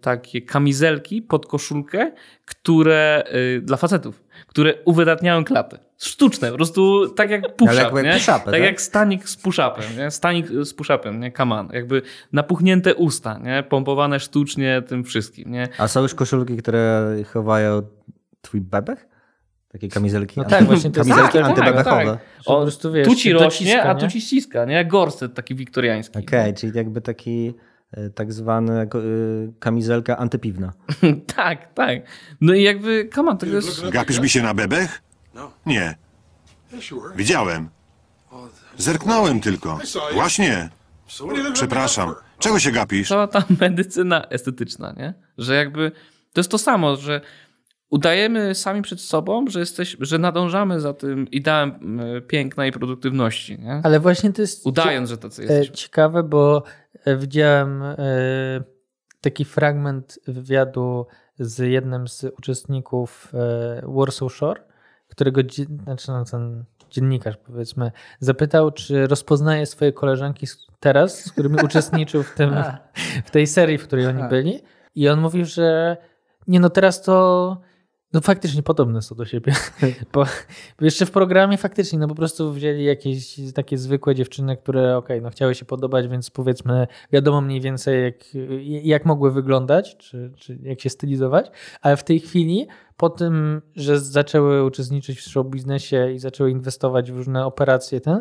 takie 0.00 0.42
kamizelki 0.42 1.22
pod 1.22 1.46
koszulkę, 1.46 2.12
które 2.44 3.24
y, 3.56 3.60
dla 3.60 3.76
facetów, 3.76 4.24
które 4.46 4.74
uwydatniają 4.84 5.44
klatę. 5.44 5.78
Sztuczne, 5.98 6.50
po 6.50 6.56
prostu 6.56 7.08
tak 7.08 7.30
jak 7.30 7.56
push-up, 7.56 7.96
jak- 7.96 8.04
nie? 8.04 8.12
push-upy, 8.12 8.44
tak, 8.44 8.44
tak? 8.44 8.62
jak 8.62 8.80
stanik 8.80 9.28
z 9.28 9.36
push-upem, 9.36 9.98
nie? 9.98 10.10
stanik 10.10 10.48
z 10.48 10.74
push-upem, 10.74 11.18
nie? 11.18 11.32
on. 11.54 11.68
jakby 11.72 12.02
napuchnięte 12.32 12.94
usta, 12.94 13.38
nie? 13.38 13.62
pompowane 13.62 14.20
sztucznie 14.20 14.82
tym 14.82 15.04
wszystkim. 15.04 15.50
Nie? 15.50 15.68
A 15.78 15.88
są 15.88 16.02
już 16.02 16.14
koszulki, 16.14 16.56
które 16.56 17.16
chowają 17.32 17.82
twój 18.40 18.60
bebech? 18.60 19.15
Takie 19.76 19.88
kamizelki, 19.88 20.40
No 20.40 20.44
tak, 20.44 20.64
właśnie 20.64 20.90
to 20.90 21.00
kamizelki 21.00 21.32
tak, 21.32 21.32
tak, 21.32 21.44
antybebechowe. 21.44 22.04
tak. 22.04 22.18
Po 22.44 22.60
prostu, 22.62 22.92
wiesz, 22.92 23.08
tu 23.08 23.14
ci 23.14 23.32
dociska, 23.32 23.44
rośnie, 23.44 23.82
a 23.82 23.92
nie? 23.92 24.00
tu 24.00 24.08
ci 24.08 24.20
ściska, 24.20 24.64
nie? 24.64 24.74
Jak 24.74 24.88
gorset 24.88 25.34
taki 25.34 25.54
wiktoriański. 25.54 26.18
Okej, 26.18 26.54
czyli 26.54 26.72
jakby 26.74 27.00
taki 27.00 27.54
e, 27.92 28.10
tak 28.10 28.32
zwany 28.32 28.80
e, 28.80 28.88
kamizelka 29.58 30.16
antypiwna. 30.16 30.72
tak, 31.36 31.74
tak. 31.74 31.98
No 32.40 32.54
i 32.54 32.62
jakby, 32.62 33.08
come 33.14 33.30
on, 33.30 33.38
to 33.38 33.46
jest... 33.46 33.90
Gapisz 33.90 34.20
mi 34.20 34.28
się 34.28 34.42
na 34.42 34.54
bebech? 34.54 35.02
Nie. 35.66 35.94
Widziałem. 37.16 37.68
Zerknąłem 38.76 39.40
tylko. 39.40 39.78
Właśnie. 40.14 40.68
Przepraszam. 41.52 42.14
Czego 42.38 42.58
się 42.58 42.70
gapisz? 42.70 43.08
cała 43.08 43.26
ta 43.26 43.44
medycyna 43.60 44.26
estetyczna, 44.28 44.94
nie? 44.96 45.14
Że 45.38 45.54
jakby 45.54 45.92
to 46.32 46.40
jest 46.40 46.50
to 46.50 46.58
samo, 46.58 46.96
że 46.96 47.20
udajemy 47.91 48.55
sami 48.55 48.82
przed 48.82 49.01
sobą, 49.01 49.45
że, 49.49 49.61
jesteś, 49.61 49.97
że 50.01 50.18
nadążamy 50.18 50.80
za 50.80 50.95
tym 50.95 51.30
ideałem 51.30 51.70
mm, 51.82 52.22
piękna 52.22 52.66
i 52.66 52.72
produktywności, 52.72 53.59
nie? 53.59 53.80
Ale 53.84 54.01
właśnie 54.01 54.32
to 54.32 54.43
jest 54.43 54.66
Udając, 54.66 55.09
że 55.09 55.18
tacy 55.18 55.43
e, 55.43 55.45
jesteśmy. 55.45 55.76
ciekawe, 55.76 56.22
bo 56.22 56.62
e, 57.05 57.16
widziałem 57.16 57.82
e, 57.82 57.97
taki 59.20 59.45
fragment 59.45 60.18
wywiadu 60.26 61.07
z 61.39 61.59
jednym 61.59 62.09
z 62.09 62.24
uczestników 62.39 63.32
e, 63.34 63.82
Warsaw 63.87 64.32
Shore, 64.32 64.62
którego 65.09 65.41
znaczy 65.84 66.09
no, 66.09 66.24
ten 66.24 66.64
dziennikarz 66.91 67.37
powiedzmy 67.37 67.93
zapytał, 68.20 68.70
czy 68.70 69.07
rozpoznaje 69.07 69.66
swoje 69.66 69.93
koleżanki 69.93 70.47
teraz, 70.80 71.24
z 71.24 71.32
którymi 71.32 71.57
uczestniczył 71.64 72.22
w, 72.22 72.34
tym, 72.34 72.55
w 73.26 73.30
tej 73.30 73.47
serii, 73.47 73.78
w 73.78 73.87
której 73.87 74.07
oni 74.07 74.22
byli. 74.28 74.62
I 74.95 75.09
on 75.09 75.20
mówił, 75.20 75.45
że 75.45 75.97
nie 76.49 76.61
no 76.61 76.70
teraz 76.70 77.03
to 77.03 77.57
no 78.16 78.20
faktycznie 78.20 78.62
podobne 78.62 79.02
są 79.02 79.14
do 79.14 79.24
siebie. 79.24 79.52
Bo, 80.12 80.24
bo 80.78 80.84
jeszcze 80.84 81.06
w 81.06 81.10
programie 81.10 81.58
faktycznie 81.58 81.98
no 81.98 82.08
po 82.08 82.14
prostu 82.14 82.52
wzięli 82.52 82.84
jakieś 82.84 83.36
takie 83.54 83.78
zwykłe 83.78 84.14
dziewczyny, 84.14 84.56
które 84.56 84.96
okej, 84.96 85.22
no 85.22 85.30
chciały 85.30 85.54
się 85.54 85.64
podobać, 85.64 86.08
więc 86.08 86.30
powiedzmy 86.30 86.86
wiadomo 87.12 87.40
mniej 87.40 87.60
więcej 87.60 88.02
jak, 88.02 88.14
jak 88.82 89.04
mogły 89.04 89.32
wyglądać, 89.32 89.96
czy, 89.96 90.32
czy 90.36 90.58
jak 90.62 90.80
się 90.80 90.90
stylizować, 90.90 91.50
ale 91.82 91.96
w 91.96 92.04
tej 92.04 92.20
chwili 92.20 92.66
po 92.96 93.10
tym, 93.10 93.62
że 93.74 94.00
zaczęły 94.00 94.64
uczestniczyć 94.64 95.20
w 95.20 95.28
show 95.28 95.46
biznesie 95.46 96.12
i 96.12 96.18
zaczęły 96.18 96.50
inwestować 96.50 97.12
w 97.12 97.16
różne 97.16 97.46
operacje 97.46 98.00
ten, 98.00 98.20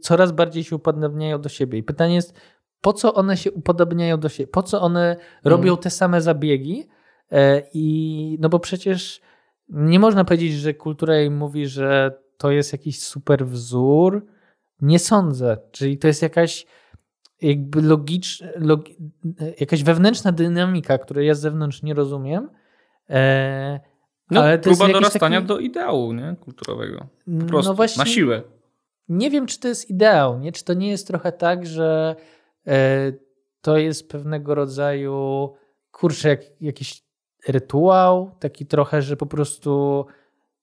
coraz 0.00 0.32
bardziej 0.32 0.64
się 0.64 0.76
upodobniają 0.76 1.40
do 1.40 1.48
siebie. 1.48 1.78
I 1.78 1.82
pytanie 1.82 2.14
jest, 2.14 2.34
po 2.80 2.92
co 2.92 3.14
one 3.14 3.36
się 3.36 3.52
upodobniają 3.52 4.20
do 4.20 4.28
siebie? 4.28 4.46
Po 4.52 4.62
co 4.62 4.80
one 4.80 5.16
robią 5.44 5.76
te 5.76 5.90
same 5.90 6.20
zabiegi? 6.20 6.88
E, 7.32 7.62
I 7.74 8.36
no 8.40 8.48
bo 8.48 8.58
przecież 8.58 9.20
nie 9.68 9.98
można 9.98 10.24
powiedzieć, 10.24 10.52
że 10.52 10.74
kultura 10.74 11.20
im 11.22 11.36
mówi, 11.36 11.66
że 11.66 12.18
to 12.36 12.50
jest 12.50 12.72
jakiś 12.72 13.00
super 13.02 13.46
wzór. 13.46 14.26
Nie 14.80 14.98
sądzę. 14.98 15.56
Czyli 15.70 15.98
to 15.98 16.06
jest 16.08 16.22
jakaś 16.22 16.66
jakby 17.42 17.82
logiczna, 17.82 18.48
logi, 18.56 18.96
jakaś 19.60 19.82
wewnętrzna 19.82 20.32
dynamika, 20.32 20.98
której 20.98 21.26
ja 21.26 21.34
z 21.34 21.40
zewnątrz 21.40 21.82
nie 21.82 21.94
rozumiem. 21.94 22.50
E, 23.10 23.80
No, 24.30 24.40
ale 24.42 24.58
to 24.58 24.70
jest 24.70 24.80
próba 24.80 24.92
jakiś 24.92 25.08
dorastania 25.08 25.36
taki- 25.36 25.48
do 25.48 25.58
ideału 25.58 26.12
nie? 26.12 26.36
kulturowego. 26.40 27.06
Po 27.40 27.46
prostu, 27.46 27.70
no 27.70 27.74
właśnie, 27.76 28.00
na 28.00 28.06
siłę. 28.06 28.42
nie 29.08 29.30
wiem, 29.30 29.46
czy 29.46 29.60
to 29.60 29.68
jest 29.68 29.90
ideał, 29.90 30.38
nie? 30.38 30.52
Czy 30.52 30.64
to 30.64 30.74
nie 30.74 30.88
jest 30.90 31.06
trochę 31.06 31.32
tak, 31.32 31.66
że 31.66 32.16
e, 32.66 33.12
to 33.60 33.78
jest 33.78 34.08
pewnego 34.08 34.54
rodzaju, 34.54 35.52
kurczę, 35.90 36.28
jak, 36.28 36.40
jakiś 36.60 37.02
rytuał, 37.48 38.30
taki 38.38 38.66
trochę, 38.66 39.02
że 39.02 39.16
po 39.16 39.26
prostu 39.26 40.06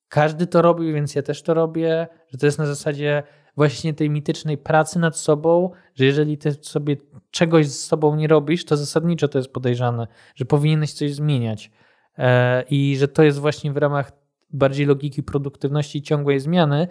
każdy 0.10 0.48
to 0.48 0.62
robi, 0.62 0.94
więc 0.94 1.16
ja 1.16 1.22
też 1.22 1.42
to 1.42 1.54
robię, 1.54 2.08
że 2.28 2.38
to 2.38 2.46
jest 2.46 2.58
na 2.58 2.66
zasadzie 2.66 3.24
właśnie 3.56 3.94
tej 3.94 4.10
mitycznej 4.10 4.58
pracy 4.58 5.00
nad 5.00 5.18
sobą, 5.18 5.72
że 5.96 6.06
jeżeli 6.06 6.38
ty 6.38 6.52
sobie 6.62 6.98
czegoś 7.32 7.68
z 7.68 7.86
sobą 7.86 8.16
nie 8.16 8.28
robisz, 8.28 8.66
to 8.66 8.78
zasadniczo 8.78 9.28
to 9.28 9.38
jest 9.38 9.54
podejrzane, 9.54 10.08
że 10.36 10.46
powinieneś 10.46 10.94
coś 10.94 11.14
zmieniać. 11.14 11.72
E, 12.18 12.64
i 12.70 12.98
że 12.98 13.08
to 13.08 13.24
jest 13.24 13.40
właśnie 13.40 13.72
w 13.72 13.78
ramach 13.78 14.12
bardziej 14.50 14.86
logiki 14.86 15.24
produktywności 15.24 16.00
i 16.00 16.02
ciągłej 16.02 16.40
zmiany 16.40 16.88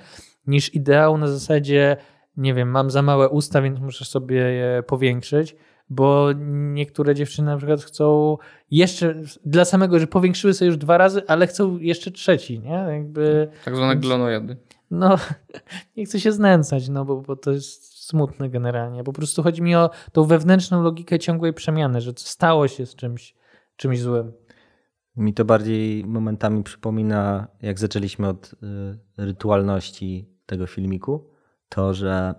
niż 0.47 0.75
ideał 0.75 1.19
na 1.19 1.29
zasadzie, 1.29 1.97
nie 2.37 2.55
wiem, 2.55 2.71
mam 2.71 2.91
za 2.91 3.03
małe 3.03 3.29
usta, 3.29 3.63
więc 3.63 3.81
muszę 3.81 4.05
sobie 4.05 4.37
je 4.37 4.83
powiększyć, 4.87 5.57
bo 5.91 6.29
niektóre 6.57 7.15
dziewczyny 7.15 7.51
na 7.51 7.57
przykład 7.57 7.83
chcą 7.83 8.37
jeszcze 8.71 9.15
dla 9.45 9.65
samego, 9.65 9.99
że 9.99 10.07
powiększyły 10.07 10.55
sobie 10.55 10.67
już 10.67 10.77
dwa 10.77 10.99
razy, 10.99 11.23
ale 11.27 11.47
chcą 11.47 11.79
jeszcze 11.79 12.11
trzeci, 12.11 12.61
nie? 12.61 12.71
Jakby, 12.91 13.49
Tak 13.65 13.77
zwane 13.77 13.97
glonojady. 13.97 14.57
no, 14.91 15.17
nie 15.97 16.05
chcę 16.05 16.21
się 16.21 16.33
znęcać, 16.33 16.89
no 16.89 17.05
bo, 17.05 17.17
bo 17.21 17.37
to 17.37 17.51
jest 17.53 18.05
smutne 18.07 18.51
generalnie. 18.51 19.05
Po 19.05 19.13
prostu 19.13 19.43
chodzi 19.43 19.63
mi 19.63 19.75
o 19.77 19.91
tą 20.13 20.25
wewnętrzną 20.25 20.83
logikę 20.83 21.19
ciągłej 21.19 21.53
przemiany, 21.53 22.01
że 22.01 22.13
stało 22.17 22.69
się 22.69 22.87
z 22.87 22.95
czymś, 22.95 23.35
czymś 23.77 24.01
złym. 24.01 24.33
Mi 25.17 25.35
to 25.35 25.45
bardziej 25.45 26.05
momentami 26.05 26.63
przypomina, 26.63 27.49
jak 27.63 27.79
zaczęliśmy 27.79 28.29
od 28.29 28.53
y, 28.53 28.57
rytualności 29.17 30.29
tego 30.47 30.67
filmiku, 30.67 31.31
to, 31.69 31.95
że 31.95 32.35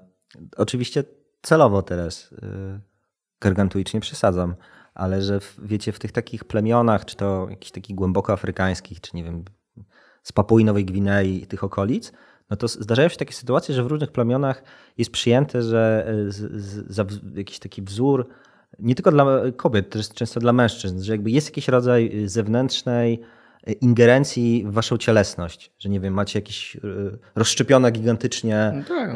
oczywiście 0.58 1.04
celowo 1.42 1.82
teraz 1.82 2.32
y, 2.32 2.36
gargantuicznie 3.42 4.00
przesadzam, 4.00 4.56
ale 4.94 5.22
że 5.22 5.40
w, 5.40 5.60
wiecie, 5.64 5.92
w 5.92 6.00
tych 6.00 6.12
takich 6.12 6.44
plemionach, 6.44 7.06
czy 7.06 7.16
to 7.16 7.48
jakichś 7.50 7.72
takich 7.72 7.96
głęboko 7.96 8.34
afrykańskich, 8.34 9.02
czy 9.02 9.12
nie 9.14 9.24
wiem, 9.24 9.46
z 10.24 10.32
Papui 10.32 10.66
Nowej 10.66 10.86
Gwinei 10.86 11.44
i 11.44 11.48
tych 11.48 11.64
okolic, 11.64 12.12
no 12.50 12.58
to 12.58 12.68
zdarzają 12.68 13.10
się 13.10 13.18
takie 13.18 13.34
sytuacje, 13.34 13.76
że 13.76 13.84
w 13.84 13.88
różnych 13.88 14.12
plemionach 14.12 14.64
jest 14.98 15.12
przyjęte, 15.12 15.62
że 15.62 16.08
y, 16.28 16.32
z, 16.32 16.62
z, 16.62 16.92
za 16.92 17.06
jakiś 17.36 17.60
taki 17.60 17.82
wzór, 17.82 18.28
nie 18.80 18.96
tylko 18.96 19.12
dla 19.12 19.26
kobiet, 19.58 19.90
też 19.90 20.10
często 20.10 20.40
dla 20.40 20.54
mężczyzn, 20.54 21.02
że 21.02 21.12
jakby 21.12 21.32
jest 21.32 21.48
jakiś 21.48 21.68
rodzaj 21.68 22.24
y, 22.24 22.30
zewnętrznej 22.30 23.20
y, 23.68 23.72
ingerencji 23.72 24.66
w 24.68 24.74
waszą 24.74 24.98
cielesność, 24.98 25.72
że 25.80 25.90
nie 25.90 26.00
wiem, 26.00 26.14
macie 26.14 26.40
jakieś 26.40 26.78
rozszczepione 27.36 27.92
gigantycznie 27.92 28.72
No 28.76 28.96
tak. 28.96 29.16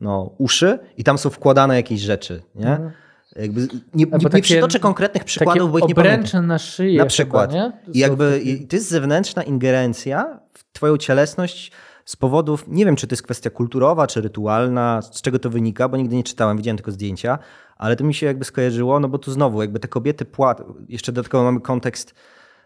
no, 0.00 0.34
uszy 0.38 0.78
i 0.96 1.04
tam 1.04 1.18
są 1.18 1.30
wkładane 1.30 1.76
jakieś 1.76 2.00
rzeczy, 2.00 2.42
nie? 2.54 2.92
Jakby 3.36 3.60
nie, 3.60 3.68
nie, 3.94 4.06
nie 4.18 4.30
takie- 4.30 4.42
przytoczę 4.42 4.80
konkretnych 4.80 5.24
przykładów, 5.24 5.72
bo 5.72 5.78
ich 5.78 5.88
nie 5.88 5.94
pamiętam. 5.94 6.46
na 6.46 6.58
szyję 6.58 6.98
Na 6.98 7.06
przykład. 7.06 7.52
Chyba? 7.52 7.72
I 7.92 7.98
jakby 7.98 8.40
i 8.44 8.66
to 8.66 8.76
jest 8.76 8.88
zewnętrzna 8.88 9.42
ingerencja 9.42 10.40
w 10.52 10.72
twoją 10.72 10.96
cielesność 10.96 11.72
z 12.04 12.16
powodów, 12.16 12.64
nie 12.68 12.84
wiem 12.84 12.96
czy 12.96 13.06
to 13.06 13.12
jest 13.12 13.22
kwestia 13.22 13.50
kulturowa, 13.50 14.06
czy 14.06 14.20
rytualna, 14.20 15.02
z 15.02 15.22
czego 15.22 15.38
to 15.38 15.50
wynika, 15.50 15.88
bo 15.88 15.96
nigdy 15.96 16.16
nie 16.16 16.22
czytałem, 16.24 16.56
widziałem 16.56 16.76
tylko 16.76 16.90
zdjęcia, 16.92 17.38
ale 17.76 17.96
to 17.96 18.04
mi 18.04 18.14
się 18.14 18.26
jakby 18.26 18.44
skojarzyło, 18.44 19.00
no 19.00 19.08
bo 19.08 19.18
tu 19.18 19.32
znowu 19.32 19.62
jakby 19.62 19.78
te 19.80 19.88
kobiety 19.88 20.24
płacą, 20.24 20.74
jeszcze 20.88 21.12
dodatkowo 21.12 21.44
mamy 21.44 21.60
kontekst 21.60 22.14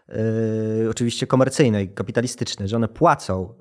yy, 0.07 0.15
oczywiście 0.89 1.27
komercyjny 1.27 1.83
i 1.83 1.87
kapitalistyczny, 1.89 2.67
że 2.67 2.75
one 2.75 2.87
płacą, 2.87 3.53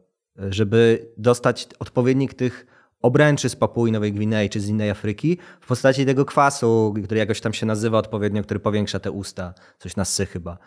żeby 0.51 1.09
dostać 1.17 1.69
odpowiednik 1.79 2.35
tych 2.35 2.67
obręczy 3.07 3.49
z 3.49 3.57
Papui 3.57 3.93
Nowej 3.93 4.13
Gwinei 4.13 4.49
czy 4.49 4.61
z 4.61 4.69
innej 4.69 4.91
Afryki 4.91 5.39
w 5.61 5.67
postaci 5.67 6.07
tego 6.07 6.25
kwasu, 6.25 6.95
który 7.05 7.19
jakoś 7.19 7.41
tam 7.41 7.53
się 7.53 7.67
nazywa 7.67 7.99
odpowiednio, 7.99 8.43
który 8.43 8.61
powiększa 8.61 8.99
te 8.99 9.11
usta. 9.11 9.55
Coś 9.79 9.97
na 9.97 10.05
sy 10.05 10.27
chyba. 10.27 10.59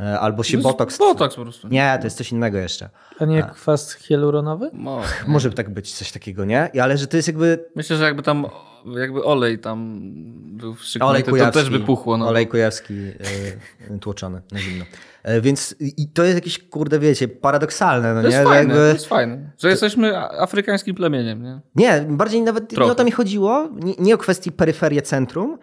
E, 0.00 0.20
Albo 0.20 0.42
się 0.42 0.56
To 0.58 0.62
botoks. 0.62 0.98
Botoks 0.98 1.36
po 1.36 1.42
prostu. 1.42 1.68
Nie, 1.68 1.96
to 2.00 2.06
jest 2.06 2.16
coś 2.16 2.32
innego 2.32 2.58
jeszcze. 2.58 2.88
A 3.18 3.24
nie 3.24 3.42
kwas 3.42 3.92
hialuronowy? 3.94 4.70
No. 4.72 5.00
Może 5.26 5.50
tak 5.50 5.70
być 5.70 5.92
coś 5.94 6.12
takiego, 6.12 6.44
nie? 6.44 6.70
I- 6.74 6.80
Ale 6.80 6.98
że 6.98 7.06
to 7.06 7.16
jest 7.16 7.28
jakby 7.28 7.64
Myślę, 7.76 7.96
że 7.96 8.04
jakby 8.04 8.22
tam 8.22 8.46
jakby 8.98 9.24
olej 9.24 9.58
tam 9.58 10.00
był 10.56 10.74
wstrzyknięty, 10.74 11.22
to 11.22 11.30
kujawski. 11.30 11.60
też 11.60 11.70
by 11.70 11.80
puchło. 11.80 12.16
No. 12.18 12.28
Olej 12.28 12.46
kujawski 12.46 12.94
e, 13.90 13.98
tłoczony 13.98 14.42
na 14.52 14.58
zimno. 14.58 14.84
E, 15.22 15.40
więc 15.40 15.74
i 15.80 16.08
to 16.08 16.22
jest 16.24 16.34
jakieś, 16.34 16.58
kurde, 16.68 16.98
wiecie, 16.98 17.28
paradoksalne, 17.28 18.14
no 18.14 18.22
To 18.22 18.28
nie? 18.28 18.34
jest 18.34 18.48
fajne, 18.48 18.74
to 18.74 18.80
jakby... 18.80 18.92
jest 18.94 19.06
fajne. 19.06 19.50
Że 19.58 19.68
jesteśmy 19.68 20.18
a- 20.18 20.30
afrykańskim 20.42 20.94
plemieniem, 20.94 21.42
nie? 21.42 21.60
Nie, 21.74 22.04
bardziej 22.08 22.42
nawet 22.42 22.70
nie 22.72 22.76
Trochę. 22.76 22.92
o 22.92 22.94
to 22.94 23.04
mi 23.04 23.10
chodziło. 23.10 23.68
Nie, 23.72 23.94
nie 23.98 24.14
o 24.14 24.18
kwestii 24.18 24.52
peryferie 24.52 25.02
centrum, 25.02 25.58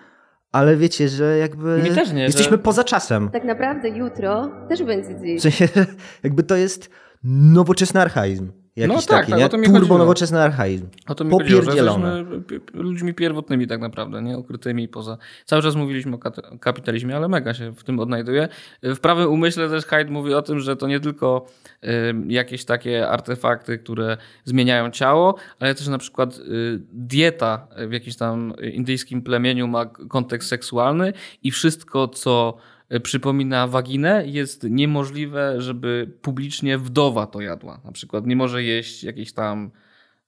ale 0.54 0.76
wiecie, 0.78 1.10
że 1.10 1.38
jakby 1.38 1.82
Mi 1.84 1.90
też 1.96 2.12
nie, 2.14 2.24
jesteśmy 2.24 2.52
że- 2.52 2.58
poza 2.64 2.84
czasem. 2.84 3.30
Tak 3.30 3.44
naprawdę 3.44 3.90
jutro 3.90 4.52
też 4.70 4.84
będzie 4.84 5.20
dziś. 5.20 5.40
W 5.40 5.44
sensie, 5.44 5.68
jakby 6.24 6.44
to 6.44 6.56
jest 6.56 6.90
nowoczesny 7.24 8.02
archaizm. 8.02 8.52
Jakiś 8.76 8.96
No 8.96 9.02
tak, 9.02 9.10
taki, 9.10 9.32
tak, 9.32 9.40
nie? 9.40 9.46
o 9.46 9.50
to 9.50 9.58
mi 9.58 9.66
Turbo 9.66 9.80
chodziło. 9.80 9.98
nowoczesny 9.98 10.42
archaizm. 10.42 10.88
O 11.08 11.16
to 11.16 11.24
mi 11.24 11.32
Popierdzielone. 11.32 12.26
ludźmi 12.74 13.14
pierwotnymi 13.14 13.68
tak 13.68 13.82
naprawdę, 13.82 14.22
nie 14.22 14.38
ukrytymi 14.38 14.88
poza. 14.88 15.18
Cały 15.46 15.62
czas 15.62 15.76
mówiliśmy 15.76 16.16
o 16.16 16.20
kapitalizmie, 16.60 17.16
ale 17.16 17.28
mega 17.28 17.54
się 17.54 17.72
w 17.72 17.84
tym 17.84 18.00
odnajduje. 18.00 18.48
W 18.84 19.00
prawym 19.00 19.30
umyśle 19.30 19.70
też 19.70 19.86
Hyde 19.86 20.12
mówi 20.12 20.34
o 20.34 20.42
tym, 20.42 20.60
że 20.60 20.76
to 20.76 20.88
nie 20.88 21.00
tylko 21.00 21.46
y, 21.84 21.88
jakieś 22.28 22.66
takie 22.66 23.10
artefakty, 23.10 23.78
które 23.78 24.18
zmieniają 24.46 24.92
ciało, 24.92 25.36
ale 25.60 25.76
też 25.76 25.88
na 25.88 25.98
przykład 25.98 26.38
y, 26.38 26.80
dieta 26.94 27.68
w 27.88 27.92
jakimś 27.92 28.16
tam 28.16 28.54
indyjskim 28.74 29.22
plemieniu 29.22 29.68
ma 29.68 29.86
kontekst 29.86 30.50
seksualny 30.50 31.14
i 31.44 31.52
wszystko, 31.52 32.08
co 32.08 32.58
przypomina 33.00 33.68
waginę, 33.68 34.24
jest 34.26 34.64
niemożliwe, 34.70 35.62
żeby 35.62 36.12
publicznie 36.22 36.78
wdowa 36.78 37.28
to 37.28 37.42
jadła. 37.42 37.82
Na 37.86 37.92
przykład 37.92 38.26
nie 38.26 38.36
może 38.36 38.64
jeść 38.64 39.04
jakieś 39.04 39.34
tam 39.34 39.72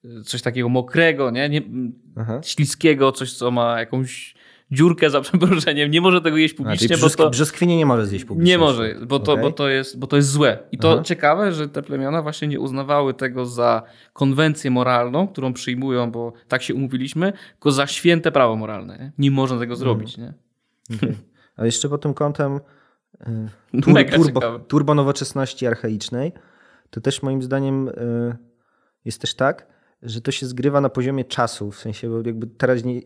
e, 0.05 0.22
coś 0.24 0.41
takiego 0.41 0.70
mokrego, 0.70 1.32
nie? 1.32 1.49
nie 1.49 1.61
śliskiego, 2.43 3.11
coś 3.11 3.34
co 3.34 3.51
ma 3.51 3.80
jakąś 3.80 4.36
dziurkę 4.72 5.09
za 5.09 5.22
przeproszeniem. 5.26 5.91
Nie 5.91 6.01
może 6.01 6.22
tego 6.22 6.38
jeść 6.38 6.53
publicznie, 6.53 6.88
czyli 6.88 7.01
bo 7.01 7.07
brzosk- 7.07 7.18
to... 7.18 7.30
Brzoskwinie 7.30 7.78
nie 7.78 7.86
może 7.86 8.05
zjeść 8.05 8.26
publicznie. 8.26 8.51
Nie 8.51 8.57
może, 8.57 8.95
bo 9.07 9.20
to, 9.20 9.32
Okej. 9.32 9.43
bo, 9.43 9.51
to 9.51 9.70
jest, 9.70 9.99
bo 9.99 10.07
to 10.07 10.16
jest 10.16 10.30
złe. 10.30 10.57
I 10.72 10.78
to 10.78 10.93
Aha. 10.93 11.03
ciekawe, 11.03 11.53
że 11.53 11.70
te 11.70 11.82
plemiona 11.82 12.22
właśnie 12.22 12.47
nie 12.47 12.59
uznawały 12.59 13.13
tego 13.13 13.45
za 13.45 13.84
konwencję 14.13 14.72
moralną, 14.72 15.28
którą 15.28 15.53
przyjmują, 15.53 16.11
bo 16.11 16.34
tak 16.47 16.63
się 16.63 16.76
umówiliśmy, 16.76 17.34
tylko 17.51 17.72
za 17.72 17.88
święte 17.88 18.32
prawo 18.32 18.55
moralne. 18.55 18.97
Nie, 18.99 19.11
nie 19.18 19.32
można 19.32 19.59
tego 19.59 19.76
zrobić. 19.76 20.18
Nie? 20.18 20.34
Okej. 20.95 21.16
A 21.58 21.66
jeszcze 21.66 21.89
pod 21.89 22.01
tym 22.01 22.14
kątem 22.14 22.60
y, 23.78 23.91
Mega 23.91 24.16
turbo, 24.16 24.41
ciekawe. 24.41 24.60
turbo 24.68 24.95
nowoczesności 24.95 25.68
archaicznej, 25.68 26.32
to 26.89 27.01
też 27.01 27.24
moim 27.24 27.43
zdaniem 27.43 27.88
y, 27.88 28.38
jest 29.06 29.22
też 29.22 29.36
tak, 29.36 29.68
że 30.01 30.22
to 30.22 30.32
się 30.32 30.45
zgrywa 30.45 30.82
na 30.82 30.89
poziomie 30.89 31.26
czasu, 31.26 31.72
w 31.72 31.80
sensie 31.80 32.10
bo 32.10 32.18
jakby 32.26 32.47
teraźnie, 32.47 33.01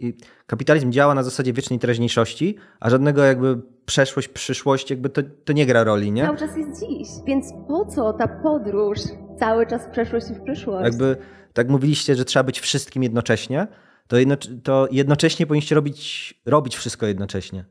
kapitalizm 0.47 0.91
działa 0.91 1.13
na 1.13 1.23
zasadzie 1.23 1.53
wiecznej 1.53 1.79
teraźniejszości, 1.79 2.55
a 2.79 2.89
żadnego 2.89 3.23
jakby 3.23 3.61
przeszłość, 3.85 4.27
przyszłość, 4.27 4.89
jakby 4.89 5.09
to, 5.09 5.21
to 5.45 5.53
nie 5.53 5.65
gra 5.65 5.83
roli, 5.83 6.11
nie? 6.11 6.25
Cały 6.25 6.37
czas 6.37 6.57
jest 6.57 6.85
dziś, 6.85 7.07
więc 7.27 7.45
po 7.67 7.85
co 7.85 8.13
ta 8.13 8.27
podróż 8.27 8.99
cały 9.39 9.67
czas 9.67 9.87
w 9.87 9.89
przeszłość 9.89 10.29
i 10.29 10.33
w 10.33 10.41
przyszłość? 10.41 10.83
Jakby 10.83 11.17
tak 11.53 11.69
mówiliście, 11.69 12.15
że 12.15 12.25
trzeba 12.25 12.43
być 12.43 12.59
wszystkim 12.59 13.03
jednocześnie, 13.03 13.67
to, 14.07 14.17
jedno, 14.17 14.35
to 14.63 14.87
jednocześnie 14.91 15.47
powinniście 15.47 15.75
robić, 15.75 16.33
robić 16.45 16.75
wszystko 16.75 17.05
jednocześnie. 17.05 17.65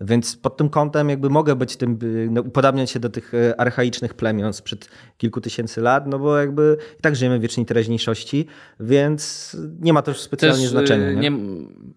Więc 0.00 0.36
pod 0.36 0.56
tym 0.56 0.68
kątem 0.68 1.08
jakby 1.08 1.30
mogę 1.30 1.56
być 1.56 1.76
tym, 1.76 1.98
y, 2.02 2.28
no, 2.30 2.40
upodabniać 2.40 2.90
się 2.90 3.00
do 3.00 3.08
tych 3.10 3.34
e, 3.34 3.60
archaicznych 3.60 4.14
plemion 4.14 4.52
sprzed 4.52 4.88
kilku 5.18 5.40
tysięcy 5.40 5.80
lat, 5.80 6.06
no 6.06 6.18
bo 6.18 6.38
jakby 6.38 6.76
i 6.98 7.02
tak 7.02 7.16
żyjemy 7.16 7.38
w 7.38 7.42
wiecznej 7.42 7.66
teraźniejszości, 7.66 8.46
więc 8.80 9.56
nie 9.80 9.92
ma 9.92 10.02
to 10.02 10.10
już 10.10 10.20
specjalnie 10.20 10.62
Też, 10.62 10.70
znaczenia. 10.70 11.08
y, 11.08 11.16
Nie? 11.16 11.30
nie, 11.30 11.38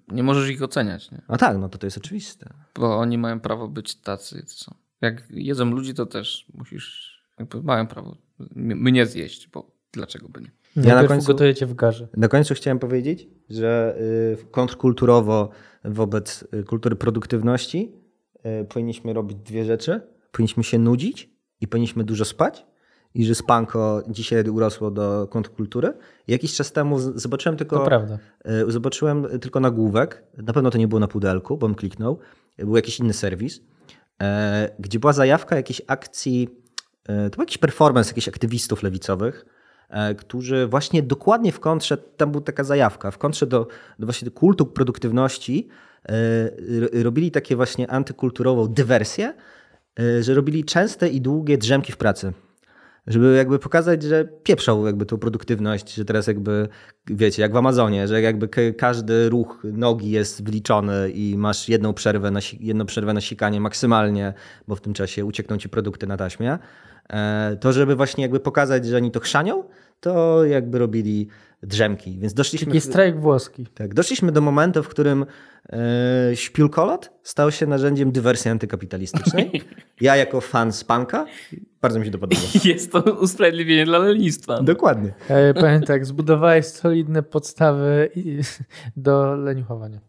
nie 0.08 0.24
możesz 0.24 0.50
ich 0.50 0.64
oceniać, 0.64 1.12
nie? 1.12 1.22
A 1.28 1.38
tak, 1.38 1.58
no 1.58 1.70
to 1.70 1.78
to 1.78 1.88
jest 1.88 1.98
oczywiste. 1.98 2.50
bo 2.76 2.98
oni 2.98 3.18
mają 3.18 3.39
prawo 3.39 3.68
być 3.68 3.95
tacy, 3.95 4.43
co 4.45 4.66
są. 4.66 4.76
Jak 5.02 5.24
jedzą 5.30 5.66
ludzi, 5.72 5.93
to 5.93 6.06
też 6.06 6.45
musisz, 6.54 7.18
jakby 7.39 7.64
mają 7.64 7.88
prawo 7.88 8.18
mnie 8.56 9.06
zjeść, 9.06 9.50
bo 9.54 9.72
dlaczego 9.91 10.30
by 10.30 10.41
nie? 10.41 10.52
Ja 10.76 10.84
Najpierw 10.84 11.02
na 11.10 11.16
końcu- 11.16 11.28
gotujecie 11.28 11.66
w 11.66 11.74
garze. 11.74 12.08
Na 12.18 12.28
końcu 12.28 12.54
chciałem 12.54 12.80
powiedzieć, 12.80 13.28
że 13.50 13.98
y, 14.41 14.45
kontrkulturowo 14.52 15.50
wobec 15.86 16.44
y, 16.54 16.64
kultury 16.64 16.96
produktywności 16.96 17.92
y, 18.62 18.66
powinniśmy 18.66 19.14
robić 19.14 19.38
dwie 19.38 19.66
rzeczy. 19.66 20.02
Powinniśmy 20.32 20.64
się 20.64 20.80
nudzić 20.80 21.30
i 21.62 21.68
powinniśmy 21.68 22.04
dużo 22.04 22.26
spać. 22.26 22.66
I 23.14 23.26
że 23.26 23.36
spanko 23.36 24.04
dzisiaj 24.10 24.50
urosło 24.50 24.92
do 24.92 25.28
kontrkultury. 25.32 25.94
Jakiś 26.28 26.56
czas 26.56 26.72
temu 26.72 27.00
zobaczyłem 27.00 27.58
tylko, 27.58 27.78
To 27.80 27.86
prawda. 27.86 28.18
y, 28.68 28.72
zobaczyłem 28.72 29.28
tylko 29.42 29.60
nagłówek. 29.60 30.24
Na 30.38 30.54
pewno 30.54 30.70
to 30.72 30.78
nie 30.78 30.88
było 30.88 31.00
na 31.00 31.08
pudelku, 31.08 31.58
bo 31.58 31.68
bym 31.68 31.76
kliknął. 31.76 32.20
Był 32.58 32.76
jakiś 32.76 33.00
inny 33.00 33.14
serwis, 33.14 33.62
e, 34.22 34.70
gdzie 34.80 35.00
była 35.00 35.14
zajawka 35.14 35.56
jakiejś 35.56 35.82
akcji. 35.88 36.50
e, 37.08 37.30
To 37.30 37.36
był 37.36 37.42
jakiś 37.44 37.58
performance 37.58 38.10
jakichś 38.10 38.28
aktywistów 38.28 38.84
lewicowych, 38.84 39.46
którzy 40.18 40.68
właśnie 40.68 41.04
dokładnie 41.04 41.52
w 41.52 41.60
kontrze, 41.60 41.98
tam 41.98 42.32
była 42.32 42.44
taka 42.44 42.64
zajawka, 42.64 43.12
w 43.12 43.18
kontrze 43.18 43.48
do, 43.48 43.68
do 44.00 44.08
właśnie 44.08 44.26
do 44.26 44.32
kultu 44.32 44.66
produktywności 44.66 45.68
e, 46.10 47.04
robili 47.04 47.32
takie 47.32 47.56
właśnie 47.56 47.92
antykulturową 47.92 48.68
dywersję, 48.68 49.34
e, 50.00 50.24
że 50.24 50.34
robili 50.34 50.64
częste 50.64 51.10
i 51.10 51.22
długie 51.22 51.58
drzemki 51.58 51.92
w 51.92 51.98
pracy. 51.98 52.34
Żeby 53.08 53.36
jakby 53.36 53.60
pokazać, 53.60 54.04
że 54.04 54.26
pieprzą 54.44 54.86
jakby 54.86 55.06
tą 55.06 55.18
produktywność, 55.18 55.94
że 55.94 56.06
teraz 56.06 56.28
jakby, 56.28 56.68
wiecie, 57.08 57.42
jak 57.42 57.54
w 57.54 57.58
Amazonie, 57.58 58.08
że 58.08 58.22
jakby 58.22 58.48
ka- 58.48 58.62
każdy 58.78 59.30
ruch 59.30 59.62
nogi 59.64 60.12
jest 60.12 60.44
wliczony 60.44 61.10
i 61.10 61.38
masz 61.38 61.70
jedną 61.70 61.94
przerwę 61.94 62.32
na, 62.32 62.40
jedną 62.60 62.86
przerwę 62.86 63.14
na 63.14 63.22
sikanie 63.22 63.62
maksymalnie, 63.62 64.34
bo 64.68 64.76
w 64.76 64.82
tym 64.82 64.94
czasie 64.94 65.26
uciekną 65.26 65.58
ci 65.58 65.70
produkty 65.70 66.08
na 66.08 66.18
taśmie. 66.18 66.58
E, 67.14 67.58
To 67.62 67.74
żeby 67.74 67.95
właśnie 67.95 68.22
jakby 68.22 68.39
pokazać, 68.39 68.86
że 68.86 68.97
oni 68.97 69.12
to 69.12 69.20
chrzanią, 69.20 69.64
to 69.99 70.45
jakby 70.45 70.80
robili 70.80 71.28
drzemki. 71.64 72.20
Więc 72.20 72.34
doszliśmy... 72.34 72.68
Taki 72.68 72.82
strajk 72.82 73.20
włoski. 73.20 73.66
tak, 73.74 73.93
doszliśmy 73.93 74.32
do 74.32 74.41
momentu, 74.41 74.84
w 74.84 74.88
którym 74.88 75.26
e, 75.70 75.78
śpiulkolot 76.36 77.12
stał 77.24 77.51
się 77.51 77.68
narzędziem 77.68 78.12
dywersji 78.12 78.51
antykapitalistycznej. 78.51 79.51
Ja 80.01 80.16
jako 80.16 80.41
fan 80.41 80.72
spanka, 80.74 81.26
bardzo 81.82 81.99
mi 81.99 82.05
się 82.05 82.12
to 82.12 82.18
podoba. 82.18 82.41
Jest 82.66 82.91
to 82.91 82.99
usprawiedliwienie 83.01 83.86
dla 83.86 83.97
lenistwa. 83.97 84.62
Dokładnie. 84.62 85.14
E, 85.28 85.53
Powiem 85.53 85.82
tak, 85.82 86.05
zbudowałeś 86.05 86.66
solidne 86.66 87.24
podstawy 87.24 88.10
i- 88.16 88.39
do 88.97 89.36
leniuchowania 89.36 89.99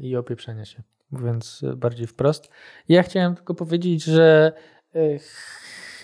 i 0.00 0.16
opieprzenia 0.16 0.64
się, 0.64 0.82
mówiąc 1.10 1.62
bardziej 1.76 2.06
wprost. 2.06 2.48
Ja 2.88 3.02
chciałem 3.02 3.34
tylko 3.34 3.54
powiedzieć, 3.54 4.04
że 4.04 4.52
e, 4.94 5.00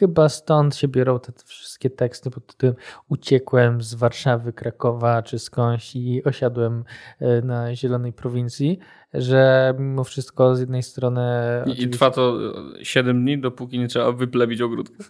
chyba 0.00 0.28
stąd 0.28 0.76
się 0.76 0.88
biorą 0.88 1.20
te 1.20 1.32
wszystkie 1.44 1.90
teksty 1.90 2.30
pod 2.30 2.46
tytułem 2.46 2.74
uciekłem 3.08 3.82
z 3.82 3.94
Warszawy, 3.94 4.52
Krakowa 4.52 5.22
czy 5.22 5.38
skądś 5.38 5.96
i 5.96 6.24
osiadłem 6.24 6.84
e, 7.18 7.42
na 7.42 7.74
zielonej 7.76 8.12
prowincji, 8.12 8.78
że 9.14 9.74
mimo 9.78 10.04
wszystko 10.04 10.56
z 10.56 10.60
jednej 10.60 10.82
strony... 10.82 11.20
I, 11.66 11.70
oczywiście- 11.70 11.88
trwa 11.88 12.10
to 12.10 12.38
7 12.82 13.22
dni, 13.22 13.38
dopóki 13.38 13.78
nie 13.78 13.88
trzeba 13.88 14.12
wyplewić 14.12 14.60
ogródka. 14.60 15.04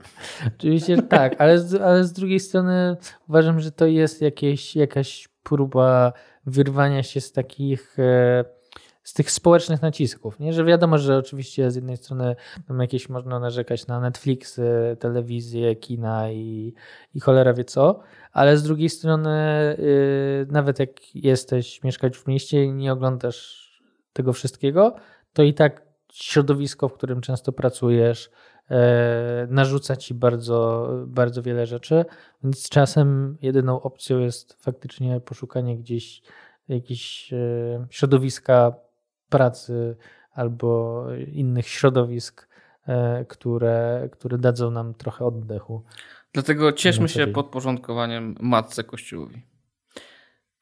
Oczywiście 0.58 1.02
tak, 1.02 1.40
ale 1.40 1.58
z, 1.58 1.74
ale 1.74 2.04
z 2.04 2.12
drugiej 2.12 2.40
strony 2.40 2.96
uważam, 3.28 3.60
że 3.60 3.72
to 3.72 3.86
jest 3.86 4.22
jakieś, 4.22 4.76
jakaś 4.76 5.28
próba 5.42 6.12
wyrwania 6.46 7.02
się 7.02 7.20
z 7.20 7.32
takich 7.32 7.98
e, 7.98 8.44
z 9.06 9.12
tych 9.12 9.30
społecznych 9.30 9.82
nacisków. 9.82 10.40
Nie? 10.40 10.52
Że 10.52 10.64
wiadomo, 10.64 10.98
że 10.98 11.18
oczywiście 11.18 11.70
z 11.70 11.74
jednej 11.74 11.96
strony 11.96 12.36
tam 12.68 12.80
jakieś 12.80 13.08
można 13.08 13.40
narzekać 13.40 13.86
na 13.86 14.00
Netflix, 14.00 14.60
telewizję, 14.98 15.76
kina 15.76 16.30
i, 16.30 16.74
i 17.14 17.20
cholera 17.20 17.54
wie 17.54 17.64
co, 17.64 18.00
ale 18.32 18.56
z 18.56 18.62
drugiej 18.62 18.88
strony 18.88 19.30
y, 19.78 20.46
nawet 20.50 20.78
jak 20.78 21.14
jesteś, 21.14 21.82
mieszkać 21.82 22.16
w 22.16 22.26
mieście 22.26 22.64
i 22.64 22.72
nie 22.72 22.92
oglądasz 22.92 23.66
tego 24.12 24.32
wszystkiego, 24.32 24.94
to 25.32 25.42
i 25.42 25.54
tak 25.54 25.82
środowisko, 26.12 26.88
w 26.88 26.92
którym 26.92 27.20
często 27.20 27.52
pracujesz, 27.52 28.30
e, 28.70 29.46
narzuca 29.50 29.96
ci 29.96 30.14
bardzo, 30.14 30.88
bardzo 31.06 31.42
wiele 31.42 31.66
rzeczy, 31.66 32.04
więc 32.44 32.68
czasem 32.68 33.38
jedyną 33.42 33.82
opcją 33.82 34.18
jest 34.18 34.62
faktycznie 34.62 35.20
poszukanie 35.20 35.78
gdzieś 35.78 36.22
jakiegoś 36.68 37.32
e, 37.32 37.86
środowiska 37.90 38.85
pracy 39.28 39.96
albo 40.32 41.04
innych 41.32 41.68
środowisk, 41.68 42.48
e, 42.86 43.24
które, 43.24 44.08
które 44.12 44.38
dadzą 44.38 44.70
nam 44.70 44.94
trochę 44.94 45.24
oddechu. 45.24 45.84
Dlatego 46.32 46.72
cieszmy 46.72 47.08
się 47.08 47.26
podporządkowaniem 47.26 48.34
matce 48.40 48.84
Kościołowi. 48.84 49.42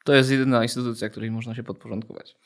To 0.04 0.14
jest 0.14 0.30
jedyna 0.30 0.62
instytucja, 0.62 1.08
której 1.08 1.30
można 1.30 1.54
się 1.54 1.62
podporządkować. 1.62 2.36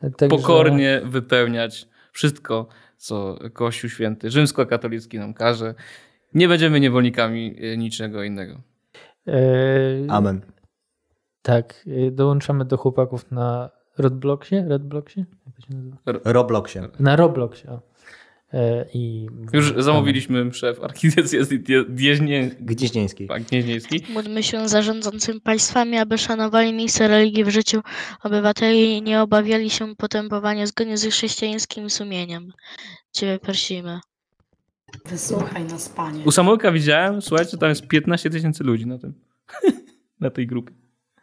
Także- 0.00 0.28
Pokornie 0.28 1.02
wypełniać 1.04 1.88
wszystko, 2.12 2.68
co 2.96 3.38
Kościół 3.52 3.90
Święty 3.90 4.30
rzymskokatolicki 4.30 5.18
nam 5.18 5.34
każe. 5.34 5.74
Nie 6.34 6.48
będziemy 6.48 6.80
niewolnikami 6.80 7.56
e, 7.60 7.76
niczego 7.76 8.22
innego. 8.22 8.60
E, 9.26 9.32
Amen. 10.08 10.40
Tak, 11.42 11.84
dołączamy 12.12 12.64
do 12.64 12.76
chłopaków 12.76 13.30
na 13.30 13.70
Redbloxie? 13.98 14.64
Redbloxie? 14.68 15.24
Jak 15.46 15.54
to 15.56 15.62
się 15.62 15.74
nazywa? 15.74 15.96
Robloxie. 16.24 16.88
Na 17.00 17.16
Robloxie. 17.16 17.70
O. 17.70 17.94
E, 18.54 18.86
I 18.94 19.26
Już 19.52 19.74
zamówiliśmy 19.78 20.44
mszę 20.44 20.74
w 20.74 20.84
archidiecezji. 20.84 21.60
Gnieźnieńskiej. 22.60 23.28
Tak, 23.28 23.42
Gnieźnieńskiej. 23.42 24.00
Módlmy 24.14 24.42
się 24.42 24.68
za 24.68 24.82
rządzącymi 24.82 25.40
państwami, 25.40 25.98
aby 25.98 26.18
szanowali 26.18 26.72
miejsce 26.72 27.08
religii 27.08 27.44
w 27.44 27.48
życiu 27.48 27.80
obywateli 28.22 28.96
i 28.96 29.02
nie 29.02 29.22
obawiali 29.22 29.70
się 29.70 29.96
potępowania 29.96 30.66
zgodnie 30.66 30.98
z 30.98 31.06
chrześcijańskim 31.06 31.90
sumieniem. 31.90 32.52
Ciebie 33.12 33.38
prosimy. 33.38 34.00
Wysłuchaj 35.06 35.64
nas, 35.64 35.88
Panie. 35.88 36.24
U 36.24 36.30
Samułka 36.30 36.72
widziałem, 36.72 37.22
słuchajcie, 37.22 37.56
tam 37.56 37.68
jest 37.68 37.88
15 37.88 38.30
tysięcy 38.30 38.64
ludzi 38.64 38.86
na 38.86 38.98
tym. 38.98 39.14
na 40.20 40.30
tej 40.30 40.46
grupie. 40.46 40.74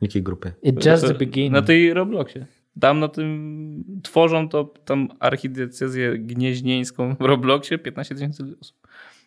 Jakiej 0.01 0.23
grupy? 0.23 0.53
It 0.63 0.85
just 0.85 1.07
the 1.07 1.13
beginning. 1.13 1.53
Na 1.53 1.61
tej 1.61 1.93
Robloxie. 1.93 2.45
Tam 2.79 2.99
na 2.99 3.07
tym 3.07 3.83
tworzą 4.03 4.49
to 4.49 4.63
tam 4.63 5.09
archidiecezję 5.19 6.17
gnieźnieńską 6.17 7.15
w 7.15 7.21
Robloxie 7.21 7.77
15 7.77 8.15
tysięcy 8.15 8.43
osób. 8.61 8.77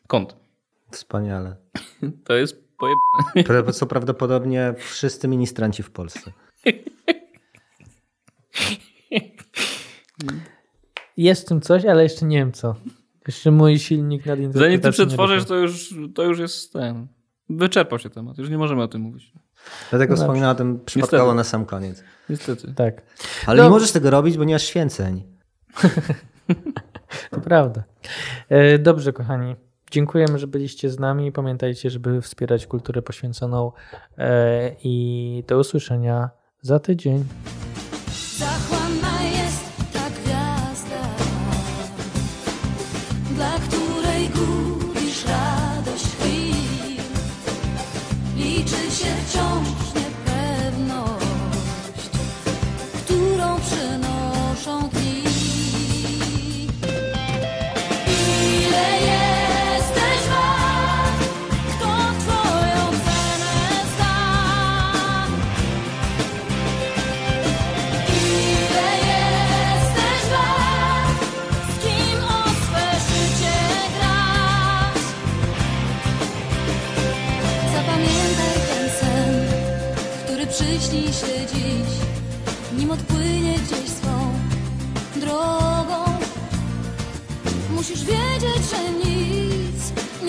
Kąt. 0.06 0.36
Wspaniale. 0.90 1.56
To 2.24 2.34
jest 2.34 2.64
pojebane. 2.78 3.72
Co 3.72 3.86
prawdopodobnie 3.86 4.74
wszyscy 4.78 5.28
ministranci 5.28 5.82
w 5.82 5.90
Polsce. 5.90 6.32
Jest 11.16 11.42
w 11.42 11.48
tym 11.48 11.60
coś, 11.60 11.84
ale 11.84 12.02
jeszcze 12.02 12.26
nie 12.26 12.36
wiem 12.36 12.52
co. 12.52 12.74
Jeszcze 13.26 13.50
mój 13.50 13.78
silnik 13.78 14.26
nad 14.26 14.38
Zanim 14.50 14.80
ty 14.80 14.90
przetworzysz, 14.90 15.44
to 15.44 15.56
już, 15.56 15.94
to 16.14 16.22
już 16.22 16.38
jest 16.38 16.72
ten. 16.72 17.06
Wyczerpał 17.50 17.98
się 17.98 18.10
temat. 18.10 18.38
Już 18.38 18.50
nie 18.50 18.58
możemy 18.58 18.82
o 18.82 18.88
tym 18.88 19.00
mówić. 19.00 19.32
Dlatego 19.90 20.14
no 20.16 20.50
o 20.50 20.54
tym 20.54 20.80
przypadkowo 20.84 21.34
na 21.34 21.44
sam 21.44 21.66
koniec. 21.66 22.04
Niestety. 22.28 22.74
Tak. 22.74 23.02
Ale 23.46 23.56
no. 23.56 23.64
nie 23.64 23.70
możesz 23.70 23.92
tego 23.92 24.10
robić, 24.10 24.38
bo 24.38 24.44
nie 24.44 24.54
masz 24.54 24.62
święceń. 24.62 25.22
to 27.30 27.40
prawda. 27.40 27.84
E, 28.48 28.78
dobrze, 28.78 29.12
kochani. 29.12 29.56
Dziękujemy, 29.90 30.38
że 30.38 30.46
byliście 30.46 30.90
z 30.90 30.98
nami. 30.98 31.32
Pamiętajcie, 31.32 31.90
żeby 31.90 32.22
wspierać 32.22 32.66
kulturę 32.66 33.02
poświęconą 33.02 33.72
e, 34.18 34.70
i 34.84 35.44
do 35.48 35.58
usłyszenia 35.58 36.30
za 36.60 36.78
tydzień. 36.78 37.24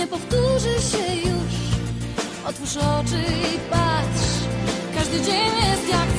nie 0.06 0.12
powtórzy 0.12 0.82
się 0.92 1.16
już. 1.16 1.54
Otwórz 2.48 2.78
oczy 2.78 3.24
i 3.56 3.60
patrz. 3.70 4.28
Każdy 4.96 5.22
dzień 5.22 5.52
jest 5.70 5.90
jak 5.90 6.15